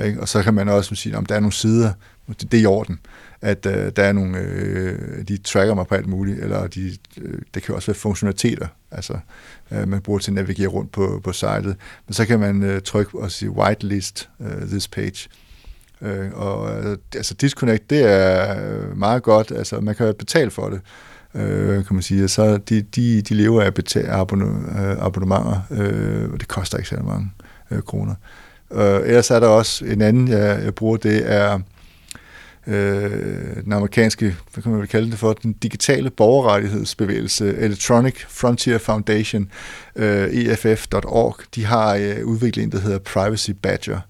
Ikke? 0.05 0.21
Og 0.21 0.29
så 0.29 0.43
kan 0.43 0.55
man 0.55 0.69
også 0.69 0.95
sige, 0.95 1.17
om 1.17 1.27
der 1.27 1.35
er 1.35 1.41
nogle 1.41 1.53
sider, 1.53 1.93
det 2.41 2.55
er 2.55 2.63
i 2.63 2.67
orden, 2.67 2.99
at 3.45 3.67
øh, 3.67 3.93
der 3.97 4.03
er 4.03 4.13
nogle, 4.13 4.39
øh, 4.39 5.29
de 5.29 5.37
tracker 5.37 5.75
mig 5.75 5.87
på 5.87 5.95
alt 5.95 6.07
muligt, 6.07 6.39
eller 6.39 6.67
de, 6.67 6.91
øh, 7.23 7.39
det 7.55 7.63
kan 7.63 7.75
også 7.75 7.87
være 7.87 7.95
funktionaliteter, 7.95 8.67
altså 8.91 9.19
øh, 9.71 9.89
man 9.89 10.01
bruger 10.01 10.19
til 10.19 10.31
at 10.31 10.35
navigere 10.35 10.69
rundt 10.69 10.93
på, 10.93 11.21
på 11.25 11.33
sitet. 11.33 11.77
Men 12.07 12.13
så 12.13 12.27
kan 12.27 12.41
man 12.41 12.63
øh, 12.63 12.83
trykke 12.83 13.19
og 13.19 13.31
sige 13.31 13.51
whitelist 13.51 14.29
øh, 14.41 14.69
this 14.69 14.89
page. 14.89 15.29
Øh, 16.03 16.31
og 16.33 16.85
øh, 16.85 16.97
altså 17.15 17.35
Disconnect, 17.35 17.91
det 17.91 18.03
er 18.03 18.65
øh, 18.65 18.99
meget 18.99 19.23
godt, 19.23 19.51
altså 19.51 19.81
man 19.81 19.95
kan 19.95 20.15
betale 20.19 20.51
for 20.51 20.69
det, 20.69 20.81
øh, 21.35 21.85
kan 21.85 21.95
man 21.95 22.03
sige. 22.03 22.29
Så 22.29 22.57
de, 22.57 22.83
de, 22.83 23.23
de 23.23 23.35
lever 23.35 23.63
af 23.63 23.75
betal, 23.75 24.05
øh, 24.05 25.05
abonnementer, 25.05 25.61
øh, 25.71 26.33
og 26.33 26.41
det 26.41 26.49
koster 26.49 26.79
ikke 26.79 26.89
særlig 26.89 27.07
mange 27.07 27.33
øh, 27.71 27.83
kroner. 27.83 28.15
Øh, 28.73 29.01
ellers 29.05 29.31
er 29.31 29.41
der 29.41 29.49
også 29.49 29.85
en 29.85 30.03
anden, 30.03 30.29
jeg, 30.29 30.61
jeg 30.65 30.75
bruger, 30.75 30.97
det 30.97 31.33
er 31.33 31.61
øh, 32.67 33.65
den 33.65 33.73
amerikanske, 33.73 34.37
hvad 34.53 34.63
kan 34.63 34.73
man 34.73 34.81
vel 34.81 34.89
kalde 34.89 35.11
det 35.11 35.19
for, 35.19 35.33
den 35.33 35.53
digitale 35.53 36.11
borgerrettighedsbevægelse, 36.11 37.57
Electronic 37.57 38.15
Frontier 38.29 38.79
Foundation, 38.79 39.51
øh, 39.97 40.29
EFF.org, 40.29 41.37
de 41.55 41.65
har 41.65 41.95
øh, 41.95 42.27
udviklet 42.27 42.63
en, 42.63 42.73
der 42.73 42.81
hedder 42.81 42.99
Privacy 42.99 43.51
Badger, 43.51 44.01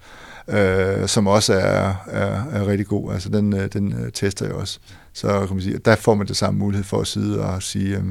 øh, 0.48 1.08
som 1.08 1.26
også 1.26 1.54
er, 1.54 1.94
er, 2.06 2.44
er 2.52 2.66
rigtig 2.66 2.86
god. 2.86 3.12
Altså 3.12 3.28
den, 3.28 3.52
øh, 3.56 3.68
den 3.72 3.92
øh, 3.92 4.12
tester 4.12 4.46
jeg 4.46 4.54
også. 4.54 4.78
Så 5.12 5.46
kan 5.46 5.56
man 5.56 5.62
sige, 5.62 5.78
der 5.78 5.96
får 5.96 6.14
man 6.14 6.26
det 6.26 6.36
samme 6.36 6.58
mulighed 6.58 6.84
for 6.84 7.00
at 7.00 7.06
sidde 7.06 7.40
og 7.40 7.62
sige, 7.62 7.96
øh, 7.96 8.04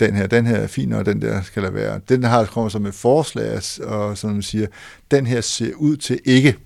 den 0.00 0.14
her, 0.14 0.26
den 0.26 0.46
her 0.46 0.56
er 0.56 0.66
fin, 0.66 0.92
og 0.92 1.06
den 1.06 1.22
der 1.22 1.42
skal 1.42 1.62
der 1.62 1.70
være. 1.70 2.00
Den 2.08 2.24
har 2.24 2.44
kommer 2.44 2.68
som 2.68 2.86
et 2.86 2.94
forslag, 2.94 3.60
og 3.82 4.18
som 4.18 4.30
man 4.30 4.42
siger, 4.42 4.66
den 5.10 5.26
her 5.26 5.40
ser 5.40 5.74
ud 5.76 5.96
til 5.96 6.20
ikke 6.24 6.56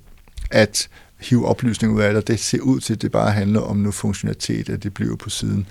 at 0.51 0.89
hive 1.21 1.47
oplysning 1.47 1.95
ud 1.95 2.01
af 2.01 2.15
det, 2.15 2.29
det 2.29 2.41
ser 2.41 2.61
ud 2.61 2.81
til, 2.81 2.95
at 2.95 3.03
det 3.03 3.13
bare 3.13 3.31
handler 3.31 3.61
om 3.61 3.77
noget 3.77 3.95
funktionalitet, 3.95 4.69
at 4.69 4.83
det 4.83 4.95
bliver 4.95 5.17
på 5.17 5.31
siden. 5.31 5.67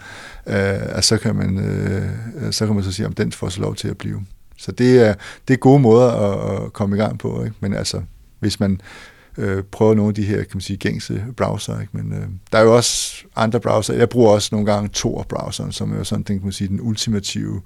Uh, 0.46 0.54
så, 1.02 1.20
kan 1.22 1.36
man, 1.36 1.58
øh, 1.58 2.52
så 2.52 2.66
kan 2.66 2.76
man 2.76 2.84
så 2.84 2.92
sige, 2.92 3.06
om 3.06 3.14
den 3.14 3.32
får 3.32 3.50
så 3.50 3.62
lov 3.62 3.76
til 3.76 3.88
at 3.88 3.98
blive. 3.98 4.26
Så 4.58 4.72
det 4.72 5.08
er, 5.08 5.14
det 5.48 5.54
er 5.54 5.58
gode 5.58 5.80
måder 5.80 6.08
at, 6.12 6.66
at 6.66 6.74
komme 6.74 6.96
i 6.96 7.00
gang 7.00 7.20
på. 7.20 7.44
Ikke? 7.44 7.56
Men 7.60 7.74
altså, 7.74 8.02
hvis 8.40 8.60
man 8.60 8.82
øh, 9.38 9.64
prøver 9.64 9.94
nogle 9.94 10.10
af 10.10 10.16
de 10.16 10.24
her 10.24 10.38
kan 10.38 10.50
man 10.54 10.62
sige, 10.62 10.78
gængse 10.78 11.26
browser. 11.38 11.80
Ikke? 11.80 11.98
Men 11.98 12.14
øh, 12.14 12.28
der 12.52 12.58
er 12.58 12.64
jo 12.64 12.76
også 12.76 13.24
andre 13.36 13.60
browser. 13.60 13.94
Jeg 13.94 14.10
bruger 14.10 14.32
også 14.32 14.50
nogle 14.52 14.72
gange 14.74 14.90
Tor-browseren, 14.90 15.72
som 15.72 16.00
er 16.00 16.04
sådan, 16.04 16.24
den, 16.24 16.38
kan 16.38 16.46
man 16.46 16.52
sige, 16.52 16.68
den 16.68 16.82
ultimative 16.82 17.62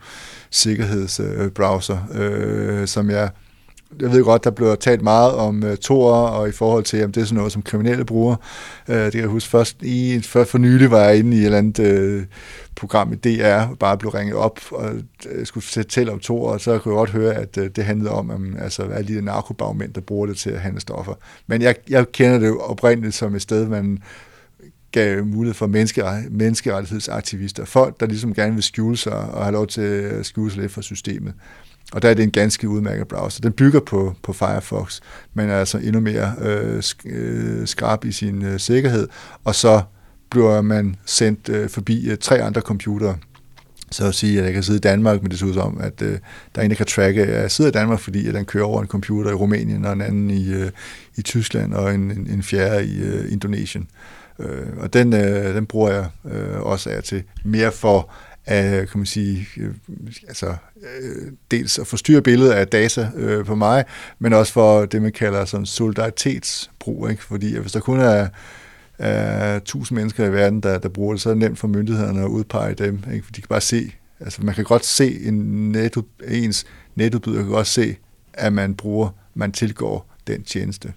sikkerhedsbrowser, 0.51 1.97
øh, 2.13 2.81
øh, 2.81 2.87
som 2.87 3.09
jeg 3.09 3.29
jeg 4.01 4.11
ved 4.11 4.23
godt, 4.23 4.43
der 4.43 4.51
blev 4.51 4.77
talt 4.77 5.01
meget 5.01 5.33
om 5.33 5.63
øh, 5.63 5.71
uh, 5.71 5.77
Tor, 5.77 6.13
og 6.13 6.49
i 6.49 6.51
forhold 6.51 6.83
til, 6.83 7.03
om 7.03 7.11
det 7.11 7.21
er 7.21 7.25
sådan 7.25 7.37
noget, 7.37 7.51
som 7.51 7.61
kriminelle 7.61 8.05
bruger. 8.05 8.35
Uh, 8.89 8.95
øh, 8.95 9.01
det 9.01 9.11
kan 9.11 9.21
jeg 9.21 9.29
huske 9.29 9.49
først, 9.49 9.77
i, 9.81 10.21
først 10.21 10.51
for 10.51 10.57
nylig 10.57 10.91
var 10.91 10.99
jeg 10.99 11.17
inde 11.17 11.37
i 11.37 11.39
et 11.39 11.45
eller 11.45 11.57
andet 11.57 12.19
uh, 12.19 12.23
program 12.75 13.13
i 13.13 13.15
DR, 13.15 13.73
bare 13.79 13.97
blev 13.97 14.11
ringet 14.11 14.35
op 14.35 14.59
og 14.71 14.91
uh, 14.93 15.45
skulle 15.45 15.63
fortælle 15.63 16.11
om 16.11 16.19
Tor, 16.19 16.51
og 16.51 16.61
så 16.61 16.77
kunne 16.77 16.93
jeg 16.93 16.97
godt 16.97 17.09
høre, 17.09 17.33
at 17.33 17.57
uh, 17.57 17.65
det 17.75 17.85
handlede 17.85 18.11
om, 18.11 18.31
um, 18.31 18.55
altså, 18.59 18.83
alle 18.83 19.15
de 19.15 19.21
narkobagmænd, 19.25 19.93
der 19.93 20.01
bruger 20.01 20.25
det 20.25 20.37
til 20.37 20.49
at 20.49 20.59
handle 20.59 20.81
stoffer. 20.81 21.13
Men 21.47 21.61
jeg, 21.61 21.75
jeg 21.89 22.11
kender 22.11 22.39
det 22.39 22.57
oprindeligt 22.57 23.15
som 23.15 23.35
et 23.35 23.41
sted, 23.41 23.67
man 23.67 23.99
gav 24.93 25.25
mulighed 25.25 25.53
for 25.53 25.67
menneskeret, 25.67 26.31
menneskerettighedsaktivister, 26.31 27.65
folk, 27.65 27.99
der 27.99 28.05
ligesom 28.05 28.33
gerne 28.33 28.53
vil 28.53 28.63
skjule 28.63 28.97
sig 28.97 29.13
og 29.13 29.43
have 29.43 29.53
lov 29.53 29.67
til 29.67 29.81
at 29.81 30.25
skjule 30.25 30.51
sig 30.51 30.61
lidt 30.61 30.71
fra 30.71 30.81
systemet. 30.81 31.33
Og 31.93 32.01
der 32.01 32.09
er 32.09 32.13
det 32.13 32.23
en 32.23 32.31
ganske 32.31 32.69
udmærket 32.69 33.07
browser. 33.07 33.41
Den 33.41 33.51
bygger 33.51 33.79
på, 33.79 34.15
på 34.23 34.33
Firefox, 34.33 34.99
men 35.33 35.49
er 35.49 35.59
altså 35.59 35.77
endnu 35.77 35.99
mere 35.99 36.33
øh, 36.41 36.83
øh, 37.05 37.67
skarp 37.67 38.05
i 38.05 38.11
sin 38.11 38.45
øh, 38.45 38.59
sikkerhed. 38.59 39.07
Og 39.43 39.55
så 39.55 39.81
bliver 40.29 40.61
man 40.61 40.95
sendt 41.05 41.49
øh, 41.49 41.69
forbi 41.69 42.09
øh, 42.09 42.17
tre 42.17 42.41
andre 42.41 42.61
computere. 42.61 43.17
Så 43.91 44.07
at 44.07 44.15
sige, 44.15 44.39
at 44.39 44.45
jeg 44.45 44.53
kan 44.53 44.63
sidde 44.63 44.77
i 44.77 44.81
Danmark, 44.81 45.21
men 45.21 45.31
det 45.31 45.39
ser 45.39 45.45
ud 45.45 45.53
som, 45.53 45.77
at 45.81 46.01
øh, 46.01 46.19
der 46.55 46.61
er 46.61 46.65
en, 46.65 46.71
der 46.71 46.77
kan 46.77 46.85
tracke, 46.85 47.23
at 47.23 47.41
jeg 47.41 47.51
sidder 47.51 47.71
i 47.71 47.73
Danmark, 47.73 47.99
fordi 47.99 48.27
at 48.27 48.33
den 48.33 48.45
kører 48.45 48.65
over 48.65 48.81
en 48.81 48.87
computer 48.87 49.31
i 49.31 49.33
Rumænien, 49.33 49.85
og 49.85 49.93
en 49.93 50.01
anden 50.01 50.29
i, 50.29 50.53
øh, 50.53 50.69
i 51.17 51.21
Tyskland, 51.21 51.73
og 51.73 51.93
en, 51.93 52.11
en, 52.11 52.27
en 52.29 52.43
fjerde 52.43 52.85
i 52.85 53.01
øh, 53.01 53.31
Indonesien. 53.31 53.87
Øh, 54.39 54.67
og 54.77 54.93
den, 54.93 55.13
øh, 55.13 55.55
den 55.55 55.65
bruger 55.65 55.91
jeg 55.91 56.05
øh, 56.31 56.61
også 56.61 56.89
af 56.89 57.03
til 57.03 57.23
mere 57.43 57.71
for 57.71 58.11
af, 58.45 58.87
kan 58.87 58.99
man 58.99 59.05
sige, 59.05 59.47
øh, 59.57 59.73
altså, 60.27 60.55
øh, 61.01 61.31
dels 61.51 61.79
at 61.79 61.87
forstyrre 61.87 62.21
billedet 62.21 62.51
af 62.51 62.67
data 62.67 63.11
øh, 63.15 63.45
på 63.45 63.55
mig, 63.55 63.85
men 64.19 64.33
også 64.33 64.53
for 64.53 64.85
det, 64.85 65.01
man 65.01 65.11
kalder 65.11 65.45
sådan 65.45 65.65
solidaritetsbrug, 65.65 67.09
ikke? 67.09 67.23
fordi 67.23 67.57
hvis 67.57 67.71
der 67.71 67.79
kun 67.79 67.99
er 67.99 68.27
er 68.99 69.59
tusind 69.59 69.95
mennesker 69.95 70.25
i 70.25 70.33
verden, 70.33 70.61
der, 70.61 70.77
der 70.77 70.89
bruger 70.89 71.13
det, 71.13 71.21
så 71.21 71.29
er 71.29 71.33
det 71.33 71.41
nemt 71.41 71.59
for 71.59 71.67
myndighederne 71.67 72.21
at 72.21 72.27
udpege 72.27 72.73
dem, 72.73 73.03
ikke? 73.13 73.25
for 73.25 73.31
de 73.31 73.41
kan 73.41 73.47
bare 73.47 73.61
se, 73.61 73.91
altså 74.19 74.43
man 74.43 74.55
kan 74.55 74.63
godt 74.63 74.85
se 74.85 75.19
en 75.21 75.71
net, 75.71 75.97
ens 76.27 76.65
netudbyder 76.95 77.41
kan 77.41 77.51
godt 77.51 77.67
se, 77.67 77.95
at 78.33 78.53
man 78.53 78.75
bruger, 78.75 79.09
man 79.33 79.51
tilgår 79.51 80.13
den 80.27 80.43
tjeneste. 80.43 80.93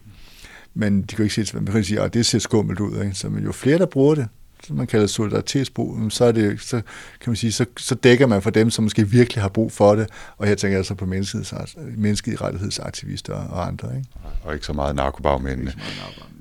Men 0.75 1.03
de 1.03 1.17
kan 1.17 1.25
ikke 1.25 1.45
se, 1.45 1.61
man 1.61 1.73
kan 1.73 1.85
sige, 1.85 2.01
at 2.01 2.15
det 2.15 2.27
ser 2.27 2.39
skummelt 2.39 2.81
ud. 2.81 3.03
Ikke? 3.05 3.15
Så 3.15 3.29
men 3.29 3.45
jo 3.45 3.53
flere, 3.53 3.79
der 3.79 3.87
bruger 3.87 4.15
det, 4.15 4.29
man 4.71 4.87
kalder 4.87 5.07
solidaritetsbrug, 5.07 6.13
så, 6.13 6.25
er 6.25 6.33
det, 6.33 6.61
så, 6.61 6.77
kan 7.21 7.31
man 7.31 7.37
sige, 7.37 7.53
så, 7.53 7.67
så 7.77 7.95
dækker 7.95 8.27
man 8.27 8.43
for 8.43 8.51
dem, 8.51 8.71
som 8.71 8.83
måske 8.83 9.09
virkelig 9.09 9.43
har 9.43 9.49
brug 9.49 9.73
for 9.73 9.95
det, 9.95 10.09
og 10.37 10.47
her 10.47 10.55
tænker 10.55 10.73
jeg 10.73 10.79
altså 10.79 10.95
på 10.95 11.07
menneskerettighedsaktivister 11.97 13.35
og 13.35 13.67
andre. 13.67 13.97
Ikke? 13.97 14.09
Og 14.45 14.55
ikke 14.55 14.67
så 14.67 14.73
meget 14.73 14.97
narkobagmændene. 14.97 15.73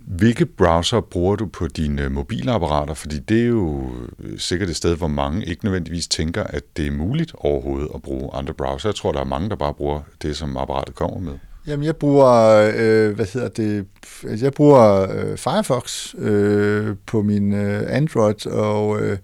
Hvilke 0.07 0.45
browser 0.45 1.01
bruger 1.01 1.35
du 1.35 1.45
på 1.45 1.67
dine 1.67 2.09
mobilapparater? 2.09 2.93
Fordi 2.93 3.19
det 3.19 3.41
er 3.41 3.47
jo 3.47 3.91
sikkert 4.37 4.69
et 4.69 4.75
sted, 4.75 4.95
hvor 4.97 5.07
mange 5.07 5.45
ikke 5.45 5.65
nødvendigvis 5.65 6.07
tænker, 6.07 6.43
at 6.43 6.77
det 6.77 6.87
er 6.87 6.91
muligt 6.91 7.31
overhovedet 7.35 7.89
at 7.95 8.01
bruge 8.01 8.29
andre 8.33 8.53
browser. 8.53 8.89
Jeg 8.89 8.95
tror, 8.95 9.11
der 9.11 9.19
er 9.19 9.25
mange, 9.25 9.49
der 9.49 9.55
bare 9.55 9.73
bruger 9.73 10.01
det, 10.21 10.37
som 10.37 10.57
apparatet 10.57 10.95
kommer 10.95 11.19
med. 11.19 11.33
Jamen, 11.67 11.85
jeg 11.85 11.95
bruger, 11.95 12.31
øh, 12.75 13.15
hvad 13.15 13.25
hedder 13.33 13.47
det, 13.47 13.85
jeg 14.41 14.53
bruger 14.53 15.11
øh, 15.11 15.37
Firefox 15.37 16.15
øh, 16.17 16.95
på 17.05 17.21
min 17.21 17.53
øh, 17.53 17.83
Android, 17.87 18.47
og 18.47 19.01
øh, 19.01 19.17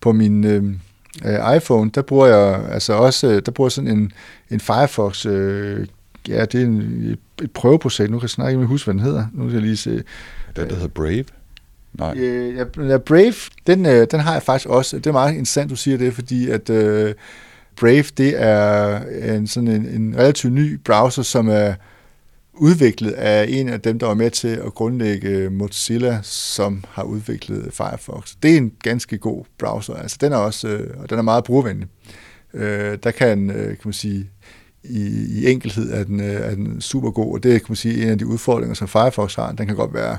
på 0.00 0.12
min 0.12 0.44
øh, 0.44 1.56
iPhone, 1.56 1.90
der 1.94 2.02
bruger 2.02 2.26
jeg 2.26 2.72
altså 2.72 2.92
også, 2.92 3.40
der 3.40 3.52
bruger 3.52 3.70
sådan 3.70 3.90
en, 3.90 4.12
en 4.50 4.60
Firefox, 4.60 5.26
øh, 5.26 5.86
ja, 6.28 6.44
det 6.44 6.60
er 6.60 6.64
en, 6.64 7.18
et 7.42 7.50
prøveprojekt, 7.52 8.10
nu 8.10 8.18
kan 8.18 8.24
jeg 8.24 8.30
snakke 8.30 8.52
ikke 8.52 8.66
huske, 8.66 8.86
hvad 8.86 8.94
den 8.94 9.02
hedder, 9.02 9.26
nu 9.32 9.44
kan 9.44 9.52
jeg 9.52 9.62
lige 9.62 9.76
se. 9.76 9.90
Den, 9.90 10.68
der 10.68 10.74
hedder 10.74 10.88
Brave? 10.88 11.24
Nej. 11.92 12.14
Øh, 12.16 12.56
ja, 12.56 12.98
Brave, 12.98 13.34
den, 13.66 13.86
øh, 13.86 14.06
den 14.10 14.20
har 14.20 14.32
jeg 14.32 14.42
faktisk 14.42 14.68
også, 14.68 14.96
det 14.98 15.06
er 15.06 15.12
meget 15.12 15.32
interessant, 15.32 15.70
du 15.70 15.76
siger 15.76 15.98
det, 15.98 16.14
fordi 16.14 16.50
at 16.50 16.70
øh, 16.70 17.14
Brave, 17.80 18.04
det 18.16 18.42
er 18.42 19.00
en, 19.34 19.46
sådan 19.46 19.68
en, 19.68 19.86
en 19.86 20.16
relativt 20.16 20.52
ny 20.52 20.74
browser, 20.84 21.22
som 21.22 21.48
er 21.48 21.74
udviklet 22.54 23.12
af 23.12 23.46
en 23.48 23.68
af 23.68 23.80
dem, 23.80 23.98
der 23.98 24.06
var 24.06 24.14
med 24.14 24.30
til 24.30 24.48
at 24.48 24.74
grundlægge 24.74 25.50
Mozilla, 25.50 26.18
som 26.22 26.84
har 26.88 27.02
udviklet 27.02 27.68
Firefox. 27.72 28.34
Det 28.42 28.52
er 28.52 28.56
en 28.56 28.72
ganske 28.82 29.18
god 29.18 29.44
browser. 29.58 29.94
Altså, 29.94 30.16
den 30.20 30.32
er 30.32 30.36
også, 30.36 30.68
øh, 30.68 31.00
og 31.02 31.10
den 31.10 31.18
er 31.18 31.22
meget 31.22 31.44
brugervenlig. 31.44 31.88
Øh, 32.54 32.98
der 33.02 33.10
kan, 33.10 33.50
øh, 33.50 33.66
kan 33.66 33.78
man 33.84 33.92
sige, 33.92 34.30
i, 34.84 35.26
i 35.28 35.50
enkelhed 35.50 35.92
er 35.92 36.04
den, 36.04 36.20
øh, 36.20 36.26
er 36.26 36.54
den 36.54 36.80
super 36.80 37.10
god, 37.10 37.34
og 37.34 37.42
det 37.42 37.54
er 37.54 37.58
kan 37.58 37.66
man 37.68 37.76
sige, 37.76 38.02
en 38.02 38.08
af 38.08 38.18
de 38.18 38.26
udfordringer, 38.26 38.74
som 38.74 38.88
Firefox 38.88 39.34
har. 39.34 39.52
Den 39.52 39.66
kan 39.66 39.76
godt 39.76 39.94
være 39.94 40.18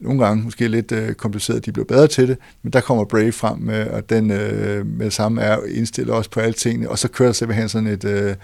nogle 0.00 0.24
gange 0.24 0.44
måske 0.44 0.68
lidt 0.68 0.92
øh, 0.92 1.14
kompliceret, 1.14 1.66
de 1.66 1.72
bliver 1.72 1.86
bedre 1.86 2.06
til 2.06 2.28
det, 2.28 2.38
men 2.62 2.72
der 2.72 2.80
kommer 2.80 3.04
Brave 3.04 3.32
frem 3.32 3.58
med, 3.58 3.86
og 3.86 4.10
den 4.10 4.30
øh, 4.30 4.86
med 4.86 5.04
det 5.04 5.12
samme 5.12 5.42
er 5.42 5.58
indstillet 5.68 6.14
også 6.14 6.30
på 6.30 6.40
alle 6.40 6.52
tingene, 6.52 6.90
og 6.90 6.98
så 6.98 7.08
kører 7.08 7.28
der 7.28 7.32
simpelthen 7.32 7.68
sådan 7.68 7.88
et, 7.88 8.04
øh, 8.04 8.34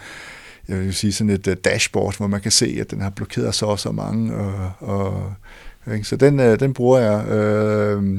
jeg 0.69 0.79
vil 0.79 0.95
sige 0.95 1.13
sådan 1.13 1.31
et 1.31 1.47
øh, 1.47 1.57
dashboard, 1.65 2.17
hvor 2.17 2.27
man 2.27 2.41
kan 2.41 2.51
se, 2.51 2.77
at 2.81 2.91
den 2.91 3.01
har 3.01 3.11
blokeret 3.11 3.55
så 3.55 3.67
og 3.67 3.79
så 3.79 3.93
mange, 3.93 4.35
og, 4.35 4.71
og 4.81 5.33
ikke? 5.95 6.05
så 6.05 6.17
den, 6.17 6.41
øh, 6.41 6.61
den 6.61 6.75
bruger 6.75 6.99
jeg. 6.99 7.29
Øh, 7.29 8.19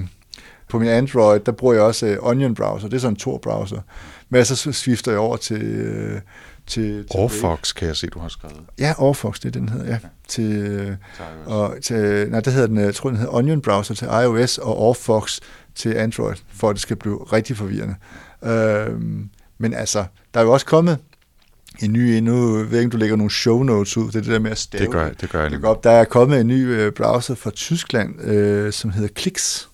på 0.69 0.79
min 0.79 0.87
Android, 0.87 1.39
der 1.39 1.51
bruger 1.51 1.73
jeg 1.73 1.83
også 1.83 2.05
øh, 2.05 2.17
Onion 2.21 2.55
Browser, 2.55 2.87
det 2.87 2.95
er 2.95 3.01
sådan 3.01 3.13
en 3.13 3.17
Tor-browser, 3.17 3.79
men 4.29 4.45
så 4.45 4.71
skifter 4.71 5.11
jeg 5.11 5.19
over 5.19 5.37
til, 5.37 5.61
øh, 5.61 6.21
til, 6.67 6.83
til 6.83 7.05
Orfox 7.19 7.73
kan 7.73 7.87
jeg 7.87 7.95
se, 7.95 8.07
du 8.07 8.19
har 8.19 8.27
skrevet. 8.27 8.59
Ja, 8.79 8.93
Orfox, 8.97 9.39
det 9.39 9.45
er 9.45 9.59
den 9.59 9.69
hedder, 9.69 9.85
ja. 9.85 9.99
Til, 10.27 10.97
og 11.45 11.75
til, 11.81 12.29
nej, 12.29 12.39
det 12.39 12.53
hedder 12.53 12.67
den, 12.67 12.77
jeg 12.77 12.95
tror, 12.95 13.09
den 13.09 13.17
hedder 13.17 13.33
Onion 13.33 13.61
Browser 13.61 13.93
til 13.93 14.07
iOS, 14.23 14.57
og 14.57 14.77
Orfox 14.77 15.39
til 15.75 15.93
Android, 15.93 16.35
for 16.53 16.69
at 16.69 16.73
det 16.73 16.81
skal 16.81 16.95
blive 16.95 17.23
rigtig 17.23 17.57
forvirrende. 17.57 17.95
Uh, 18.41 19.01
men 19.57 19.73
altså, 19.73 20.05
der 20.33 20.39
er 20.39 20.43
jo 20.43 20.51
også 20.51 20.65
kommet 20.65 20.97
en 21.79 21.93
ny, 21.93 22.19
nu 22.19 22.51
ved 22.51 22.69
jeg 22.71 22.79
ikke, 22.79 22.89
du 22.89 22.97
lægger 22.97 23.15
nogle 23.15 23.31
show 23.31 23.63
notes 23.63 23.97
ud, 23.97 24.07
det 24.07 24.15
er 24.15 24.19
det 24.21 24.31
der 24.31 24.39
med 24.39 24.51
at 24.51 24.57
stave. 24.57 24.83
Det 24.83 24.91
gør 24.91 25.05
jeg, 25.05 25.21
det 25.21 25.29
gør 25.29 25.43
jeg. 25.43 25.83
Der 25.83 25.91
er 25.91 26.05
kommet 26.05 26.39
en 26.39 26.47
ny 26.47 26.65
øh, 26.65 26.91
browser 26.91 27.35
fra 27.35 27.51
Tyskland, 27.51 28.21
øh, 28.21 28.73
som 28.73 28.89
hedder 28.91 29.09
Klix, 29.15 29.65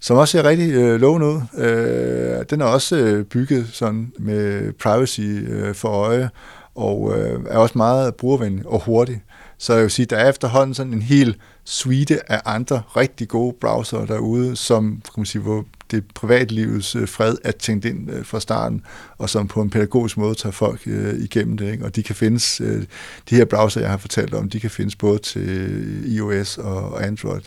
som 0.00 0.16
også 0.16 0.32
ser 0.32 0.44
rigtig 0.44 0.72
øh, 0.72 1.00
lovende 1.00 1.26
ud. 1.26 1.40
Øh, 1.64 2.44
den 2.50 2.60
er 2.60 2.64
også 2.64 2.96
øh, 2.96 3.24
bygget 3.24 3.68
sådan 3.72 4.12
med 4.18 4.72
privacy 4.72 5.20
øh, 5.20 5.74
for 5.74 5.88
øje, 5.88 6.30
og 6.74 7.18
øh, 7.18 7.40
er 7.48 7.58
også 7.58 7.78
meget 7.78 8.14
brugervenlig 8.14 8.66
og 8.66 8.84
hurtig. 8.84 9.22
Så 9.58 9.74
jeg 9.74 9.82
vil 9.82 9.90
sige, 9.90 10.06
der 10.06 10.16
er 10.16 10.28
efterhånden 10.28 10.74
sådan 10.74 10.92
en 10.92 11.02
hel 11.02 11.36
suite 11.64 12.32
af 12.32 12.40
andre 12.44 12.82
rigtig 12.96 13.28
gode 13.28 13.56
browser 13.60 14.06
derude, 14.06 14.56
som 14.56 15.02
kan 15.04 15.12
man 15.16 15.26
sige, 15.26 15.42
hvor 15.42 15.64
det 15.90 16.04
privatlivets 16.14 16.96
øh, 16.96 17.08
fred 17.08 17.36
er 17.44 17.50
tænkt 17.50 17.84
ind 17.84 18.10
øh, 18.10 18.24
fra 18.24 18.40
starten, 18.40 18.82
og 19.18 19.30
som 19.30 19.48
på 19.48 19.62
en 19.62 19.70
pædagogisk 19.70 20.16
måde 20.16 20.34
tager 20.34 20.52
folk 20.52 20.80
øh, 20.86 21.14
igennem 21.14 21.56
det. 21.56 21.72
Ikke? 21.72 21.84
Og 21.84 21.96
de 21.96 22.02
kan 22.02 22.14
findes, 22.14 22.60
øh, 22.60 22.84
de 23.30 23.34
her 23.34 23.44
browser, 23.44 23.80
jeg 23.80 23.90
har 23.90 23.96
fortalt 23.96 24.34
om, 24.34 24.50
de 24.50 24.60
kan 24.60 24.70
findes 24.70 24.96
både 24.96 25.18
til 25.18 26.16
iOS 26.16 26.58
og 26.58 27.06
Android. 27.06 27.42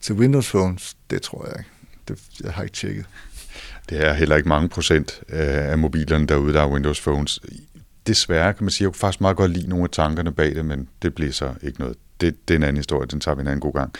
Til 0.00 0.14
Windows 0.14 0.50
Phones, 0.50 0.96
det 1.10 1.22
tror 1.22 1.46
jeg 1.46 1.54
ikke. 1.58 1.73
Det, 2.08 2.18
jeg 2.44 2.52
har 2.52 2.62
ikke 2.62 2.74
tjekket. 2.74 3.06
Det 3.88 4.06
er 4.06 4.12
heller 4.12 4.36
ikke 4.36 4.48
mange 4.48 4.68
procent 4.68 5.20
øh, 5.28 5.38
af 5.70 5.78
mobilerne 5.78 6.26
derude, 6.26 6.54
der 6.54 6.62
er 6.62 6.68
Windows 6.68 7.00
Phones. 7.00 7.40
Desværre 8.06 8.54
kan 8.54 8.64
man 8.64 8.70
sige, 8.70 8.84
at 8.84 8.88
jeg 8.88 8.92
kunne 8.92 8.98
faktisk 8.98 9.20
meget 9.20 9.36
godt 9.36 9.50
lide 9.50 9.68
nogle 9.68 9.84
af 9.84 9.90
tankerne 9.90 10.32
bag 10.32 10.54
det, 10.54 10.64
men 10.64 10.88
det 11.02 11.14
bliver 11.14 11.32
så 11.32 11.54
ikke 11.62 11.80
noget. 11.80 11.96
Det, 12.20 12.48
det 12.48 12.54
er 12.54 12.58
en 12.58 12.62
anden 12.62 12.76
historie, 12.76 13.06
den 13.06 13.20
tager 13.20 13.34
vi 13.34 13.40
en 13.40 13.46
anden 13.46 13.60
god 13.60 13.72
gang. 13.72 13.92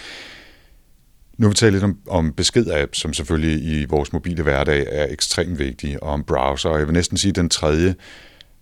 Nu 1.38 1.46
vil 1.46 1.50
vi 1.50 1.56
tale 1.56 1.72
lidt 1.72 1.84
om, 1.84 1.98
om 2.08 2.32
besked-app, 2.32 2.94
som 2.94 3.12
selvfølgelig 3.12 3.64
i 3.64 3.84
vores 3.84 4.12
mobile 4.12 4.42
hverdag 4.42 4.86
er 4.90 5.06
ekstremt 5.10 5.58
vigtig, 5.58 6.02
og 6.02 6.10
om 6.10 6.24
browser. 6.24 6.68
Og 6.68 6.78
jeg 6.78 6.86
vil 6.86 6.92
næsten 6.92 7.16
sige, 7.16 7.32
den 7.32 7.48
tredje 7.48 7.94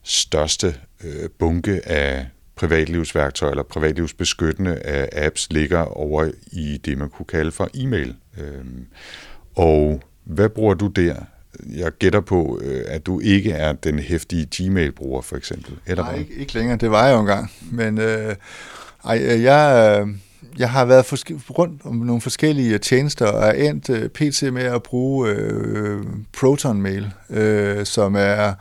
største 0.02 0.74
øh, 1.04 1.28
bunke 1.38 1.88
af 1.88 2.26
privatlivsværktøjer 2.56 3.50
eller 3.50 3.62
privatlivsbeskyttende 3.62 4.76
af 4.76 5.26
apps 5.26 5.48
ligger 5.50 5.78
over 5.78 6.30
i 6.52 6.80
det, 6.84 6.98
man 6.98 7.10
kunne 7.10 7.26
kalde 7.26 7.52
for 7.52 7.70
e-mail. 7.74 8.14
Øhm, 8.38 8.86
og 9.56 10.00
hvad 10.24 10.48
bruger 10.48 10.74
du 10.74 10.86
der? 10.86 11.14
Jeg 11.76 11.92
gætter 11.98 12.20
på, 12.20 12.60
øh, 12.62 12.84
at 12.86 13.06
du 13.06 13.20
ikke 13.20 13.52
er 13.52 13.72
den 13.72 13.98
hæftige 13.98 14.46
Gmail-bruger, 14.56 15.22
for 15.22 15.36
eksempel. 15.36 15.74
Eller 15.86 16.04
Nej, 16.04 16.14
ikke, 16.18 16.34
ikke 16.34 16.54
længere. 16.54 16.76
Det 16.76 16.90
var 16.90 17.06
jeg 17.06 17.14
jo 17.14 17.20
engang. 17.20 17.50
Men 17.70 17.98
øh, 17.98 18.34
ej, 19.04 19.42
jeg... 19.42 19.98
Øh 20.00 20.08
jeg 20.58 20.70
har 20.70 20.84
været 20.84 21.04
forske- 21.06 21.40
rundt 21.50 21.80
om 21.84 21.96
nogle 21.96 22.20
forskellige 22.20 22.78
tjenester 22.78 23.26
og 23.26 23.48
er 23.48 23.52
endt 23.70 23.90
øh, 23.90 24.08
pt. 24.08 24.52
med 24.52 24.62
at 24.62 24.82
bruge 24.82 25.36
uh, 25.36 26.02
Proton 26.38 26.82
Mail, 26.82 27.10
uh, 27.28 27.84
som 27.84 28.14
er 28.18 28.52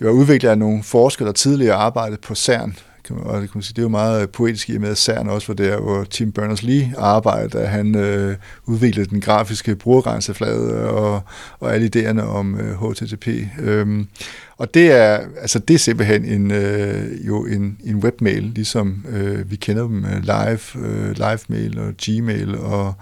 jo 0.00 0.10
udviklet 0.10 0.50
af 0.50 0.58
nogle 0.58 0.82
forskere, 0.82 1.26
der 1.26 1.32
tidligere 1.32 1.74
arbejdede 1.74 2.20
på 2.20 2.34
CERN, 2.34 2.76
kan 3.04 3.16
man, 3.16 3.26
og 3.26 3.40
det, 3.40 3.50
kan 3.50 3.58
man 3.58 3.62
sige, 3.62 3.74
det 3.74 3.78
er 3.78 3.84
jo 3.84 3.88
meget 3.88 4.22
øh, 4.22 4.28
poetisk 4.28 4.70
i 4.70 4.78
med, 4.78 4.88
at 4.88 4.98
CERN 4.98 5.28
også 5.28 5.46
var 5.46 5.54
der, 5.54 5.80
hvor 5.80 6.04
Tim 6.04 6.32
Berners-Lee 6.38 7.00
arbejdede, 7.00 7.66
han 7.66 7.94
øh, 7.94 8.36
udviklede 8.66 9.10
den 9.10 9.20
grafiske 9.20 9.76
brugergrænseflade 9.76 10.72
øh, 10.72 10.94
og, 10.94 11.20
og 11.60 11.74
alle 11.74 11.90
idéerne 11.96 12.22
om 12.22 12.60
øh, 12.60 12.90
HTTP. 12.90 13.28
Øhm, 13.58 14.08
og 14.56 14.74
det 14.74 14.92
er, 14.92 15.20
altså 15.40 15.58
det 15.58 15.74
er 15.74 15.78
simpelthen 15.78 16.24
en, 16.24 16.50
øh, 16.50 17.26
jo 17.26 17.46
en, 17.46 17.78
en 17.84 17.96
webmail, 17.96 18.42
ligesom 18.42 19.04
øh, 19.08 19.50
vi 19.50 19.56
kender 19.56 19.82
dem, 19.82 20.04
øh, 20.04 20.22
live, 20.22 20.86
øh, 20.86 21.10
live 21.10 21.38
mail 21.48 21.78
og 21.78 21.92
Gmail 22.04 22.54
og 22.58 22.94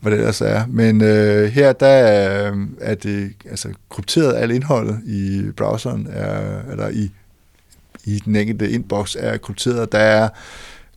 hvad 0.00 0.12
det 0.12 0.18
ellers 0.18 0.40
er. 0.40 0.64
Men 0.68 1.02
øh, 1.02 1.44
her 1.44 1.72
der 1.72 1.86
er, 1.86 2.52
er 2.80 2.94
det 2.94 3.32
altså 3.50 3.68
krypteret 3.90 4.36
alt 4.36 4.52
indholdet 4.52 5.00
i 5.06 5.42
browseren, 5.56 6.08
er, 6.10 6.62
eller 6.70 6.88
i, 6.88 7.10
i 8.04 8.18
den 8.18 8.36
enkelte 8.36 8.70
inbox 8.70 9.16
er 9.18 9.36
krypteret. 9.36 9.92
Der 9.92 9.98
er 9.98 10.28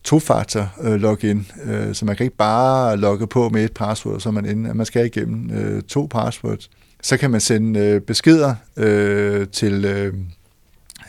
tofaktor 0.03 0.73
øh, 0.81 0.93
login, 0.93 1.47
øh, 1.63 1.95
så 1.95 2.05
man 2.05 2.15
kan 2.15 2.23
ikke 2.23 2.37
bare 2.37 2.97
logge 2.97 3.27
på 3.27 3.49
med 3.49 3.63
et 3.63 3.73
password, 3.73 4.19
så 4.19 4.31
man 4.31 4.45
inde. 4.45 4.73
Man 4.73 4.85
skal 4.85 5.05
igennem 5.05 5.51
øh, 5.51 5.81
to 5.81 6.07
passwords. 6.11 6.69
Så 7.01 7.17
kan 7.17 7.31
man 7.31 7.41
sende 7.41 7.79
øh, 7.79 8.01
beskeder 8.01 8.55
øh, 8.77 9.47
til 9.47 9.85
øh, 9.85 10.13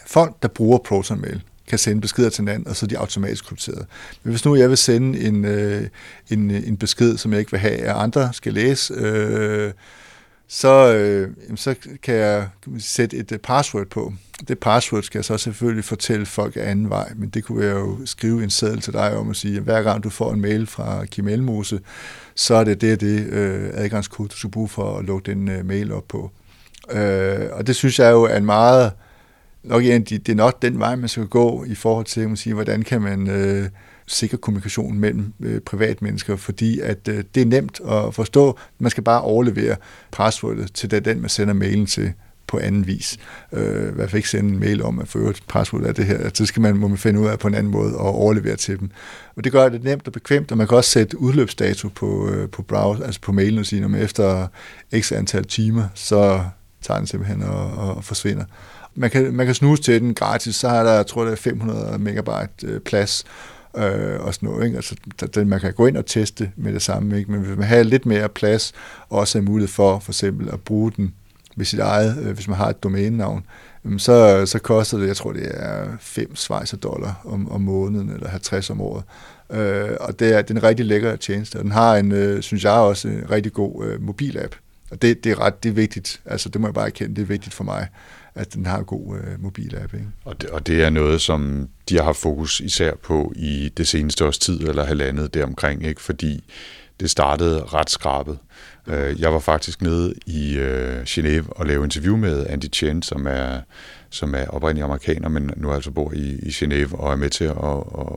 folk, 0.06 0.42
der 0.42 0.48
bruger 0.48 0.78
ProtonMail 0.78 1.42
kan 1.68 1.78
sende 1.78 2.00
beskeder 2.00 2.30
til 2.30 2.42
hinanden, 2.42 2.68
og 2.68 2.76
så 2.76 2.86
er 2.86 2.88
de 2.88 2.98
automatisk 2.98 3.44
krypteret. 3.44 3.86
Men 4.22 4.30
hvis 4.30 4.44
nu 4.44 4.56
jeg 4.56 4.68
vil 4.68 4.76
sende 4.76 5.20
en, 5.20 5.44
øh, 5.44 5.86
en, 6.30 6.50
en 6.50 6.76
besked, 6.76 7.16
som 7.16 7.32
jeg 7.32 7.40
ikke 7.40 7.50
vil 7.50 7.60
have, 7.60 7.76
at 7.76 7.96
andre 7.96 8.32
skal 8.32 8.54
læse, 8.54 8.94
øh, 8.94 9.72
så, 10.48 10.94
øh, 10.94 11.30
så 11.56 11.74
kan 12.02 12.14
jeg 12.14 12.48
sætte 12.78 13.16
et 13.16 13.32
øh, 13.32 13.38
password 13.38 13.86
på. 13.86 14.12
Det 14.48 14.58
password 14.58 15.02
skal 15.02 15.18
jeg 15.18 15.24
så 15.24 15.38
selvfølgelig 15.38 15.84
fortælle 15.84 16.26
folk 16.26 16.56
af 16.56 16.70
anden 16.70 16.90
vej, 16.90 17.12
men 17.16 17.28
det 17.28 17.44
kunne 17.44 17.64
jeg 17.64 17.74
jo 17.74 17.98
skrive 18.04 18.42
en 18.44 18.50
seddel 18.50 18.80
til 18.80 18.92
dig 18.92 19.16
om 19.16 19.30
at 19.30 19.36
sige, 19.36 19.56
at 19.56 19.62
hver 19.62 19.82
gang 19.82 20.04
du 20.04 20.10
får 20.10 20.32
en 20.32 20.40
mail 20.40 20.66
fra 20.66 21.04
Kim 21.04 21.28
Elmose, 21.28 21.80
så 22.34 22.54
er 22.54 22.64
det 22.64 22.80
det, 22.80 23.00
det 23.00 23.26
øh, 23.26 23.70
adgangskode, 23.72 24.28
du 24.28 24.36
skal 24.36 24.50
bruge 24.50 24.68
for 24.68 24.98
at 24.98 25.04
lukke 25.04 25.30
den 25.30 25.48
øh, 25.48 25.66
mail 25.66 25.92
op 25.92 26.08
på. 26.08 26.30
Øh, 26.90 27.48
og 27.52 27.66
det 27.66 27.76
synes 27.76 27.98
jeg 27.98 28.12
jo 28.12 28.22
er 28.22 28.36
en 28.36 28.44
meget 28.44 28.92
nok 29.62 29.82
egentlig, 29.82 30.26
det 30.26 30.32
er 30.32 30.36
nok 30.36 30.62
den 30.62 30.78
vej, 30.78 30.96
man 30.96 31.08
skal 31.08 31.26
gå 31.26 31.64
i 31.64 31.74
forhold 31.74 32.06
til, 32.06 32.20
at 32.20 32.38
sige, 32.38 32.54
hvordan 32.54 32.82
kan 32.82 33.00
man 33.00 33.30
øh, 33.30 33.68
sikker 34.08 34.36
kommunikation 34.36 34.98
mellem 34.98 35.32
øh, 35.40 35.60
privatmennesker, 35.60 36.36
fordi 36.36 36.80
at 36.80 37.08
øh, 37.08 37.24
det 37.34 37.40
er 37.40 37.46
nemt 37.46 37.80
at 37.88 38.14
forstå. 38.14 38.58
Man 38.78 38.90
skal 38.90 39.04
bare 39.04 39.22
overlevere 39.22 39.76
passwordet 40.12 40.72
til 40.74 40.90
den, 40.90 41.04
den 41.04 41.20
man 41.20 41.30
sender 41.30 41.54
mailen 41.54 41.86
til 41.86 42.12
på 42.46 42.58
anden 42.58 42.86
vis. 42.86 43.18
Øh, 43.52 43.88
I 43.88 43.94
hvert 43.94 44.10
fald 44.10 44.18
ikke 44.18 44.28
sende 44.28 44.50
en 44.50 44.60
mail 44.60 44.82
om, 44.82 44.98
at 44.98 45.08
få 45.08 45.18
et 45.18 45.42
password 45.48 45.84
af 45.84 45.94
det 45.94 46.04
her. 46.04 46.30
Så 46.34 46.46
skal 46.46 46.62
man, 46.62 46.76
må 46.76 46.88
man 46.88 46.98
finde 46.98 47.20
ud 47.20 47.26
af 47.26 47.38
på 47.38 47.48
en 47.48 47.54
anden 47.54 47.72
måde 47.72 47.96
og 47.96 48.14
overlevere 48.14 48.56
til 48.56 48.80
dem. 48.80 48.90
Og 49.36 49.44
det 49.44 49.52
gør 49.52 49.68
det 49.68 49.84
nemt 49.84 50.06
og 50.06 50.12
bekvemt, 50.12 50.52
og 50.52 50.58
man 50.58 50.68
kan 50.68 50.76
også 50.76 50.90
sætte 50.90 51.20
udløbsdato 51.20 51.88
på, 51.88 52.28
øh, 52.28 52.48
på 52.48 52.62
browser, 52.62 53.04
altså 53.04 53.20
på 53.20 53.32
mailen 53.32 53.58
og 53.58 53.66
sige, 53.66 53.84
at 53.84 53.94
efter 53.94 54.46
x 55.00 55.12
antal 55.12 55.44
timer, 55.44 55.84
så 55.94 56.44
tager 56.82 56.98
den 56.98 57.06
simpelthen 57.06 57.42
og, 57.42 57.70
og 57.72 58.04
forsvinder 58.04 58.44
man 58.98 59.10
kan, 59.10 59.34
man 59.34 59.46
kan 59.46 59.54
snuse 59.54 59.82
til 59.82 60.00
den 60.00 60.14
gratis, 60.14 60.56
så 60.56 60.68
er 60.68 60.82
der, 60.82 60.92
jeg 60.92 61.06
tror, 61.06 61.24
der 61.24 61.32
er 61.32 61.36
500 61.36 61.98
megabyte 61.98 62.66
øh, 62.66 62.80
plads 62.80 63.24
øh, 63.76 64.20
og 64.20 64.34
sådan 64.34 64.48
noget. 64.48 64.64
Ikke? 64.64 64.76
Altså, 64.76 64.96
der, 65.34 65.44
man 65.44 65.60
kan 65.60 65.72
gå 65.72 65.86
ind 65.86 65.96
og 65.96 66.06
teste 66.06 66.52
med 66.56 66.72
det 66.72 66.82
samme, 66.82 67.18
ikke? 67.18 67.30
men 67.30 67.40
hvis 67.40 67.56
man 67.56 67.68
har 67.68 67.82
lidt 67.82 68.06
mere 68.06 68.28
plads, 68.28 68.72
og 69.08 69.18
også 69.18 69.38
er 69.38 69.42
mulighed 69.42 69.68
for 69.68 69.98
for 69.98 70.12
eksempel 70.12 70.48
at 70.52 70.60
bruge 70.60 70.92
den 70.96 71.14
ved 71.56 71.64
sit 71.64 71.78
eget, 71.78 72.18
øh, 72.18 72.34
hvis 72.34 72.48
man 72.48 72.56
har 72.56 72.68
et 72.68 72.82
domænenavn, 72.82 73.44
så, 73.98 74.46
så 74.46 74.58
koster 74.58 74.98
det, 74.98 75.06
jeg 75.06 75.16
tror, 75.16 75.32
det 75.32 75.50
er 75.54 75.86
5 76.00 76.36
Schweizer 76.36 76.76
dollar 76.76 77.20
om, 77.24 77.52
om 77.52 77.60
måneden, 77.60 78.10
eller 78.10 78.28
50 78.28 78.70
om 78.70 78.80
året. 78.80 79.02
Øh, 79.50 79.96
og 80.00 80.18
det 80.18 80.34
er, 80.34 80.42
det 80.42 80.50
er 80.50 80.54
en 80.54 80.62
rigtig 80.62 80.86
lækker 80.86 81.16
tjeneste, 81.16 81.56
og 81.56 81.62
den 81.62 81.72
har 81.72 81.96
en, 81.96 82.12
øh, 82.12 82.42
synes 82.42 82.64
jeg 82.64 82.72
også, 82.72 83.08
en 83.08 83.30
rigtig 83.30 83.52
god 83.52 83.86
øh, 83.86 84.02
mobilapp. 84.02 84.54
Og 84.90 85.02
det, 85.02 85.24
det 85.24 85.32
er 85.32 85.40
ret 85.40 85.62
det 85.62 85.68
er 85.68 85.72
vigtigt, 85.72 86.20
altså 86.24 86.48
det 86.48 86.60
må 86.60 86.66
jeg 86.66 86.74
bare 86.74 86.86
erkende, 86.86 87.16
det 87.16 87.22
er 87.22 87.26
vigtigt 87.26 87.54
for 87.54 87.64
mig 87.64 87.88
at 88.38 88.54
den 88.54 88.66
har 88.66 88.78
en 88.78 88.84
god 88.84 89.16
øh, 89.16 89.42
mobilapp. 89.42 89.94
Ikke? 89.94 90.06
Og, 90.24 90.40
det, 90.42 90.50
og 90.50 90.66
det 90.66 90.82
er 90.82 90.90
noget, 90.90 91.20
som 91.20 91.68
de 91.88 91.96
har 91.96 92.02
haft 92.02 92.18
fokus 92.18 92.60
især 92.60 92.94
på 92.94 93.32
i 93.36 93.68
det 93.76 93.88
seneste 93.88 94.26
års 94.26 94.38
tid, 94.38 94.60
eller 94.60 94.84
halvandet 94.84 95.34
deromkring, 95.34 95.86
ikke? 95.86 96.00
fordi 96.00 96.44
det 97.00 97.10
startede 97.10 97.64
ret 97.64 97.90
skrabet. 97.90 98.38
Øh, 98.86 99.20
jeg 99.20 99.32
var 99.32 99.38
faktisk 99.38 99.82
nede 99.82 100.14
i 100.26 100.56
øh, 100.56 101.02
Genève 101.02 101.48
og 101.50 101.66
lavede 101.66 101.84
interview 101.84 102.16
med 102.16 102.46
Andy 102.46 102.64
Chen, 102.72 103.02
som 103.02 103.26
er, 103.26 103.60
som 104.10 104.34
er 104.34 104.46
oprindelig 104.46 104.84
amerikaner, 104.84 105.28
men 105.28 105.50
nu 105.56 105.72
altså 105.72 105.90
bor 105.90 106.12
i, 106.12 106.38
i 106.42 106.48
Genève 106.48 106.96
og 106.96 107.12
er 107.12 107.16
med 107.16 107.30
til 107.30 107.44
at, 107.44 107.56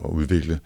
at 0.04 0.10
udvikle 0.10 0.58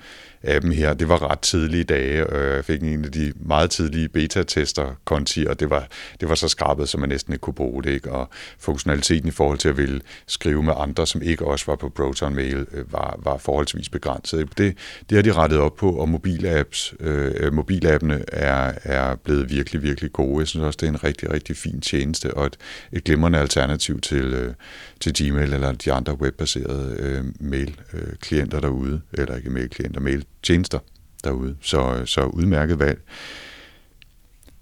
appen 0.43 0.73
her. 0.73 0.95
Det 0.95 1.09
var 1.09 1.31
ret 1.31 1.41
tidlige 1.41 1.85
dage, 1.85 2.37
jeg 2.37 2.65
fik 2.65 2.83
en 2.83 3.05
af 3.05 3.13
de 3.13 3.33
meget 3.37 3.71
tidlige 3.71 4.09
beta-tester 4.09 4.95
konti, 5.05 5.47
og 5.47 5.61
det 5.61 5.71
var, 5.71 5.89
det 6.21 6.29
var 6.29 6.35
så 6.35 6.49
skrabet, 6.49 6.89
så 6.89 6.99
man 6.99 7.09
næsten 7.09 7.33
ikke 7.33 7.41
kunne 7.41 7.55
bruge 7.55 7.83
det. 7.83 7.91
Ikke? 7.91 8.13
Og 8.13 8.29
funktionaliteten 8.59 9.29
i 9.29 9.33
forhold 9.33 9.59
til 9.59 9.69
at 9.69 9.77
ville 9.77 10.01
skrive 10.27 10.63
med 10.63 10.73
andre, 10.77 11.07
som 11.07 11.23
ikke 11.23 11.45
også 11.45 11.67
var 11.67 11.77
på 11.77 11.89
Proton 11.89 12.35
Mail, 12.35 12.67
øh, 12.73 12.93
var, 12.93 13.19
var 13.23 13.39
forholdsvis 13.39 13.89
begrænset. 13.89 14.59
Det, 14.59 14.77
det 15.11 15.17
har 15.17 15.23
de 15.23 15.33
rettet 15.33 15.59
op 15.59 15.77
på, 15.77 15.91
og 15.91 16.09
mobilapps, 16.09 16.95
øh, 17.01 17.53
mobilappene 17.53 18.25
er, 18.33 18.73
er 18.83 19.15
blevet 19.15 19.51
virkelig, 19.51 19.83
virkelig 19.83 20.13
gode. 20.13 20.41
Jeg 20.41 20.49
synes 20.49 20.65
også, 20.65 20.77
det 20.81 20.87
er 20.87 20.91
en 20.91 21.05
rigtig, 21.05 21.33
rigtig 21.33 21.57
fin 21.57 21.81
tjeneste, 21.81 22.35
og 22.35 22.47
et, 22.47 22.57
et 22.93 23.05
glimrende 23.05 23.39
alternativ 23.39 24.01
til, 24.01 24.25
øh, 24.25 24.55
til 25.01 25.13
Gmail 25.15 25.53
eller 25.53 25.73
de 25.73 25.93
andre 25.93 26.15
webbaserede 26.15 26.97
øh, 26.99 27.25
mail-klienter 27.41 28.57
øh, 28.57 28.63
derude, 28.63 29.01
eller 29.13 29.37
ikke 29.37 29.51
mail-klienter, 29.51 30.01
mail 30.01 30.25
tjenester 30.47 30.79
derude. 31.25 31.57
Så, 31.61 32.03
så 32.05 32.21
udmærket 32.21 32.79
valg. 32.79 33.01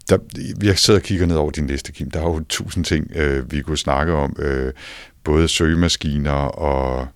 Der, 0.08 0.18
jeg 0.62 0.78
sidder 0.78 1.00
og 1.00 1.04
kigger 1.04 1.26
ned 1.26 1.36
over 1.36 1.50
din 1.50 1.66
liste, 1.66 1.92
Kim. 1.92 2.10
Der 2.10 2.20
er 2.20 2.24
jo 2.24 2.44
tusind 2.48 2.84
ting, 2.84 3.10
øh, 3.14 3.52
vi 3.52 3.62
kunne 3.62 3.78
snakke 3.78 4.12
om. 4.12 4.36
Øh, 4.38 4.72
både 5.24 5.48
søgemaskiner 5.48 6.32
og 6.32 7.08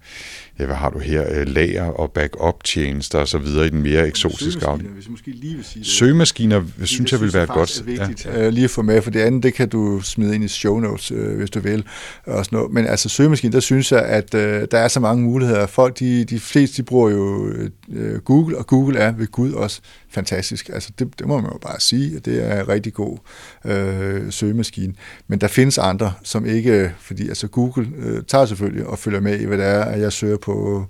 ja, 0.59 0.67
hvad 0.67 0.77
har 0.77 0.91
du 0.91 0.99
her, 0.99 1.25
øh, 1.31 1.47
lager 1.47 1.85
og 1.85 2.13
backup-tjenester 2.13 3.39
videre 3.39 3.67
i 3.67 3.71
den 3.71 3.83
mere 3.83 4.07
eksotiske 4.07 4.67
afdeling. 4.67 4.95
Hvis 4.95 5.09
måske 5.09 5.31
lige 5.31 5.57
vil 5.57 5.65
sige 5.65 5.81
det. 5.81 5.91
Søgemaskiner 5.91 6.63
det 6.79 6.89
synes 6.89 7.13
jeg 7.13 7.21
vil 7.21 7.35
være 7.35 7.47
godt. 7.47 7.81
Er 7.81 7.85
vigtigt 7.85 8.27
ja. 8.27 8.47
øh, 8.47 8.53
lige 8.53 8.65
at 8.65 8.71
få 8.71 8.83
med, 8.83 9.03
for 9.03 9.11
det 9.11 9.21
andet, 9.21 9.43
det 9.43 9.55
kan 9.55 9.69
du 9.69 10.01
smide 10.01 10.35
ind 10.35 10.45
i 10.45 10.49
show 10.49 10.81
notes, 10.81 11.11
øh, 11.11 11.37
hvis 11.37 11.51
du 11.51 11.61
vil. 11.61 11.85
Og 12.27 12.45
sådan 12.45 12.57
noget. 12.57 12.73
Men 12.73 12.87
altså 12.87 13.09
søgemaskiner, 13.09 13.53
der 13.53 13.61
synes 13.61 13.93
jeg, 13.93 14.03
at 14.03 14.35
øh, 14.35 14.67
der 14.71 14.79
er 14.79 14.89
så 14.89 15.01
mange 15.01 15.25
muligheder. 15.25 15.67
Folk, 15.67 15.99
de, 15.99 16.25
de 16.25 16.41
fleste, 16.41 16.77
de 16.77 16.83
bruger 16.83 17.11
jo 17.11 17.53
øh, 17.89 18.19
Google, 18.19 18.59
og 18.59 18.67
Google 18.67 18.99
er 18.99 19.13
ved 19.13 19.27
Gud 19.27 19.53
også 19.53 19.81
fantastisk. 20.11 20.71
Altså 20.73 20.91
det, 20.99 21.19
det 21.19 21.27
må 21.27 21.41
man 21.41 21.51
jo 21.53 21.59
bare 21.59 21.81
sige, 21.81 22.17
at 22.17 22.25
det 22.25 22.45
er 22.45 22.61
en 22.61 22.69
rigtig 22.69 22.95
god 22.95 23.19
øh, 23.65 24.33
søgemaskine. 24.33 24.95
Men 25.29 25.41
der 25.41 25.49
findes 25.49 25.79
andre, 25.79 26.13
som 26.23 26.47
ikke, 26.47 26.93
fordi 26.99 27.29
altså 27.29 27.49
Google 27.49 27.89
øh, 27.99 28.23
tager 28.23 28.47
selvfølgelig 28.47 28.87
og 28.87 28.99
følger 28.99 29.21
med 29.21 29.41
i, 29.41 29.45
hvad 29.45 29.59
det 29.59 29.67
er, 29.67 29.85
at 29.85 30.01
jeg 30.01 30.13
søger 30.13 30.37
på 30.37 30.48
på 30.49 30.87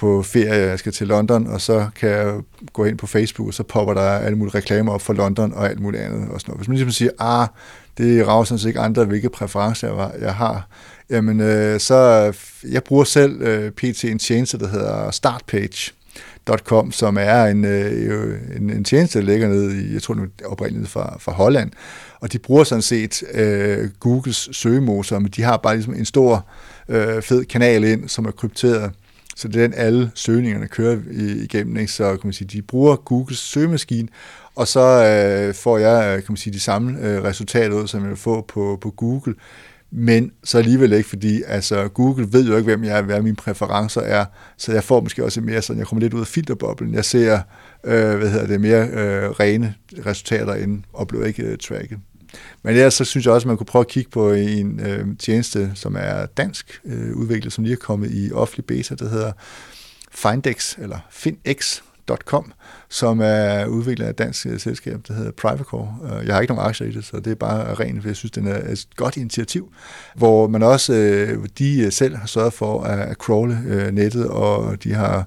på 0.00 0.22
ferie, 0.22 0.68
jeg 0.68 0.78
skal 0.78 0.92
til 0.92 1.06
London, 1.06 1.46
og 1.46 1.60
så 1.60 1.86
kan 1.96 2.08
jeg 2.08 2.34
gå 2.72 2.84
ind 2.84 2.98
på 2.98 3.06
Facebook, 3.06 3.48
og 3.48 3.54
så 3.54 3.62
popper 3.62 3.94
der 3.94 4.00
alle 4.00 4.38
mulige 4.38 4.54
reklamer 4.54 4.92
op 4.92 5.02
for 5.02 5.12
London 5.12 5.52
og 5.52 5.68
alt 5.68 5.80
muligt 5.80 6.02
andet. 6.02 6.28
Og 6.30 6.40
sådan 6.40 6.50
noget. 6.50 6.58
Hvis 6.58 6.68
man 6.68 6.76
ligesom 6.76 6.92
siger, 6.92 7.10
ah, 7.18 7.48
det 7.98 8.26
rager 8.26 8.44
sådan 8.44 8.58
set 8.58 8.68
ikke 8.68 8.80
andre, 8.80 9.04
hvilke 9.04 9.28
præferencer 9.28 10.10
jeg 10.20 10.34
har, 10.34 10.68
jamen 11.10 11.40
øh, 11.40 11.80
så, 11.80 12.32
jeg 12.70 12.84
bruger 12.84 13.04
selv 13.04 13.42
øh, 13.42 13.70
pt. 13.70 14.04
en 14.04 14.18
tjeneste, 14.18 14.58
der 14.58 14.68
hedder 14.68 15.10
Startpage, 15.10 15.92
Com, 16.64 16.92
som 16.92 17.16
er 17.20 17.44
en, 17.44 17.64
øh, 17.64 18.38
en, 18.56 18.70
en 18.70 18.84
tjeneste, 18.84 19.18
der 19.18 19.24
ligger 19.24 19.48
nede 19.48 19.82
i, 19.82 19.94
jeg 19.94 20.02
tror 20.02 20.14
nu 20.14 20.26
oprindeligt 20.44 20.90
fra, 20.90 21.16
fra 21.20 21.32
Holland, 21.32 21.70
og 22.20 22.32
de 22.32 22.38
bruger 22.38 22.64
sådan 22.64 22.82
set 22.82 23.22
øh, 23.34 23.88
Googles 24.00 24.48
søgemotor, 24.52 25.18
men 25.18 25.30
de 25.36 25.42
har 25.42 25.56
bare 25.56 25.74
ligesom 25.74 25.94
en 25.94 26.04
stor 26.04 26.46
øh, 26.90 27.22
fed 27.22 27.44
kanal 27.44 27.84
ind, 27.84 28.08
som 28.08 28.24
er 28.24 28.30
krypteret, 28.30 28.92
så 29.36 29.48
det 29.48 29.56
er 29.56 29.68
den, 29.68 29.74
alle 29.76 30.10
søgningerne 30.14 30.68
kører 30.68 30.98
igennem, 31.44 31.76
ikke? 31.76 31.92
så 31.92 32.10
kan 32.10 32.20
man 32.24 32.32
sige, 32.32 32.48
de 32.48 32.62
bruger 32.62 32.96
Googles 32.96 33.38
søgemaskine, 33.38 34.08
og 34.54 34.68
så 34.68 34.80
øh, 34.80 35.54
får 35.54 35.78
jeg 35.78 36.06
øh, 36.06 36.14
kan 36.14 36.32
man 36.32 36.36
sige, 36.36 36.52
de 36.52 36.60
samme 36.60 37.00
øh, 37.00 37.22
resultater 37.22 37.76
ud, 37.76 37.86
som 37.86 38.00
jeg 38.00 38.08
vil 38.08 38.16
få 38.16 38.44
på, 38.48 38.78
på 38.80 38.90
Google, 38.90 39.34
men 39.92 40.32
så 40.44 40.58
alligevel 40.58 40.92
ikke, 40.92 41.08
fordi 41.08 41.42
altså, 41.46 41.88
Google 41.88 42.32
ved 42.32 42.46
jo 42.46 42.56
ikke, 42.56 42.64
hvem 42.64 42.84
jeg 42.84 42.98
er, 42.98 43.02
hvad 43.02 43.22
mine 43.22 43.36
præferencer 43.36 44.00
er, 44.00 44.24
så 44.56 44.72
jeg 44.72 44.84
får 44.84 45.00
måske 45.00 45.24
også 45.24 45.40
mere 45.40 45.62
sådan, 45.62 45.78
jeg 45.78 45.86
kommer 45.86 46.00
lidt 46.00 46.14
ud 46.14 46.20
af 46.20 46.26
filterboblen. 46.26 46.94
Jeg 46.94 47.04
ser, 47.04 47.40
øh, 47.84 48.18
hvad 48.18 48.30
hedder 48.30 48.46
det, 48.46 48.60
mere 48.60 48.88
øh, 48.88 49.30
rene 49.30 49.74
resultater 50.06 50.54
inden, 50.54 50.84
og 50.92 51.08
bliver 51.08 51.24
ikke 51.24 51.42
øh, 51.42 51.58
tracket. 51.58 51.98
Men 52.62 52.74
ellers 52.74 52.94
så 52.94 53.04
synes 53.04 53.26
jeg 53.26 53.34
også, 53.34 53.44
at 53.44 53.48
man 53.48 53.56
kunne 53.56 53.66
prøve 53.66 53.80
at 53.80 53.88
kigge 53.88 54.10
på 54.10 54.32
en 54.32 54.80
øh, 54.80 55.06
tjeneste, 55.18 55.72
som 55.74 55.96
er 55.98 56.26
dansk 56.26 56.80
øh, 56.84 57.16
udviklet, 57.16 57.52
som 57.52 57.64
lige 57.64 57.72
er 57.72 57.76
kommet 57.76 58.10
i 58.12 58.32
offentlig 58.32 58.64
beta, 58.64 58.94
der 58.94 59.08
hedder 59.08 59.32
Findex, 60.12 60.78
eller 60.78 60.98
FindX, 61.10 61.82
DocDocGo.com, 62.10 62.52
som 62.88 63.20
er 63.22 63.66
udviklet 63.66 64.06
af 64.06 64.10
et 64.10 64.18
dansk 64.18 64.46
selskab, 64.58 65.00
der 65.08 65.14
hedder 65.14 65.30
Privacore. 65.30 65.96
Øh, 66.04 66.26
jeg 66.26 66.34
har 66.34 66.40
ikke 66.40 66.54
nogen 66.54 66.68
aktier 66.68 66.86
i 66.86 66.92
det, 66.92 67.04
så 67.04 67.16
det 67.16 67.30
er 67.30 67.34
bare 67.34 67.74
rent, 67.74 68.02
for 68.02 68.08
jeg 68.08 68.16
synes, 68.16 68.32
det 68.32 68.46
er 68.48 68.72
et 68.72 68.86
godt 68.96 69.16
initiativ, 69.16 69.72
hvor 70.14 70.48
man 70.48 70.62
også, 70.62 70.92
øh, 70.94 71.46
de 71.58 71.80
øh, 71.80 71.92
selv 71.92 72.16
har 72.16 72.26
sørget 72.26 72.52
for 72.52 72.82
at 72.82 73.16
crawle 73.16 73.58
nettet, 73.92 74.28
og 74.28 74.84
de 74.84 74.94
har 74.94 75.24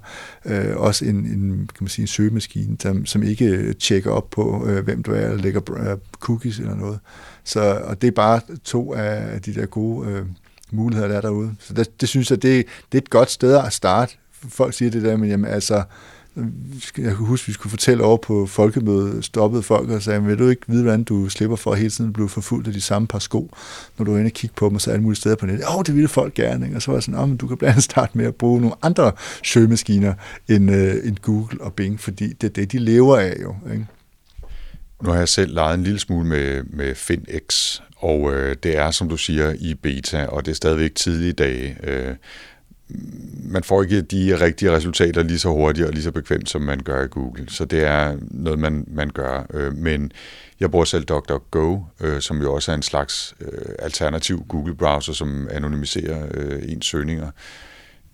også 0.76 1.06
en, 1.06 1.16
en, 1.16 1.70
kan 1.76 1.78
man 1.80 1.88
sige, 1.88 2.04
en 2.04 2.08
søgemaskine, 2.08 2.78
som 3.06 3.24
ikke 3.24 3.74
tjekker 3.74 4.12
op 4.12 4.30
på, 4.30 4.68
hvem 4.84 5.04
du 5.04 5.12
er, 5.12 5.20
eller 5.20 5.38
lægger 5.38 5.62
cookies 6.20 6.60
eller 6.60 6.76
noget. 6.76 7.00
Så, 7.44 7.82
og 7.84 8.02
det 8.02 8.08
er 8.08 8.12
bare 8.12 8.42
to 8.64 8.94
af 8.94 9.42
de 9.42 9.54
der 9.54 9.66
gode 9.66 10.10
øh, 10.10 10.26
muligheder, 10.72 11.08
der 11.08 11.18
er 11.18 11.22
derude. 11.22 11.56
Så 11.60 11.74
det, 11.74 12.02
det 12.02 12.10
synes 12.10 12.32
jeg, 12.32 12.42
det, 12.42 12.66
det 12.92 12.98
er 12.98 13.02
et 13.02 13.10
godt 13.10 13.32
sted 13.32 13.58
at 13.58 13.74
starte. 13.74 14.16
Folk 14.50 14.74
siger 14.74 14.92
det 14.92 15.04
der, 15.04 15.18
men 15.18 15.30
jamen 15.30 15.52
altså, 15.52 15.84
jeg 16.98 17.16
kan 17.16 17.16
huske, 17.16 17.48
vi 17.48 17.54
skulle 17.54 17.70
fortælle 17.70 18.04
over 18.04 18.18
på 18.18 18.46
folkemødet, 18.46 19.26
stoppede 19.26 19.64
folk 19.64 19.90
og 19.90 20.02
sagde, 20.02 20.24
vil 20.24 20.40
du 20.40 20.48
ikke 20.50 20.62
vide, 20.68 20.84
hvordan 20.84 21.04
du 21.04 21.30
slipper 21.30 21.56
for 21.56 21.72
at 21.72 21.78
hele 21.78 21.90
tiden 21.90 22.14
blive 22.14 22.30
forfulgt 22.30 22.68
af 22.68 22.74
de 22.74 22.82
samme 22.82 23.08
par 23.08 23.20
sko, 23.20 23.52
når 23.98 24.06
du 24.06 24.14
er 24.14 24.18
inde 24.18 24.28
og 24.28 24.32
kigge 24.32 24.54
på 24.56 24.68
dem, 24.68 24.76
og 24.76 24.82
så 24.82 24.92
alle 24.92 25.04
mulige 25.04 25.18
steder 25.18 25.36
på 25.36 25.46
nettet. 25.46 25.66
Åh, 25.68 25.78
oh, 25.78 25.84
det 25.86 25.96
ville 25.96 26.08
folk 26.08 26.34
gerne. 26.34 26.66
Ikke? 26.66 26.78
Og 26.78 26.82
så 26.82 26.92
var 26.92 26.98
jeg 26.98 27.04
sådan, 27.04 27.20
oh, 27.20 27.30
du 27.40 27.48
kan 27.48 27.58
blandt 27.58 27.72
andet 27.72 27.84
starte 27.84 28.18
med 28.18 28.26
at 28.26 28.36
bruge 28.36 28.62
nogle 28.62 28.76
andre 28.82 29.12
søgemaskiner 29.44 30.14
end, 30.50 30.72
øh, 30.72 30.96
end 31.04 31.18
Google 31.22 31.62
og 31.62 31.74
Bing, 31.74 32.00
fordi 32.00 32.34
det 32.34 32.48
er 32.48 32.54
det, 32.54 32.72
de 32.72 32.78
lever 32.78 33.18
af 33.18 33.36
jo. 33.42 33.56
Ikke? 33.72 33.88
Nu 35.04 35.10
har 35.10 35.18
jeg 35.18 35.30
selv 35.30 35.54
leget 35.54 35.78
en 35.78 35.84
lille 35.84 36.00
smule 36.00 36.28
med, 36.28 36.64
med 36.64 36.96
FinX, 36.96 37.80
og 37.96 38.34
øh, 38.34 38.56
det 38.64 38.78
er, 38.78 38.92
som 38.92 39.10
du 39.10 39.18
siger, 39.18 39.54
i 39.60 39.74
beta, 39.74 40.26
og 40.26 40.46
det 40.46 40.52
er 40.52 40.56
stadigvæk 40.56 40.96
tidlige 40.96 41.34
dage. 41.34 41.78
Øh, 41.84 42.16
man 43.44 43.64
får 43.64 43.84
ikke 43.84 44.02
de 44.02 44.40
rigtige 44.42 44.72
resultater 44.72 45.24
lige 45.24 45.40
så 45.40 45.50
hurtigt 45.50 45.88
og 45.88 45.94
lige 45.94 46.04
så 46.04 46.12
bekvemt, 46.12 46.50
som 46.50 46.62
man 46.62 46.80
gør 46.80 47.04
i 47.04 47.08
Google. 47.08 47.46
Så 47.50 47.66
det 47.66 47.84
er 47.84 48.18
noget, 48.22 48.60
man, 48.60 48.86
man 48.88 49.10
gør. 49.10 49.46
Øh, 49.54 49.78
men 49.78 50.12
jeg 50.60 50.72
bruger 50.72 50.86
selv 50.86 51.04
DuckDuckGo, 51.04 51.80
øh, 52.02 52.22
som 52.22 52.42
jo 52.42 52.54
også 52.54 52.72
er 52.72 52.76
en 52.76 52.82
slags 52.82 53.36
øh, 53.42 53.76
alternativ 53.80 54.46
Google-browser, 54.50 55.14
som 55.14 55.48
anonymiserer 55.52 56.28
øh, 56.34 56.72
ens 56.72 56.86
søgninger 56.86 57.32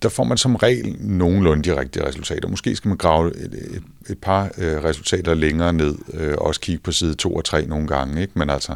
der 0.01 0.09
får 0.09 0.23
man 0.23 0.37
som 0.37 0.55
regel 0.55 0.95
nogenlunde 0.99 1.63
de 1.63 1.79
rigtige 1.79 2.07
resultater. 2.07 2.49
Måske 2.49 2.75
skal 2.75 2.89
man 2.89 2.97
grave 2.97 3.37
et, 3.37 3.53
et, 3.53 3.83
et 4.09 4.17
par 4.17 4.51
øh, 4.57 4.83
resultater 4.83 5.33
længere 5.33 5.73
ned, 5.73 5.95
øh, 6.13 6.35
også 6.37 6.61
kigge 6.61 6.81
på 6.83 6.91
side 6.91 7.13
2 7.13 7.35
og 7.35 7.45
3 7.45 7.65
nogle 7.65 7.87
gange. 7.87 8.21
Ikke? 8.21 8.33
Men 8.35 8.49
altså, 8.49 8.75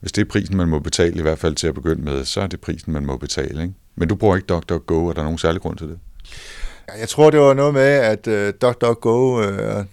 hvis 0.00 0.12
det 0.12 0.22
er 0.22 0.30
prisen, 0.30 0.56
man 0.56 0.68
må 0.68 0.78
betale, 0.78 1.18
i 1.18 1.22
hvert 1.22 1.38
fald 1.38 1.54
til 1.54 1.66
at 1.66 1.74
begynde 1.74 2.02
med, 2.02 2.24
så 2.24 2.40
er 2.40 2.46
det 2.46 2.60
prisen, 2.60 2.92
man 2.92 3.06
må 3.06 3.16
betale. 3.16 3.62
Ikke? 3.62 3.74
Men 3.96 4.08
du 4.08 4.14
bruger 4.14 4.36
ikke 4.36 4.46
DuckDuckGo, 4.46 5.08
er 5.08 5.12
der 5.12 5.22
nogen 5.22 5.38
særlig 5.38 5.60
grund 5.60 5.78
til 5.78 5.88
det? 5.88 5.98
Jeg 6.98 7.08
tror, 7.08 7.30
det 7.30 7.40
var 7.40 7.54
noget 7.54 7.74
med, 7.74 7.82
at 7.82 8.26
uh, 8.26 8.54
DuckDuckGo, 8.62 9.36
uh, 9.36 9.44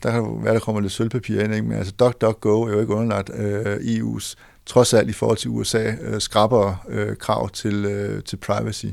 der 0.04 0.12
kan 0.12 0.40
være, 0.44 0.54
der 0.54 0.60
kommer 0.60 0.82
lidt 0.82 0.94
sølvpapir 0.94 1.42
ind, 1.42 1.54
ikke? 1.54 1.68
men 1.68 1.78
altså 1.78 1.94
DuckDuckGo 2.00 2.62
er 2.62 2.72
jo 2.72 2.80
ikke 2.80 2.94
underlagt 2.94 3.30
øh, 3.34 3.66
uh, 3.66 3.72
EU's, 3.72 4.36
trods 4.66 4.94
alt 4.94 5.10
i 5.10 5.14
forhold 5.14 5.38
til 5.38 5.50
USA, 5.50 5.92
uh, 6.12 6.20
skrabber 6.20 6.86
uh, 6.90 7.18
krav 7.20 7.50
til, 7.50 7.86
uh, 7.86 8.24
til 8.24 8.38
privacy. 8.38 8.86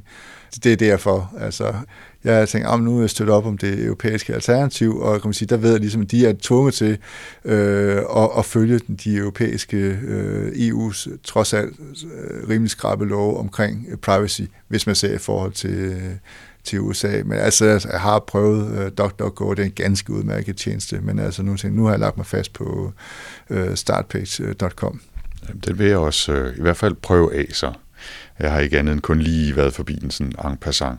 Det 0.65 0.73
er 0.73 0.77
derfor. 0.77 1.33
Altså, 1.41 1.75
jeg 2.33 2.49
tænkte, 2.49 2.69
ah, 2.69 2.75
om 2.75 2.81
nu 2.81 3.03
er 3.03 3.15
jeg 3.21 3.29
op 3.29 3.47
om 3.47 3.59
det 3.59 3.85
europæiske 3.85 4.35
alternativ, 4.35 4.97
og 4.97 5.21
kan 5.21 5.29
man 5.29 5.35
sige, 5.35 5.49
der 5.49 5.57
ved 5.57 5.71
jeg 5.71 5.81
ligesom, 5.81 6.03
at 6.03 6.11
de 6.11 6.27
er 6.27 6.35
tvunget 6.43 6.75
til 6.75 6.99
øh, 7.45 7.97
at, 8.17 8.29
at 8.39 8.45
følge 8.45 8.81
de 9.05 9.17
europæiske 9.17 9.77
øh, 9.77 10.53
EU's 10.53 11.09
trods 11.25 11.53
alt 11.53 11.77
øh, 12.05 12.49
rimelig 12.49 12.71
skrabe 12.71 13.05
lov 13.05 13.39
omkring 13.39 13.87
øh, 13.91 13.97
privacy, 13.97 14.43
hvis 14.69 14.87
man 14.87 14.97
ser 14.97 15.15
i 15.15 15.19
forhold 15.19 15.53
til, 15.53 15.75
øh, 15.75 16.03
til 16.65 16.81
USA. 16.81 17.23
Men 17.25 17.39
altså, 17.39 17.65
altså, 17.65 17.89
jeg 17.89 18.01
har 18.01 18.19
prøvet 18.19 18.79
øh, 18.79 18.91
DuckDuckGo, 18.99 19.51
det 19.51 19.59
er 19.59 19.67
en 19.67 19.73
ganske 19.73 20.13
udmærket 20.13 20.57
tjeneste, 20.57 21.01
men 21.01 21.19
altså 21.19 21.43
nu, 21.43 21.57
tænker, 21.57 21.77
nu 21.77 21.85
har 21.85 21.91
jeg 21.91 22.01
lagt 22.01 22.17
mig 22.17 22.27
fast 22.27 22.53
på 22.53 22.93
øh, 23.51 23.77
startpage.com. 23.77 25.01
Det 25.65 25.79
vil 25.79 25.87
jeg 25.87 25.99
også 25.99 26.33
øh, 26.33 26.59
i 26.59 26.61
hvert 26.61 26.77
fald 26.77 26.95
prøve 26.95 27.35
af 27.35 27.47
så. 27.53 27.73
Jeg 28.39 28.53
har 28.53 28.61
ikke 28.61 28.79
andet 28.79 28.93
end 28.93 29.01
kun 29.01 29.19
lige 29.19 29.57
været 29.57 29.75
forbi 29.75 29.95
den 29.95 30.11
sådan 30.11 30.33
en 30.51 30.57
passant. 30.57 30.99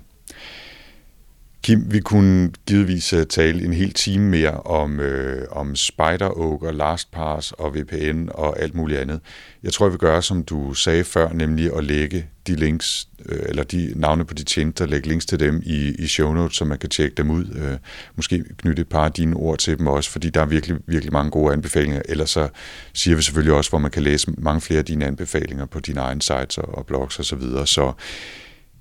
Kim, 1.63 1.93
vi 1.93 1.99
kunne 1.99 2.51
givetvis 2.67 3.13
øh, 3.13 3.25
tale 3.25 3.65
en 3.65 3.73
hel 3.73 3.93
time 3.93 4.29
mere 4.29 4.51
om, 4.51 4.99
øh, 4.99 5.47
om 5.51 5.73
Spider-Oak 5.73 6.65
og 6.65 6.73
LastPass 6.73 7.51
og 7.51 7.75
VPN 7.75 8.27
og 8.33 8.59
alt 8.61 8.75
muligt 8.75 8.99
andet. 8.99 9.19
Jeg 9.63 9.73
tror, 9.73 9.85
jeg 9.85 9.91
vil 9.91 9.99
gøre, 9.99 10.21
som 10.21 10.43
du 10.43 10.73
sagde 10.73 11.03
før, 11.03 11.33
nemlig 11.33 11.77
at 11.77 11.83
lægge 11.83 12.25
de 12.47 12.55
links, 12.55 13.07
øh, 13.25 13.39
eller 13.45 13.63
de 13.63 13.93
navne 13.95 14.25
på 14.25 14.33
de 14.33 14.43
tjenester, 14.43 14.85
lægge 14.85 15.07
links 15.07 15.25
til 15.25 15.39
dem 15.39 15.61
i, 15.65 15.95
i 15.99 16.07
show 16.07 16.33
notes, 16.33 16.57
så 16.57 16.65
man 16.65 16.77
kan 16.77 16.89
tjekke 16.89 17.15
dem 17.15 17.29
ud. 17.29 17.45
Øh, 17.55 17.77
måske 18.15 18.43
knytte 18.57 18.81
et 18.81 18.89
par 18.89 19.05
af 19.05 19.11
dine 19.11 19.35
ord 19.35 19.57
til 19.57 19.77
dem 19.77 19.87
også, 19.87 20.09
fordi 20.09 20.29
der 20.29 20.41
er 20.41 20.45
virkelig, 20.45 20.77
virkelig 20.87 21.13
mange 21.13 21.31
gode 21.31 21.53
anbefalinger. 21.53 22.01
Ellers 22.09 22.29
så 22.29 22.49
siger 22.93 23.15
vi 23.15 23.21
selvfølgelig 23.21 23.53
også, 23.53 23.69
hvor 23.69 23.79
man 23.79 23.91
kan 23.91 24.03
læse 24.03 24.31
mange 24.37 24.61
flere 24.61 24.79
af 24.79 24.85
dine 24.85 25.05
anbefalinger 25.05 25.65
på 25.65 25.79
dine 25.79 25.99
egne 26.01 26.21
sites 26.21 26.57
og, 26.57 26.77
og 26.77 26.85
blogs 26.85 27.19
osv. 27.19 27.23
Så, 27.23 27.35
videre. 27.35 27.67
så 27.67 27.93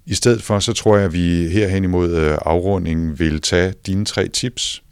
i 0.08 0.14
stedet 0.14 0.42
for, 0.42 0.58
så 0.58 0.72
tror 0.72 0.96
jeg, 0.96 1.04
at 1.04 1.12
vi 1.12 1.48
herhen 1.48 1.84
imod 1.84 2.14
øh, 2.14 2.38
afrundingen 2.44 3.18
vil 3.18 3.40
tage 3.40 3.74
dine 3.86 4.04
tre 4.04 4.28
tips, 4.28 4.82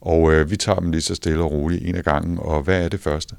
og 0.00 0.32
øh, 0.32 0.50
vi 0.50 0.56
tager 0.56 0.80
dem 0.80 0.90
lige 0.90 1.00
så 1.00 1.14
stille 1.14 1.42
og 1.42 1.52
roligt 1.52 1.88
en 1.88 1.94
af 1.94 2.04
gangen. 2.04 2.38
Og 2.40 2.62
hvad 2.62 2.84
er 2.84 2.88
det 2.88 3.00
første? 3.00 3.36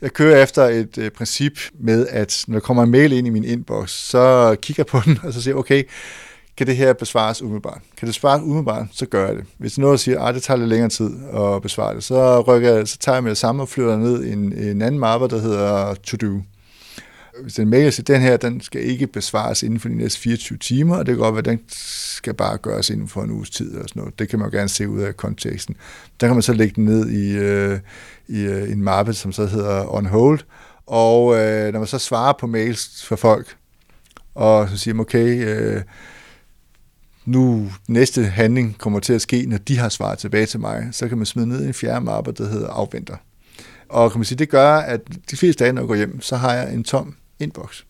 Jeg 0.00 0.12
kører 0.12 0.42
efter 0.42 0.64
et 0.64 0.98
øh, 0.98 1.10
princip 1.10 1.58
med, 1.74 2.06
at 2.10 2.44
når 2.48 2.54
der 2.54 2.60
kommer 2.60 2.82
en 2.82 2.90
mail 2.90 3.12
ind 3.12 3.26
i 3.26 3.30
min 3.30 3.44
inbox, 3.44 3.90
så 3.90 4.56
kigger 4.62 4.80
jeg 4.80 4.86
på 4.86 5.00
den, 5.06 5.18
og 5.22 5.32
så 5.32 5.42
siger 5.42 5.54
okay, 5.54 5.82
kan 6.56 6.66
det 6.66 6.76
her 6.76 6.92
besvares 6.92 7.42
umiddelbart? 7.42 7.80
Kan 7.96 8.06
det 8.06 8.14
besvares 8.14 8.42
umiddelbart, 8.42 8.86
så 8.92 9.06
gør 9.06 9.26
jeg 9.26 9.36
det. 9.36 9.44
Hvis 9.58 9.78
noget 9.78 10.00
siger, 10.00 10.20
at 10.20 10.34
det 10.34 10.42
tager 10.42 10.58
lidt 10.58 10.68
længere 10.68 10.88
tid 10.88 11.10
at 11.34 11.62
besvare 11.62 11.94
det, 11.94 12.04
så, 12.04 12.40
rykker 12.40 12.72
jeg, 12.74 12.88
så 12.88 12.98
tager 12.98 13.16
jeg 13.16 13.22
med 13.22 13.30
det 13.30 13.38
samme 13.38 13.62
og 13.62 13.68
flytter 13.68 13.96
ned 13.96 14.24
i 14.24 14.32
en, 14.32 14.52
en 14.52 14.82
anden 14.82 14.98
mappe, 14.98 15.28
der 15.28 15.40
hedder 15.40 15.94
To 15.94 16.16
Do 16.16 16.40
hvis 17.42 17.58
en 17.58 17.68
mail 17.68 17.92
siger, 17.92 18.04
den 18.04 18.20
her, 18.20 18.36
den 18.36 18.60
skal 18.60 18.84
ikke 18.84 19.06
besvares 19.06 19.62
inden 19.62 19.80
for 19.80 19.88
de 19.88 19.94
næste 19.96 20.20
24 20.20 20.58
timer, 20.58 20.96
og 20.96 21.06
det 21.06 21.12
kan 21.12 21.22
godt 21.22 21.34
være, 21.34 21.38
at 21.38 21.44
den 21.44 21.60
skal 21.68 22.34
bare 22.34 22.56
gøres 22.56 22.90
inden 22.90 23.08
for 23.08 23.22
en 23.22 23.30
uges 23.30 23.50
tid 23.50 23.76
og 23.76 23.88
sådan 23.88 24.00
noget. 24.00 24.18
Det 24.18 24.28
kan 24.28 24.38
man 24.38 24.48
jo 24.48 24.56
gerne 24.56 24.68
se 24.68 24.88
ud 24.88 25.00
af 25.00 25.16
konteksten. 25.16 25.76
Der 26.20 26.26
kan 26.26 26.36
man 26.36 26.42
så 26.42 26.52
lægge 26.52 26.74
den 26.76 26.84
ned 26.84 27.10
i, 27.10 27.36
øh, 27.36 27.78
i 28.28 28.40
øh, 28.40 28.72
en 28.72 28.82
mappe, 28.82 29.12
som 29.12 29.32
så 29.32 29.46
hedder 29.46 29.94
on 29.94 30.06
hold, 30.06 30.40
og 30.86 31.38
øh, 31.38 31.72
når 31.72 31.78
man 31.78 31.88
så 31.88 31.98
svarer 31.98 32.32
på 32.40 32.46
mails 32.46 33.04
fra 33.04 33.16
folk, 33.16 33.56
og 34.34 34.68
så 34.68 34.76
siger 34.76 34.94
man, 34.94 35.00
okay, 35.00 35.46
øh, 35.46 35.82
nu 37.24 37.70
næste 37.88 38.24
handling 38.24 38.78
kommer 38.78 39.00
til 39.00 39.12
at 39.12 39.22
ske, 39.22 39.46
når 39.46 39.58
de 39.58 39.78
har 39.78 39.88
svaret 39.88 40.18
tilbage 40.18 40.46
til 40.46 40.60
mig, 40.60 40.88
så 40.92 41.08
kan 41.08 41.16
man 41.18 41.26
smide 41.26 41.48
ned 41.48 41.64
i 41.64 41.66
en 41.66 41.74
fjerde 41.74 42.04
mappe, 42.04 42.32
der 42.32 42.48
hedder 42.48 42.68
afventer. 42.68 43.16
Og 43.88 44.10
kan 44.10 44.18
man 44.18 44.24
sige, 44.24 44.38
det 44.38 44.48
gør, 44.48 44.76
at 44.76 45.00
de 45.30 45.36
fleste 45.36 45.64
dage, 45.64 45.72
når 45.72 45.82
jeg 45.82 45.88
går 45.88 45.94
hjem, 45.94 46.20
så 46.20 46.36
har 46.36 46.54
jeg 46.54 46.74
en 46.74 46.84
tom 46.84 47.14
inbox. 47.42 47.82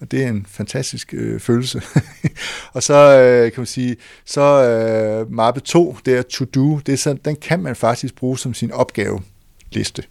Og 0.00 0.10
det 0.10 0.24
er 0.24 0.28
en 0.28 0.46
fantastisk 0.48 1.14
øh, 1.16 1.40
følelse. 1.40 1.82
og 2.74 2.82
så 2.82 2.94
øh, 2.94 3.52
kan 3.52 3.60
man 3.60 3.66
sige, 3.66 3.96
så 4.24 4.40
øh, 4.40 5.32
mappe 5.32 5.60
2, 5.60 5.96
det 6.06 6.14
er 6.14 6.22
to 6.22 6.44
do, 6.44 6.80
det 6.86 6.92
er 6.92 6.96
sådan, 6.96 7.20
den 7.24 7.36
kan 7.36 7.62
man 7.62 7.76
faktisk 7.76 8.14
bruge 8.14 8.38
som 8.38 8.54
sin 8.54 8.72
opgaveliste. 8.72 10.02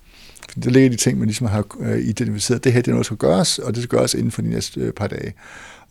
Der 0.64 0.70
ligger 0.70 0.90
de 0.90 0.96
ting, 0.96 1.20
man 1.20 1.28
ligesom 1.28 1.48
har 1.48 1.66
øh, 1.80 2.00
identificeret. 2.00 2.64
Det 2.64 2.74
her 2.74 2.82
det 2.82 2.88
er 2.88 2.92
noget, 2.92 3.04
der 3.04 3.16
skal 3.16 3.18
gøres, 3.18 3.60
og 3.60 3.76
det 3.76 3.84
skal 3.84 3.98
gøres 3.98 4.14
inden 4.14 4.32
for 4.32 4.42
de 4.42 4.50
næste 4.50 4.82
øh, 4.82 4.94
par 4.94 5.08
dage. 5.08 5.34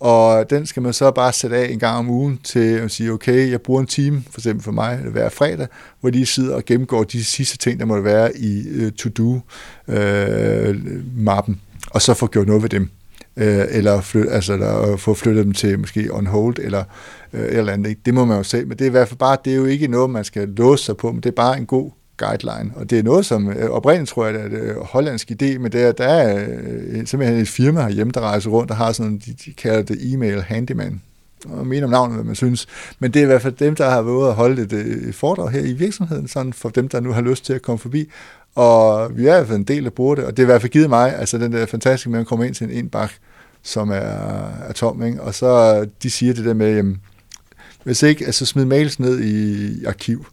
Og 0.01 0.51
den 0.51 0.67
skal 0.67 0.83
man 0.83 0.93
så 0.93 1.11
bare 1.11 1.33
sætte 1.33 1.57
af 1.57 1.73
en 1.73 1.79
gang 1.79 1.99
om 1.99 2.11
ugen 2.11 2.41
til 2.45 2.75
at 2.75 2.91
sige, 2.91 3.13
okay, 3.13 3.51
jeg 3.51 3.61
bruger 3.61 3.81
en 3.81 3.87
time, 3.87 4.25
for 4.31 4.41
eksempel 4.41 4.65
for 4.65 4.73
mig, 4.73 4.97
hver 4.97 5.29
fredag, 5.29 5.67
hvor 6.01 6.11
de 6.11 6.27
sidder 6.27 6.55
og 6.55 6.65
gennemgår 6.65 7.05
de 7.05 7.25
sidste 7.25 7.59
ting, 7.59 7.81
der 7.81 7.87
må 7.87 8.01
være 8.01 8.37
i 8.37 8.69
øh, 8.69 8.93
to-do-mappen, 8.93 11.55
øh, 11.55 11.61
og 11.91 12.03
så 12.03 12.15
få 12.15 12.27
gjort 12.27 12.47
noget 12.47 12.63
ved 12.63 12.69
dem 12.69 12.91
øh, 13.37 13.65
eller, 13.71 14.01
flyt, 14.01 14.27
altså, 14.31 14.53
eller 14.53 14.97
få 14.97 15.15
flyttet 15.15 15.45
dem 15.45 15.53
til 15.53 15.79
måske 15.79 16.09
on 16.15 16.27
hold, 16.27 16.57
eller 16.59 16.85
øh, 17.33 17.45
eller 17.49 17.73
andet. 17.73 18.07
Det 18.07 18.15
må 18.15 18.25
man 18.25 18.37
jo 18.37 18.43
se, 18.43 18.65
men 18.65 18.71
det 18.71 18.81
er 18.81 18.87
i 18.87 18.91
hvert 18.91 19.09
fald 19.09 19.19
bare, 19.19 19.37
det 19.45 19.53
er 19.53 19.57
jo 19.57 19.65
ikke 19.65 19.87
noget, 19.87 20.11
man 20.11 20.25
skal 20.25 20.49
låse 20.49 20.85
sig 20.85 20.97
på, 20.97 21.13
men 21.13 21.21
det 21.21 21.29
er 21.29 21.35
bare 21.35 21.59
en 21.59 21.67
god 21.67 21.91
guideline. 22.17 22.73
Og 22.77 22.91
det 22.91 22.99
er 22.99 23.03
noget, 23.03 23.27
som 23.27 23.51
øh, 23.51 23.71
oprindeligt 23.71 24.11
tror 24.11 24.27
jeg, 24.27 24.35
det 24.35 24.69
er 24.69 24.75
en 24.75 24.87
hollandsk 24.87 25.31
idé, 25.31 25.59
men 25.59 25.73
det 25.73 25.83
er, 25.83 25.93
der 25.93 26.05
er 26.05 26.47
øh, 26.59 27.07
simpelthen 27.07 27.41
et 27.41 27.49
firma 27.49 27.83
herhjemme, 27.83 28.13
der 28.13 28.21
rejser 28.21 28.51
rundt 28.51 28.71
og 28.71 28.77
har 28.77 28.93
sådan, 28.93 29.19
de, 29.27 29.33
de 29.45 29.53
kalder 29.53 29.83
det 29.83 30.13
e-mail 30.13 30.43
handyman. 30.43 31.03
Og 31.45 31.67
mener 31.67 31.85
om 31.85 31.91
navnet, 31.91 32.17
hvad 32.17 32.25
man 32.25 32.35
synes. 32.35 32.67
Men 32.99 33.11
det 33.11 33.21
er 33.21 33.25
i 33.25 33.27
hvert 33.27 33.43
fald 33.43 33.55
dem, 33.55 33.75
der 33.75 33.91
har 33.91 34.03
været 34.03 34.17
ude 34.17 34.33
holde 34.33 34.63
et, 34.63 34.73
øh, 34.73 35.09
et 35.09 35.15
foredrag 35.15 35.51
her 35.51 35.61
i 35.61 35.73
virksomheden, 35.73 36.29
sådan 36.29 36.53
for 36.53 36.69
dem, 36.69 36.89
der 36.89 37.01
nu 37.01 37.13
har 37.13 37.21
lyst 37.21 37.45
til 37.45 37.53
at 37.53 37.63
komme 37.63 37.79
forbi. 37.79 38.11
Og 38.55 39.11
vi 39.17 39.27
er 39.27 39.35
i 39.35 39.37
hvert 39.37 39.47
fald 39.47 39.59
en 39.59 39.65
del, 39.65 39.85
der 39.85 39.91
bruger 39.91 40.15
det, 40.15 40.25
og 40.25 40.31
det 40.31 40.39
er 40.39 40.45
i 40.45 40.47
hvert 40.47 40.61
fald 40.61 40.73
givet 40.73 40.89
mig, 40.89 41.17
altså 41.19 41.39
den 41.39 41.53
der 41.53 41.67
fantastiske 41.67 42.11
med 42.11 42.21
at 42.21 42.27
komme 42.27 42.47
ind 42.47 42.55
til 42.55 42.65
en 42.65 42.71
indbak, 42.71 43.13
som 43.63 43.91
er, 43.91 43.95
er 44.69 44.73
tom, 44.73 45.03
ikke? 45.03 45.23
og 45.23 45.35
så 45.35 45.85
de 46.03 46.11
siger 46.11 46.35
det 46.35 46.45
der 46.45 46.55
med, 46.55 46.77
jamen, 46.77 47.01
hvis 47.85 48.03
ikke, 48.03 48.27
altså 48.27 48.47
smid 48.47 48.65
mails 48.65 48.99
ned 48.99 49.21
i 49.21 49.85
arkiv, 49.85 50.27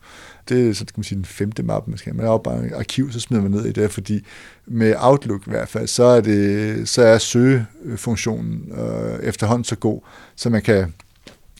det 0.49 0.69
er 0.69 0.73
så 0.73 0.85
kan 0.85 0.93
man 0.95 1.03
sige, 1.03 1.15
den 1.15 1.25
femte 1.25 1.63
mappe, 1.63 1.91
man 1.91 1.97
skal 1.97 2.15
man 2.15 2.25
har 2.25 2.37
bare 2.37 2.69
arkiv, 2.75 3.11
så 3.11 3.19
smider 3.19 3.43
man 3.43 3.51
ned 3.51 3.65
i 3.65 3.71
det, 3.71 3.91
fordi 3.91 4.25
med 4.65 4.95
Outlook 4.97 5.41
i 5.47 5.49
hvert 5.49 5.69
fald, 5.69 5.87
så 5.87 6.03
er, 6.03 6.21
det, 6.21 6.89
så 6.89 7.01
er 7.01 7.17
søgefunktionen 7.17 8.71
øh, 8.79 9.19
efterhånden 9.23 9.63
så 9.63 9.75
god, 9.75 10.01
så 10.35 10.49
man 10.49 10.61
kan 10.61 10.93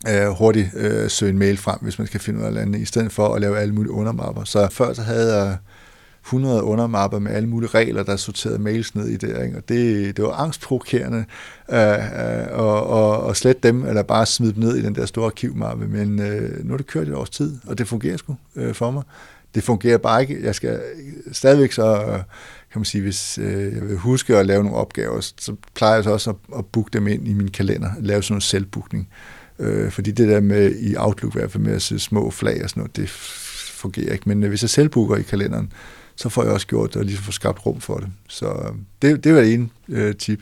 øh, 0.08 0.28
hurtigt 0.28 0.70
øh, 0.74 1.10
søge 1.10 1.32
en 1.32 1.40
mail 1.40 1.58
frem, 1.58 1.78
hvis 1.82 2.00
man 2.00 2.08
skal 2.08 2.20
finde 2.20 2.40
ud 2.40 2.46
af 2.46 2.62
andet, 2.62 2.80
i 2.80 2.86
stedet 2.86 3.12
for 3.12 3.36
at 3.36 3.42
lave 3.42 3.60
alle 3.60 3.74
mulige 3.74 3.92
undermapper. 3.92 4.44
Så 4.44 4.68
før 4.72 4.94
så 4.94 5.02
havde 5.02 5.38
jeg 5.38 5.58
100 6.30 6.64
undermapper 6.64 7.20
med 7.20 7.32
alle 7.32 7.50
mulige 7.50 7.70
regler, 7.70 8.04
der 8.04 8.16
sorterede 8.16 8.60
mails 8.60 8.96
ned 8.96 9.08
i 9.08 9.18
det, 9.18 9.44
ikke? 9.44 9.58
og 9.58 9.70
det, 9.70 10.18
det 10.18 10.26
var 10.26 10.32
angstprovokerende 10.32 11.26
øh, 11.70 11.80
øh 11.80 12.48
og, 12.52 12.88
og, 12.88 13.24
og 13.24 13.38
slet 13.38 13.64
dem, 13.64 13.86
eller 13.86 14.04
bare 14.04 14.26
smide 14.26 14.54
dem 14.54 14.64
ned 14.64 14.76
i 14.76 14.82
den 14.82 14.96
der 14.96 15.06
store 15.06 15.26
arkivmappe, 15.26 15.88
men 15.88 16.22
øh, 16.22 16.66
nu 16.66 16.70
har 16.70 16.78
det 16.78 16.88
kørt 16.88 17.08
et 17.08 17.16
års 17.16 17.30
tid, 17.30 17.58
og 17.68 17.78
det 17.78 17.88
fungerer 17.88 18.18
sgu 18.18 18.36
øh, 18.56 18.74
for 18.74 18.92
mig. 18.92 19.04
Det 19.56 19.64
fungerer 19.64 19.98
bare 19.98 20.22
ikke. 20.22 20.38
Jeg 20.44 20.56
skal 20.56 20.82
stadigvæk 21.32 21.72
så, 21.72 22.02
øh, 22.02 22.20
kan 22.72 22.80
man 22.80 22.86
sige, 22.86 23.02
hvis 23.02 23.38
øh, 23.38 23.76
jeg 23.76 23.90
vil 23.90 23.98
huske 23.98 24.38
at 24.38 24.46
lave 24.46 24.64
nogle 24.64 24.78
opgaver, 24.78 25.22
så 25.22 25.56
plejer 25.76 25.96
jeg 25.96 26.04
så 26.04 26.12
også 26.12 26.30
at, 26.30 26.36
at 26.58 26.66
booke 26.66 26.90
dem 26.94 27.08
ind 27.08 27.28
i 27.28 27.34
min 27.34 27.52
kalender, 27.52 27.90
lave 28.00 28.24
sådan 28.24 28.38
en 28.38 28.42
selvbookning. 28.42 29.10
Øh, 29.60 29.92
fordi 29.92 30.12
det 30.12 30.28
der 30.28 30.40
med 30.40 30.76
i 30.82 30.96
Outlook, 30.96 31.36
i 31.36 31.40
hvert 31.40 31.52
fald 31.52 31.64
med 31.64 31.74
at 31.74 31.82
se 31.82 32.00
små 32.00 32.32
flag 32.32 32.64
og 32.64 32.70
sådan 32.70 32.82
noget, 32.82 32.96
det 32.96 33.10
fungerer 33.80 34.14
ikke. 34.14 34.30
Men 34.30 34.44
øh, 34.44 34.50
hvis 34.50 34.62
jeg 34.62 34.70
selv 34.70 34.90
booker 34.90 35.16
i 35.16 35.22
kalenderen, 35.22 35.72
så 36.20 36.30
får 36.30 36.44
jeg 36.44 36.52
også 36.52 36.68
gjort 36.68 36.90
det 36.94 36.96
og 36.96 37.06
ligesom 37.06 37.24
få 37.24 37.32
skabt 37.32 37.66
rum 37.66 37.82
for 37.82 37.98
det. 37.98 38.08
Så 38.28 38.46
øh, 38.46 38.76
det, 39.02 39.24
det 39.24 39.34
var 39.34 39.42
det 39.42 39.54
ene 39.54 39.70
øh, 39.90 40.16
tip. 40.16 40.40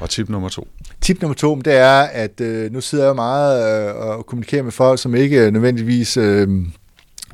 Og 0.00 0.10
tip 0.10 0.28
nummer 0.28 0.48
to? 0.48 0.68
Tip 1.00 1.22
nummer 1.22 1.34
to, 1.34 1.56
det 1.56 1.74
er, 1.74 2.00
at 2.00 2.40
øh, 2.40 2.72
nu 2.72 2.80
sidder 2.80 3.04
jeg 3.06 3.14
meget 3.14 3.88
øh, 3.88 3.96
og 3.96 4.26
kommunikerer 4.26 4.62
med 4.62 4.72
folk, 4.72 5.00
som 5.00 5.14
ikke 5.14 5.50
nødvendigvis... 5.50 6.16
Øh, 6.16 6.48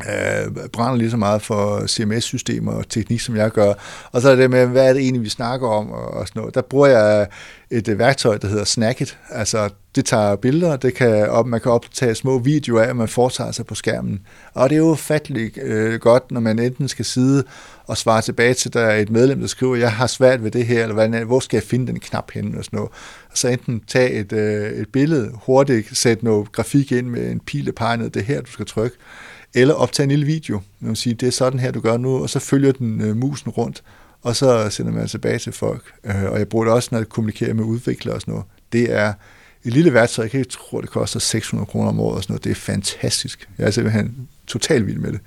øh, 0.00 0.68
brænder 0.72 0.96
lige 0.96 1.10
så 1.10 1.16
meget 1.16 1.42
for 1.42 1.86
CMS-systemer 1.86 2.72
og 2.72 2.88
teknik, 2.88 3.20
som 3.20 3.36
jeg 3.36 3.50
gør. 3.50 3.74
Og 4.12 4.22
så 4.22 4.30
er 4.30 4.36
det 4.36 4.50
med, 4.50 4.66
hvad 4.66 4.88
er 4.88 4.92
det 4.92 5.02
egentlig, 5.02 5.22
vi 5.22 5.28
snakker 5.28 5.68
om 5.68 5.90
og, 5.90 6.14
og 6.14 6.28
sådan 6.28 6.40
noget. 6.40 6.54
Der 6.54 6.62
bruger 6.62 6.86
jeg 6.86 7.26
et 7.70 7.88
øh, 7.88 7.98
værktøj, 7.98 8.38
der 8.38 8.48
hedder 8.48 8.64
Snacket. 8.64 9.18
Altså, 9.30 9.68
det 9.94 10.04
tager 10.04 10.36
billeder, 10.36 10.76
det 10.76 10.94
kan 10.94 11.28
op, 11.28 11.46
man 11.46 11.60
kan 11.60 11.72
optage 11.72 12.14
små 12.14 12.38
videoer 12.38 12.82
af, 12.82 12.94
man 12.94 13.08
foretager 13.08 13.52
sig 13.52 13.66
på 13.66 13.74
skærmen. 13.74 14.20
Og 14.54 14.70
det 14.70 14.76
er 14.76 14.80
jo 14.80 14.94
fatteligt 14.94 15.58
øh, 15.62 16.00
godt, 16.00 16.30
når 16.30 16.40
man 16.40 16.58
enten 16.58 16.88
skal 16.88 17.04
sidde 17.04 17.44
og 17.86 17.96
svare 17.96 18.22
tilbage 18.22 18.54
til, 18.54 18.72
der 18.72 18.80
er 18.80 18.96
et 18.96 19.10
medlem, 19.10 19.40
der 19.40 19.46
skriver, 19.46 19.76
jeg 19.76 19.92
har 19.92 20.06
svært 20.06 20.44
ved 20.44 20.50
det 20.50 20.66
her, 20.66 20.82
eller 20.82 21.24
hvor 21.24 21.40
skal 21.40 21.56
jeg 21.56 21.64
finde 21.64 21.86
den 21.86 22.00
knap 22.00 22.30
henne, 22.30 22.58
og 22.58 22.64
sådan 22.64 22.76
noget. 22.76 22.90
Og 23.30 23.38
så 23.38 23.48
enten 23.48 23.80
tage 23.86 24.10
et, 24.10 24.32
øh, 24.32 24.72
et 24.72 24.88
billede, 24.88 25.30
hurtigt 25.46 25.96
sætte 25.96 26.24
noget 26.24 26.52
grafik 26.52 26.92
ind 26.92 27.06
med 27.06 27.30
en 27.30 27.40
pile 27.40 27.72
peger 27.72 27.96
ned, 27.96 28.10
det 28.10 28.20
er 28.20 28.26
her, 28.26 28.40
du 28.40 28.50
skal 28.50 28.66
trykke 28.66 28.96
eller 29.54 29.74
optage 29.74 30.04
en 30.04 30.10
lille 30.10 30.26
video. 30.26 30.60
Man 30.80 30.88
vil 30.88 30.96
sige, 30.96 31.14
det 31.14 31.26
er 31.26 31.30
sådan 31.30 31.60
her, 31.60 31.70
du 31.70 31.80
gør 31.80 31.96
nu, 31.96 32.22
og 32.22 32.30
så 32.30 32.38
følger 32.38 32.72
den 32.72 33.00
øh, 33.00 33.16
musen 33.16 33.50
rundt, 33.50 33.82
og 34.22 34.36
så 34.36 34.70
sender 34.70 34.92
man 34.92 35.08
tilbage 35.08 35.38
til 35.38 35.52
folk. 35.52 35.84
Øh, 36.04 36.24
og 36.24 36.38
jeg 36.38 36.48
bruger 36.48 36.64
det 36.64 36.74
også, 36.74 36.88
når 36.92 36.98
jeg 36.98 37.08
kommunikerer 37.08 37.54
med 37.54 37.64
udviklere 37.64 38.14
og 38.14 38.20
sådan 38.20 38.32
noget. 38.32 38.46
Det 38.72 38.92
er 38.92 39.12
et 39.64 39.72
lille 39.72 39.94
værktøj, 39.94 40.22
jeg 40.22 40.30
kan 40.30 40.40
ikke 40.40 40.50
tro, 40.50 40.80
det 40.80 40.90
koster 40.90 41.20
600 41.20 41.66
kroner 41.66 41.88
om 41.88 42.00
året 42.00 42.16
og 42.16 42.22
sådan 42.22 42.32
noget. 42.32 42.44
Det 42.44 42.50
er 42.50 42.54
fantastisk. 42.54 43.48
Jeg 43.58 43.66
er 43.66 43.70
simpelthen 43.70 44.28
totalt 44.46 44.86
vild 44.86 44.98
med 44.98 45.12
det. 45.12 45.20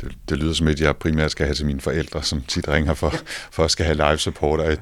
Det, 0.00 0.16
det 0.28 0.38
lyder 0.38 0.52
som 0.52 0.68
et, 0.68 0.80
jeg 0.80 0.96
primært 0.96 1.30
skal 1.30 1.46
have 1.46 1.54
til 1.54 1.66
mine 1.66 1.80
forældre, 1.80 2.22
som 2.22 2.42
tit 2.48 2.68
ringer 2.68 2.94
for, 2.94 3.14
for 3.50 3.64
at 3.64 3.70
skal 3.70 3.86
have 3.86 3.96
live 3.96 4.18
support. 4.18 4.60
Og 4.60 4.76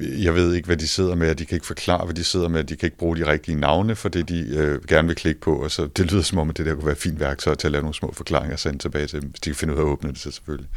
jeg 0.00 0.34
ved 0.34 0.54
ikke, 0.54 0.66
hvad 0.66 0.76
de 0.76 0.88
sidder 0.88 1.14
med, 1.14 1.30
og 1.30 1.38
de 1.38 1.44
kan 1.44 1.56
ikke 1.56 1.66
forklare, 1.66 2.04
hvad 2.04 2.14
de 2.14 2.24
sidder 2.24 2.48
med, 2.48 2.64
de 2.64 2.76
kan 2.76 2.86
ikke 2.86 2.98
bruge 2.98 3.16
de 3.16 3.26
rigtige 3.26 3.60
navne 3.60 3.96
for 3.96 4.08
det, 4.08 4.28
de 4.28 4.48
øh, 4.56 4.84
gerne 4.84 5.08
vil 5.08 5.16
klikke 5.16 5.40
på. 5.40 5.62
Og 5.62 5.70
så 5.70 5.86
det 5.86 6.12
lyder 6.12 6.22
som 6.22 6.38
om, 6.38 6.50
at 6.50 6.56
det 6.56 6.66
der 6.66 6.74
kunne 6.74 6.86
være 6.86 6.92
et 6.92 6.98
fint 6.98 7.20
værktøj 7.20 7.54
til 7.54 7.68
at 7.68 7.72
lave 7.72 7.82
nogle 7.82 7.94
små 7.94 8.12
forklaringer 8.12 8.52
og 8.52 8.58
sende 8.58 8.78
tilbage 8.78 9.06
til 9.06 9.22
dem, 9.22 9.30
hvis 9.30 9.40
de 9.40 9.50
kan 9.50 9.56
finde 9.56 9.74
ud 9.74 9.78
af 9.78 9.82
at 9.82 9.86
åbne 9.86 10.10
det, 10.10 10.18
så 10.18 10.30
selvfølgelig. 10.30 10.68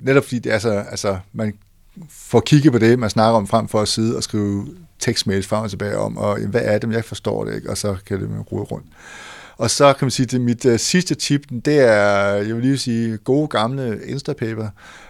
Netop 0.00 0.24
fordi 0.24 0.38
det 0.38 0.52
er 0.52 0.58
så, 0.58 0.70
altså, 0.70 1.18
man 1.32 1.54
får 2.10 2.40
kigget 2.40 2.72
på 2.72 2.78
det, 2.78 2.98
man 2.98 3.10
snakker 3.10 3.36
om, 3.36 3.46
frem 3.46 3.68
for 3.68 3.80
at 3.80 3.88
sidde 3.88 4.16
og 4.16 4.22
skrive 4.22 4.68
tekstmails 4.98 5.46
frem 5.46 5.62
og 5.62 5.70
tilbage 5.70 5.98
om, 5.98 6.16
og 6.16 6.38
hvad 6.40 6.62
er 6.64 6.78
det, 6.78 6.92
jeg 6.92 7.04
forstår 7.04 7.44
det 7.44 7.54
ikke, 7.54 7.70
og 7.70 7.78
så 7.78 7.96
kan 8.06 8.20
det 8.20 8.52
rode 8.52 8.62
rundt. 8.62 8.86
Og 9.58 9.70
så 9.70 9.92
kan 9.92 10.06
man 10.06 10.10
sige, 10.10 10.36
at 10.36 10.40
mit 10.40 10.64
uh, 10.64 10.76
sidste 10.76 11.14
tip, 11.14 11.42
det 11.64 11.78
er, 11.78 12.34
jeg 12.34 12.54
vil 12.54 12.62
lige 12.62 12.78
sige, 12.78 13.16
gode 13.16 13.48
gamle 13.48 14.00
Instapaper. 14.06 14.68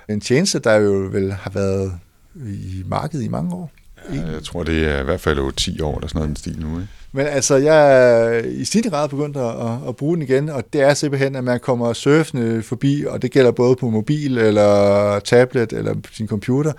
En 0.09 0.21
tjeneste, 0.21 0.59
der 0.59 0.75
jo 0.75 0.93
vel 0.93 1.33
har 1.33 1.51
været 1.51 1.93
i 2.35 2.83
markedet 2.87 3.25
i 3.25 3.29
mange 3.29 3.55
år. 3.55 3.71
Ja, 4.15 4.27
jeg 4.27 4.43
tror, 4.45 4.63
det 4.63 4.85
er 4.85 5.01
i 5.01 5.05
hvert 5.05 5.21
fald 5.21 5.53
10 5.57 5.81
år, 5.81 5.97
eller 5.97 6.09
sådan 6.09 6.19
noget 6.19 6.29
den 6.29 6.37
stil 6.37 6.61
nu. 6.61 6.79
Ikke? 6.81 6.89
Men 7.13 7.27
altså, 7.27 7.57
jeg 7.57 8.03
er 8.03 8.39
i 8.39 8.65
stigende 8.65 8.91
grad 8.91 9.09
begyndt 9.09 9.37
at, 9.37 9.43
at, 9.45 9.89
at 9.89 9.97
bruge 9.97 10.17
den 10.17 10.23
igen, 10.23 10.49
og 10.49 10.65
det 10.73 10.81
er 10.81 10.95
simpelthen, 10.95 11.37
at 11.37 11.45
man 11.45 11.61
kommer 11.61 11.93
surfende 11.93 12.63
forbi, 12.63 13.05
og 13.09 13.23
det 13.23 13.31
gælder 13.31 13.51
både 13.51 13.77
på 13.77 13.91
mobil, 13.91 14.39
eller 14.39 15.19
tablet, 15.19 15.73
eller 15.73 15.95
sin 16.13 16.29
computer, 16.29 16.73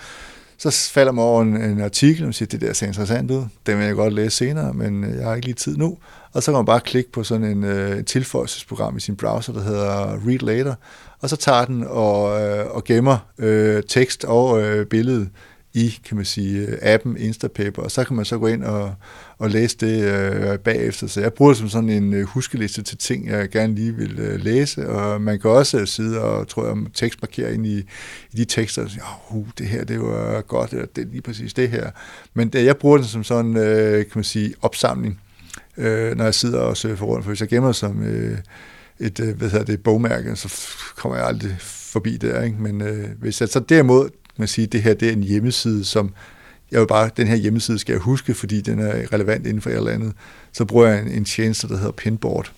så 0.60 0.90
falder 0.92 1.12
man 1.12 1.24
over 1.24 1.42
en, 1.42 1.62
en 1.62 1.82
artikel, 1.82 2.28
og 2.28 2.34
siger, 2.34 2.48
det 2.48 2.62
der 2.62 2.74
ser 2.74 2.88
interessant 2.88 3.32
ud, 3.32 3.44
den 3.66 3.78
vil 3.78 3.86
jeg 3.86 3.96
godt 3.96 4.14
læse 4.14 4.38
senere, 4.38 4.74
men 4.74 5.04
øh, 5.04 5.16
jeg 5.18 5.26
har 5.26 5.36
ikke 5.36 5.48
lige 5.48 5.56
tid 5.56 5.78
nu. 5.78 5.98
Og 6.34 6.44
så 6.44 6.52
kan 6.52 6.58
man 6.58 6.66
bare 6.66 6.80
klikke 6.80 7.12
på 7.12 7.24
sådan 7.24 7.44
en 7.44 7.64
uh, 7.64 8.06
tilføjelsesprogram 8.06 8.98
i 8.98 9.00
sin 9.00 9.16
browser, 9.16 9.54
der 9.54 9.62
hedder 9.62 10.20
Read 10.28 10.40
Later, 10.40 10.76
og 11.22 11.30
så 11.30 11.36
tager 11.36 11.66
den 11.66 11.86
og, 11.88 12.42
øh, 12.42 12.66
og 12.76 12.84
gemmer 12.84 13.18
øh, 13.38 13.84
tekst 13.84 14.26
og 14.26 14.62
øh, 14.62 14.86
billede 14.86 15.30
i, 15.74 16.00
kan 16.06 16.18
man 16.18 16.26
sige, 16.26 16.84
appen 16.84 17.18
Instapaper, 17.18 17.82
og 17.82 17.92
så 17.92 18.04
kan 18.04 18.16
man 18.16 18.26
så 18.26 18.38
gå 18.38 18.48
ind 18.48 18.64
og, 18.64 18.96
og 19.38 19.50
læse 19.50 19.78
det 19.78 20.04
øh, 20.04 20.60
bagefter. 20.60 21.08
Så 21.08 21.22
jeg 21.22 21.34
bruger 21.34 21.52
det 21.52 21.60
som 21.60 21.70
sådan 21.70 21.90
en 21.90 22.14
øh, 22.14 22.24
huskeliste 22.24 22.82
til 22.82 22.98
ting, 22.98 23.28
jeg 23.28 23.50
gerne 23.50 23.76
lige 23.76 23.96
vil 23.96 24.20
øh, 24.20 24.40
læse, 24.40 24.90
og 24.90 25.22
man 25.22 25.40
kan 25.40 25.52
også 25.52 25.80
øh, 25.80 25.88
sidde 25.88 26.22
og, 26.22 26.48
tror 26.48 26.68
jeg, 26.68 26.78
tekstmarkere 26.94 27.54
ind 27.54 27.66
i, 27.66 27.78
i 28.32 28.38
de 28.38 28.46
tekster, 28.46 28.84
og 28.84 28.90
sige, 28.90 29.02
oh, 29.30 29.38
uh, 29.38 29.48
det 29.58 29.68
her, 29.68 29.84
det 29.84 30.02
var 30.02 30.42
godt, 30.42 30.72
eller 30.72 30.86
det 30.86 31.02
er 31.02 31.10
lige 31.12 31.22
præcis 31.22 31.54
det 31.54 31.70
her. 31.70 31.92
Men 32.34 32.50
det, 32.50 32.66
jeg 32.66 32.78
bruger 32.78 32.98
det 32.98 33.08
som 33.08 33.24
sådan, 33.24 33.58
øh, 33.58 33.98
kan 33.98 34.12
man 34.16 34.24
sige, 34.24 34.54
opsamling, 34.62 35.22
øh, 35.78 36.18
når 36.18 36.24
jeg 36.24 36.34
sidder 36.34 36.60
og 36.60 36.78
surfer 36.78 37.06
rundt, 37.06 37.24
for 37.24 37.30
hvis 37.30 37.42
jeg 37.42 37.50
gemmer 37.50 37.72
som 37.72 38.04
øh, 38.04 38.38
et, 39.00 39.20
øh, 39.20 39.38
hvad 39.38 39.50
hedder 39.50 39.66
det, 39.66 39.84
bogmærke, 39.84 40.36
så 40.36 40.54
kommer 40.96 41.18
jeg 41.18 41.28
aldrig 41.28 41.56
forbi 41.60 42.18
det, 42.18 42.44
ikke? 42.44 42.62
Men 42.62 42.82
øh, 42.82 43.08
hvis 43.20 43.42
jeg 43.42 43.50
så 43.50 43.60
derimod 43.60 44.10
man 44.40 44.48
sige, 44.48 44.68
det 44.68 44.82
her 44.82 44.94
det 44.94 45.08
er 45.08 45.14
en 45.14 45.24
hjemmeside, 45.24 45.86
som 45.86 46.14
jeg 46.72 46.80
vil 46.80 46.88
bare, 46.88 47.10
den 47.18 47.28
her 47.28 47.36
hjemmeside 47.36 47.80
skal 47.80 47.94
jeg 47.94 48.02
huske, 48.02 48.34
fordi 48.34 48.62
den 48.62 48.80
er 48.80 49.14
relevant 49.14 49.48
inden 49.48 49.62
for 49.62 49.70
et 49.70 49.76
eller 49.76 49.92
andet. 49.92 50.14
Så 50.54 50.66
bruger 50.66 50.88
jeg 50.88 51.02
en, 51.02 51.08
en 51.08 51.26
tjeneste, 51.26 51.68
der 51.68 51.78
hedder 51.78 51.92
Pinboard, 51.92 52.52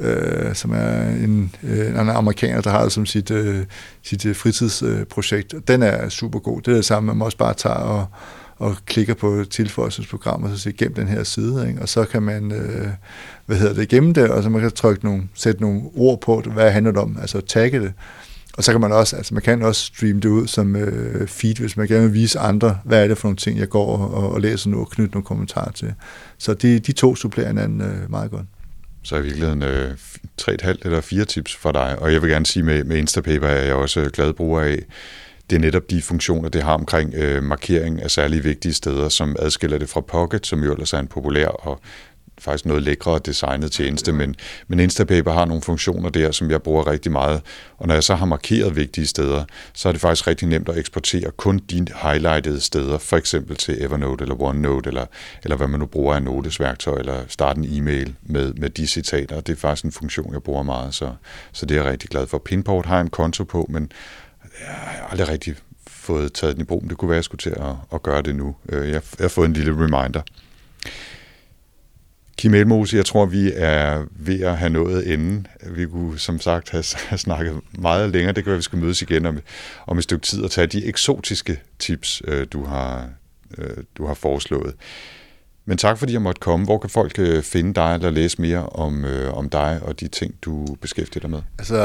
øh, 0.00 0.54
som 0.54 0.72
er 0.72 1.08
en, 1.08 1.54
øh, 1.62 1.88
en 1.88 1.96
amerikaner, 1.96 2.60
der 2.60 2.70
har 2.70 2.82
det 2.82 2.92
som 2.92 3.06
sit, 3.06 3.30
øh, 3.30 3.64
sit 4.02 4.26
øh. 4.26 5.42
Den 5.68 5.82
er 5.82 6.08
super 6.08 6.38
god. 6.38 6.60
Det 6.62 6.70
er 6.70 6.74
det 6.74 6.84
samme, 6.84 7.14
man 7.14 7.24
også 7.24 7.38
bare 7.38 7.54
tager 7.54 7.76
og, 7.76 8.06
og 8.56 8.76
klikker 8.86 9.14
på 9.14 9.44
tilføjelsesprogram, 9.50 10.42
og 10.42 10.50
så 10.50 10.58
siger, 10.58 10.74
gem 10.76 10.94
den 10.94 11.08
her 11.08 11.24
side, 11.24 11.68
ikke? 11.68 11.82
og 11.82 11.88
så 11.88 12.04
kan 12.04 12.22
man, 12.22 12.52
øh, 12.52 12.88
hvad 13.46 13.56
hedder 13.56 13.74
det, 13.74 13.88
gemme 13.88 14.12
det, 14.12 14.30
og 14.30 14.42
så 14.42 14.48
man 14.48 14.60
kan 14.60 14.70
trykke 14.70 15.04
nogle, 15.04 15.22
sætte 15.34 15.60
nogle 15.60 15.82
ord 15.94 16.20
på, 16.20 16.42
det, 16.44 16.52
hvad 16.52 16.70
handler 16.70 16.92
det 16.92 17.00
om, 17.00 17.18
altså 17.20 17.40
tagge 17.40 17.80
det, 17.80 17.92
og 18.56 18.64
så 18.64 18.72
kan 18.72 18.80
man 18.80 18.92
også, 18.92 19.16
altså 19.16 19.34
man 19.34 19.42
kan 19.42 19.62
også 19.62 19.84
streame 19.84 20.20
det 20.20 20.28
ud 20.28 20.46
som 20.46 20.76
øh, 20.76 21.28
feed, 21.28 21.54
hvis 21.54 21.76
man 21.76 21.88
gerne 21.88 22.04
vil 22.04 22.14
vise 22.14 22.38
andre, 22.38 22.78
hvad 22.84 23.04
er 23.04 23.08
det 23.08 23.18
for 23.18 23.28
nogle 23.28 23.36
ting, 23.36 23.58
jeg 23.58 23.68
går 23.68 23.96
og, 23.96 24.32
og 24.32 24.40
læser 24.40 24.70
nu 24.70 24.80
og 24.80 24.90
knytter 24.90 25.14
nogle 25.14 25.24
kommentarer 25.24 25.72
til. 25.72 25.94
Så 26.38 26.54
de, 26.54 26.78
de 26.78 26.92
to 26.92 27.16
supplerer 27.16 27.48
hinanden 27.48 27.80
øh, 27.80 28.10
meget 28.10 28.30
godt. 28.30 28.46
Så 29.02 29.16
i 29.16 29.22
virkeligheden 29.22 29.62
øh, 29.62 29.90
3,5 30.40 30.76
eller 30.84 31.00
fire 31.00 31.24
tips 31.24 31.56
for 31.56 31.72
dig. 31.72 31.98
Og 31.98 32.12
jeg 32.12 32.22
vil 32.22 32.30
gerne 32.30 32.46
sige, 32.46 32.62
med, 32.62 32.84
med 32.84 32.96
Instapaper 32.96 33.46
er 33.46 33.64
jeg 33.64 33.74
også 33.74 34.10
glad 34.12 34.32
bruger 34.32 34.60
af. 34.60 34.78
Det 35.50 35.56
er 35.56 35.60
netop 35.60 35.90
de 35.90 36.02
funktioner, 36.02 36.48
det 36.48 36.62
har 36.62 36.74
omkring 36.74 37.14
øh, 37.14 37.42
markering 37.42 38.02
af 38.02 38.10
særlig 38.10 38.44
vigtige 38.44 38.74
steder, 38.74 39.08
som 39.08 39.36
adskiller 39.38 39.78
det 39.78 39.88
fra 39.88 40.00
Pocket, 40.00 40.46
som 40.46 40.64
jo 40.64 40.72
ellers 40.72 40.92
er 40.92 40.98
en 40.98 41.06
populær 41.06 41.46
og 41.46 41.80
faktisk 42.38 42.66
noget 42.66 42.82
lækre 42.82 43.18
designet 43.18 43.72
tjeneste, 43.72 44.12
men, 44.12 44.34
men 44.68 44.80
Instapaper 44.80 45.32
har 45.32 45.44
nogle 45.44 45.62
funktioner 45.62 46.08
der, 46.08 46.30
som 46.32 46.50
jeg 46.50 46.62
bruger 46.62 46.86
rigtig 46.86 47.12
meget. 47.12 47.42
Og 47.78 47.86
når 47.86 47.94
jeg 47.94 48.04
så 48.04 48.14
har 48.14 48.26
markeret 48.26 48.76
vigtige 48.76 49.06
steder, 49.06 49.44
så 49.72 49.88
er 49.88 49.92
det 49.92 50.00
faktisk 50.00 50.26
rigtig 50.26 50.48
nemt 50.48 50.68
at 50.68 50.78
eksportere 50.78 51.30
kun 51.30 51.58
de 51.58 51.86
highlightede 52.02 52.60
steder, 52.60 52.98
for 52.98 53.16
eksempel 53.16 53.56
til 53.56 53.82
Evernote 53.82 54.22
eller 54.22 54.42
OneNote, 54.42 54.88
eller, 54.88 55.06
eller 55.42 55.56
hvad 55.56 55.68
man 55.68 55.80
nu 55.80 55.86
bruger 55.86 56.14
af 56.14 56.22
notesværktøj, 56.22 56.98
eller 56.98 57.24
starte 57.28 57.58
en 57.58 57.66
e-mail 57.70 58.14
med, 58.22 58.52
med 58.54 58.70
de 58.70 58.86
citater. 58.86 59.40
Det 59.40 59.52
er 59.52 59.56
faktisk 59.56 59.84
en 59.84 59.92
funktion, 59.92 60.32
jeg 60.32 60.42
bruger 60.42 60.62
meget, 60.62 60.94
så, 60.94 61.12
så 61.52 61.66
det 61.66 61.76
er 61.76 61.82
jeg 61.82 61.92
rigtig 61.92 62.10
glad 62.10 62.26
for. 62.26 62.38
Pinport 62.38 62.86
har 62.86 63.00
en 63.00 63.10
konto 63.10 63.44
på, 63.44 63.66
men 63.68 63.92
jeg 64.60 64.74
har 64.74 65.08
aldrig 65.10 65.28
rigtig 65.28 65.56
fået 65.86 66.32
taget 66.32 66.54
den 66.54 66.62
i 66.62 66.64
brug, 66.64 66.82
men 66.82 66.90
det 66.90 66.98
kunne 66.98 67.08
være, 67.08 67.16
at 67.16 67.18
jeg 67.18 67.24
skulle 67.24 67.38
til 67.38 67.50
at, 67.50 67.74
at 67.94 68.02
gøre 68.02 68.22
det 68.22 68.34
nu. 68.34 68.56
Øh, 68.68 68.88
jeg, 68.88 69.02
jeg 69.18 69.24
har 69.24 69.28
fået 69.28 69.46
en 69.46 69.52
lille 69.52 69.72
reminder. 69.72 70.22
Kim 72.42 72.54
Elmose, 72.54 72.96
jeg 72.96 73.06
tror, 73.06 73.26
vi 73.26 73.52
er 73.54 74.04
ved 74.10 74.40
at 74.40 74.58
have 74.58 74.70
nået 74.70 75.04
inden. 75.04 75.46
Vi 75.70 75.86
kunne 75.86 76.18
som 76.18 76.40
sagt 76.40 76.70
have, 76.70 76.84
have 77.08 77.18
snakket 77.18 77.60
meget 77.78 78.10
længere. 78.10 78.32
Det 78.32 78.44
kan 78.44 78.50
være, 78.50 78.56
vi 78.56 78.62
skal 78.62 78.78
mødes 78.78 79.02
igen 79.02 79.26
om, 79.26 79.38
om 79.86 79.98
et 79.98 80.04
stykke 80.04 80.26
tid 80.26 80.42
og 80.42 80.50
tage 80.50 80.66
de 80.66 80.84
eksotiske 80.86 81.60
tips, 81.78 82.22
øh, 82.28 82.46
du 82.52 82.64
har, 82.64 83.08
øh, 83.58 83.76
du 83.98 84.06
har 84.06 84.14
foreslået. 84.14 84.74
Men 85.64 85.78
tak 85.78 85.98
fordi 85.98 86.12
jeg 86.12 86.22
måtte 86.22 86.40
komme. 86.40 86.66
Hvor 86.66 86.78
kan 86.78 86.90
folk 86.90 87.18
øh, 87.18 87.42
finde 87.42 87.74
dig 87.74 87.94
eller 87.94 88.10
læse 88.10 88.40
mere 88.40 88.66
om, 88.66 89.04
øh, 89.04 89.34
om 89.34 89.48
dig 89.48 89.80
og 89.82 90.00
de 90.00 90.08
ting, 90.08 90.34
du 90.42 90.66
beskæftiger 90.80 91.20
dig 91.20 91.30
med? 91.30 91.42
Altså, 91.58 91.76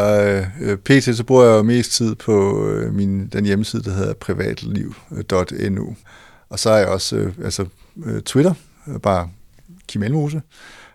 øh, 0.59 0.77
pt. 0.77 1.15
så 1.15 1.23
bruger 1.23 1.43
jeg 1.43 1.57
jo 1.57 1.63
mest 1.63 1.91
tid 1.91 2.15
på 2.15 2.67
øh, 2.67 2.93
min, 2.93 3.27
den 3.27 3.45
hjemmeside, 3.45 3.83
der 3.83 3.91
hedder 3.93 4.13
privatliv.nu. 4.13 5.95
Og 6.49 6.59
så 6.59 6.69
er 6.69 6.77
jeg 6.77 6.87
også 6.87 7.15
øh, 7.15 7.33
altså, 7.43 7.65
øh, 8.05 8.21
Twitter, 8.21 8.53
øh, 8.87 8.99
bare 8.99 9.29
Kim 9.87 10.03
Elmose. 10.03 10.41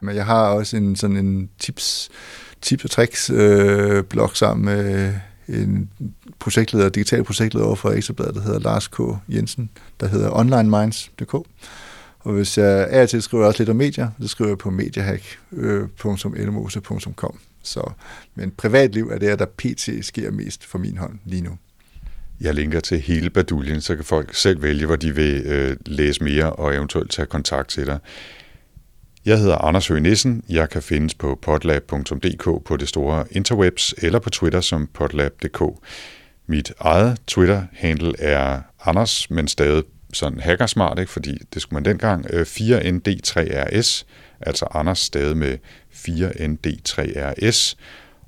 Men 0.01 0.17
jeg 0.17 0.27
har 0.27 0.49
også 0.49 0.77
en 0.77 0.97
sådan 0.97 1.17
en 1.17 1.51
tips, 1.59 2.11
tips 2.63 2.85
og 2.85 2.91
tricks 2.91 3.31
øh, 3.31 4.05
blog 4.05 4.37
sammen 4.37 4.65
med 4.65 5.15
en 5.49 5.91
projektleder, 6.39 6.89
digital 6.89 7.25
projektleder 7.25 7.67
over 7.67 7.77
for 7.77 7.91
Ekstrabladet, 7.91 8.35
der 8.35 8.41
hedder 8.41 8.61
Lars 8.61 8.89
K. 8.89 9.01
Jensen, 9.29 9.71
der 10.01 10.07
hedder 10.07 10.31
onlineminds.dk. 10.31 11.35
Og 12.19 12.33
hvis 12.33 12.59
jeg 12.59 12.87
er 12.91 13.07
til, 13.07 13.23
skriver 13.23 13.45
jeg 13.45 13.49
også 13.49 13.61
lidt 13.61 13.71
om 13.71 13.77
medier, 13.77 14.11
så 14.21 14.29
skriver 14.29 14.51
jeg 14.51 14.59
på 14.59 14.71
mediahack.elmose.com. 14.71 17.35
Øh, 17.35 17.41
så, 17.63 17.91
men 18.35 18.51
privatliv 18.51 19.09
er 19.09 19.19
det, 19.19 19.39
der 19.39 19.47
pt. 19.47 19.89
sker 20.03 20.31
mest 20.31 20.67
for 20.67 20.79
min 20.79 20.99
hånd 20.99 21.19
lige 21.25 21.43
nu. 21.43 21.59
Jeg 22.41 22.55
linker 22.55 22.81
til 22.81 23.01
hele 23.01 23.31
baduljen, 23.31 23.81
så 23.81 23.97
kan 23.97 24.05
folk 24.05 24.35
selv 24.35 24.63
vælge, 24.63 24.87
hvor 24.87 24.97
de 24.97 25.15
vil 25.15 25.43
øh, 25.45 25.77
læse 25.87 26.25
mere 26.25 26.53
og 26.53 26.75
eventuelt 26.75 27.11
tage 27.11 27.27
kontakt 27.27 27.69
til 27.69 27.87
dig. 27.87 27.99
Jeg 29.25 29.39
hedder 29.39 29.57
Anders 29.57 29.89
Høgh 29.89 30.03
Nissen. 30.03 30.45
Jeg 30.49 30.69
kan 30.69 30.83
findes 30.83 31.15
på 31.15 31.39
potlab.dk 31.43 32.65
på 32.65 32.77
det 32.77 32.89
store 32.89 33.25
interwebs 33.31 33.95
eller 33.99 34.19
på 34.19 34.31
Twitter 34.31 34.61
som 34.61 34.89
potlab.dk. 34.95 35.63
Mit 36.47 36.73
eget 36.81 37.21
Twitter-handle 37.27 38.13
er 38.19 38.61
Anders, 38.85 39.31
men 39.31 39.49
stadig 39.49 39.83
sådan 40.13 40.41
hackersmart, 40.41 40.99
ikke? 40.99 41.13
fordi 41.13 41.39
det 41.55 41.63
skulle 41.63 41.77
man 41.77 41.85
dengang, 41.85 42.27
øh, 42.31 42.47
4ND3RS, 42.47 44.05
altså 44.41 44.67
Anders 44.71 44.99
stadig 44.99 45.37
med 45.37 45.59
4ND3RS. 45.93 47.77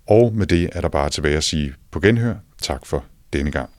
Og 0.06 0.34
med 0.34 0.46
det 0.46 0.70
er 0.72 0.80
der 0.80 0.88
bare 0.88 1.10
tilbage 1.10 1.36
at 1.36 1.44
sige 1.44 1.74
på 1.90 2.00
genhør. 2.00 2.34
Tak 2.62 2.86
for 2.86 3.04
denne 3.32 3.50
gang. 3.50 3.70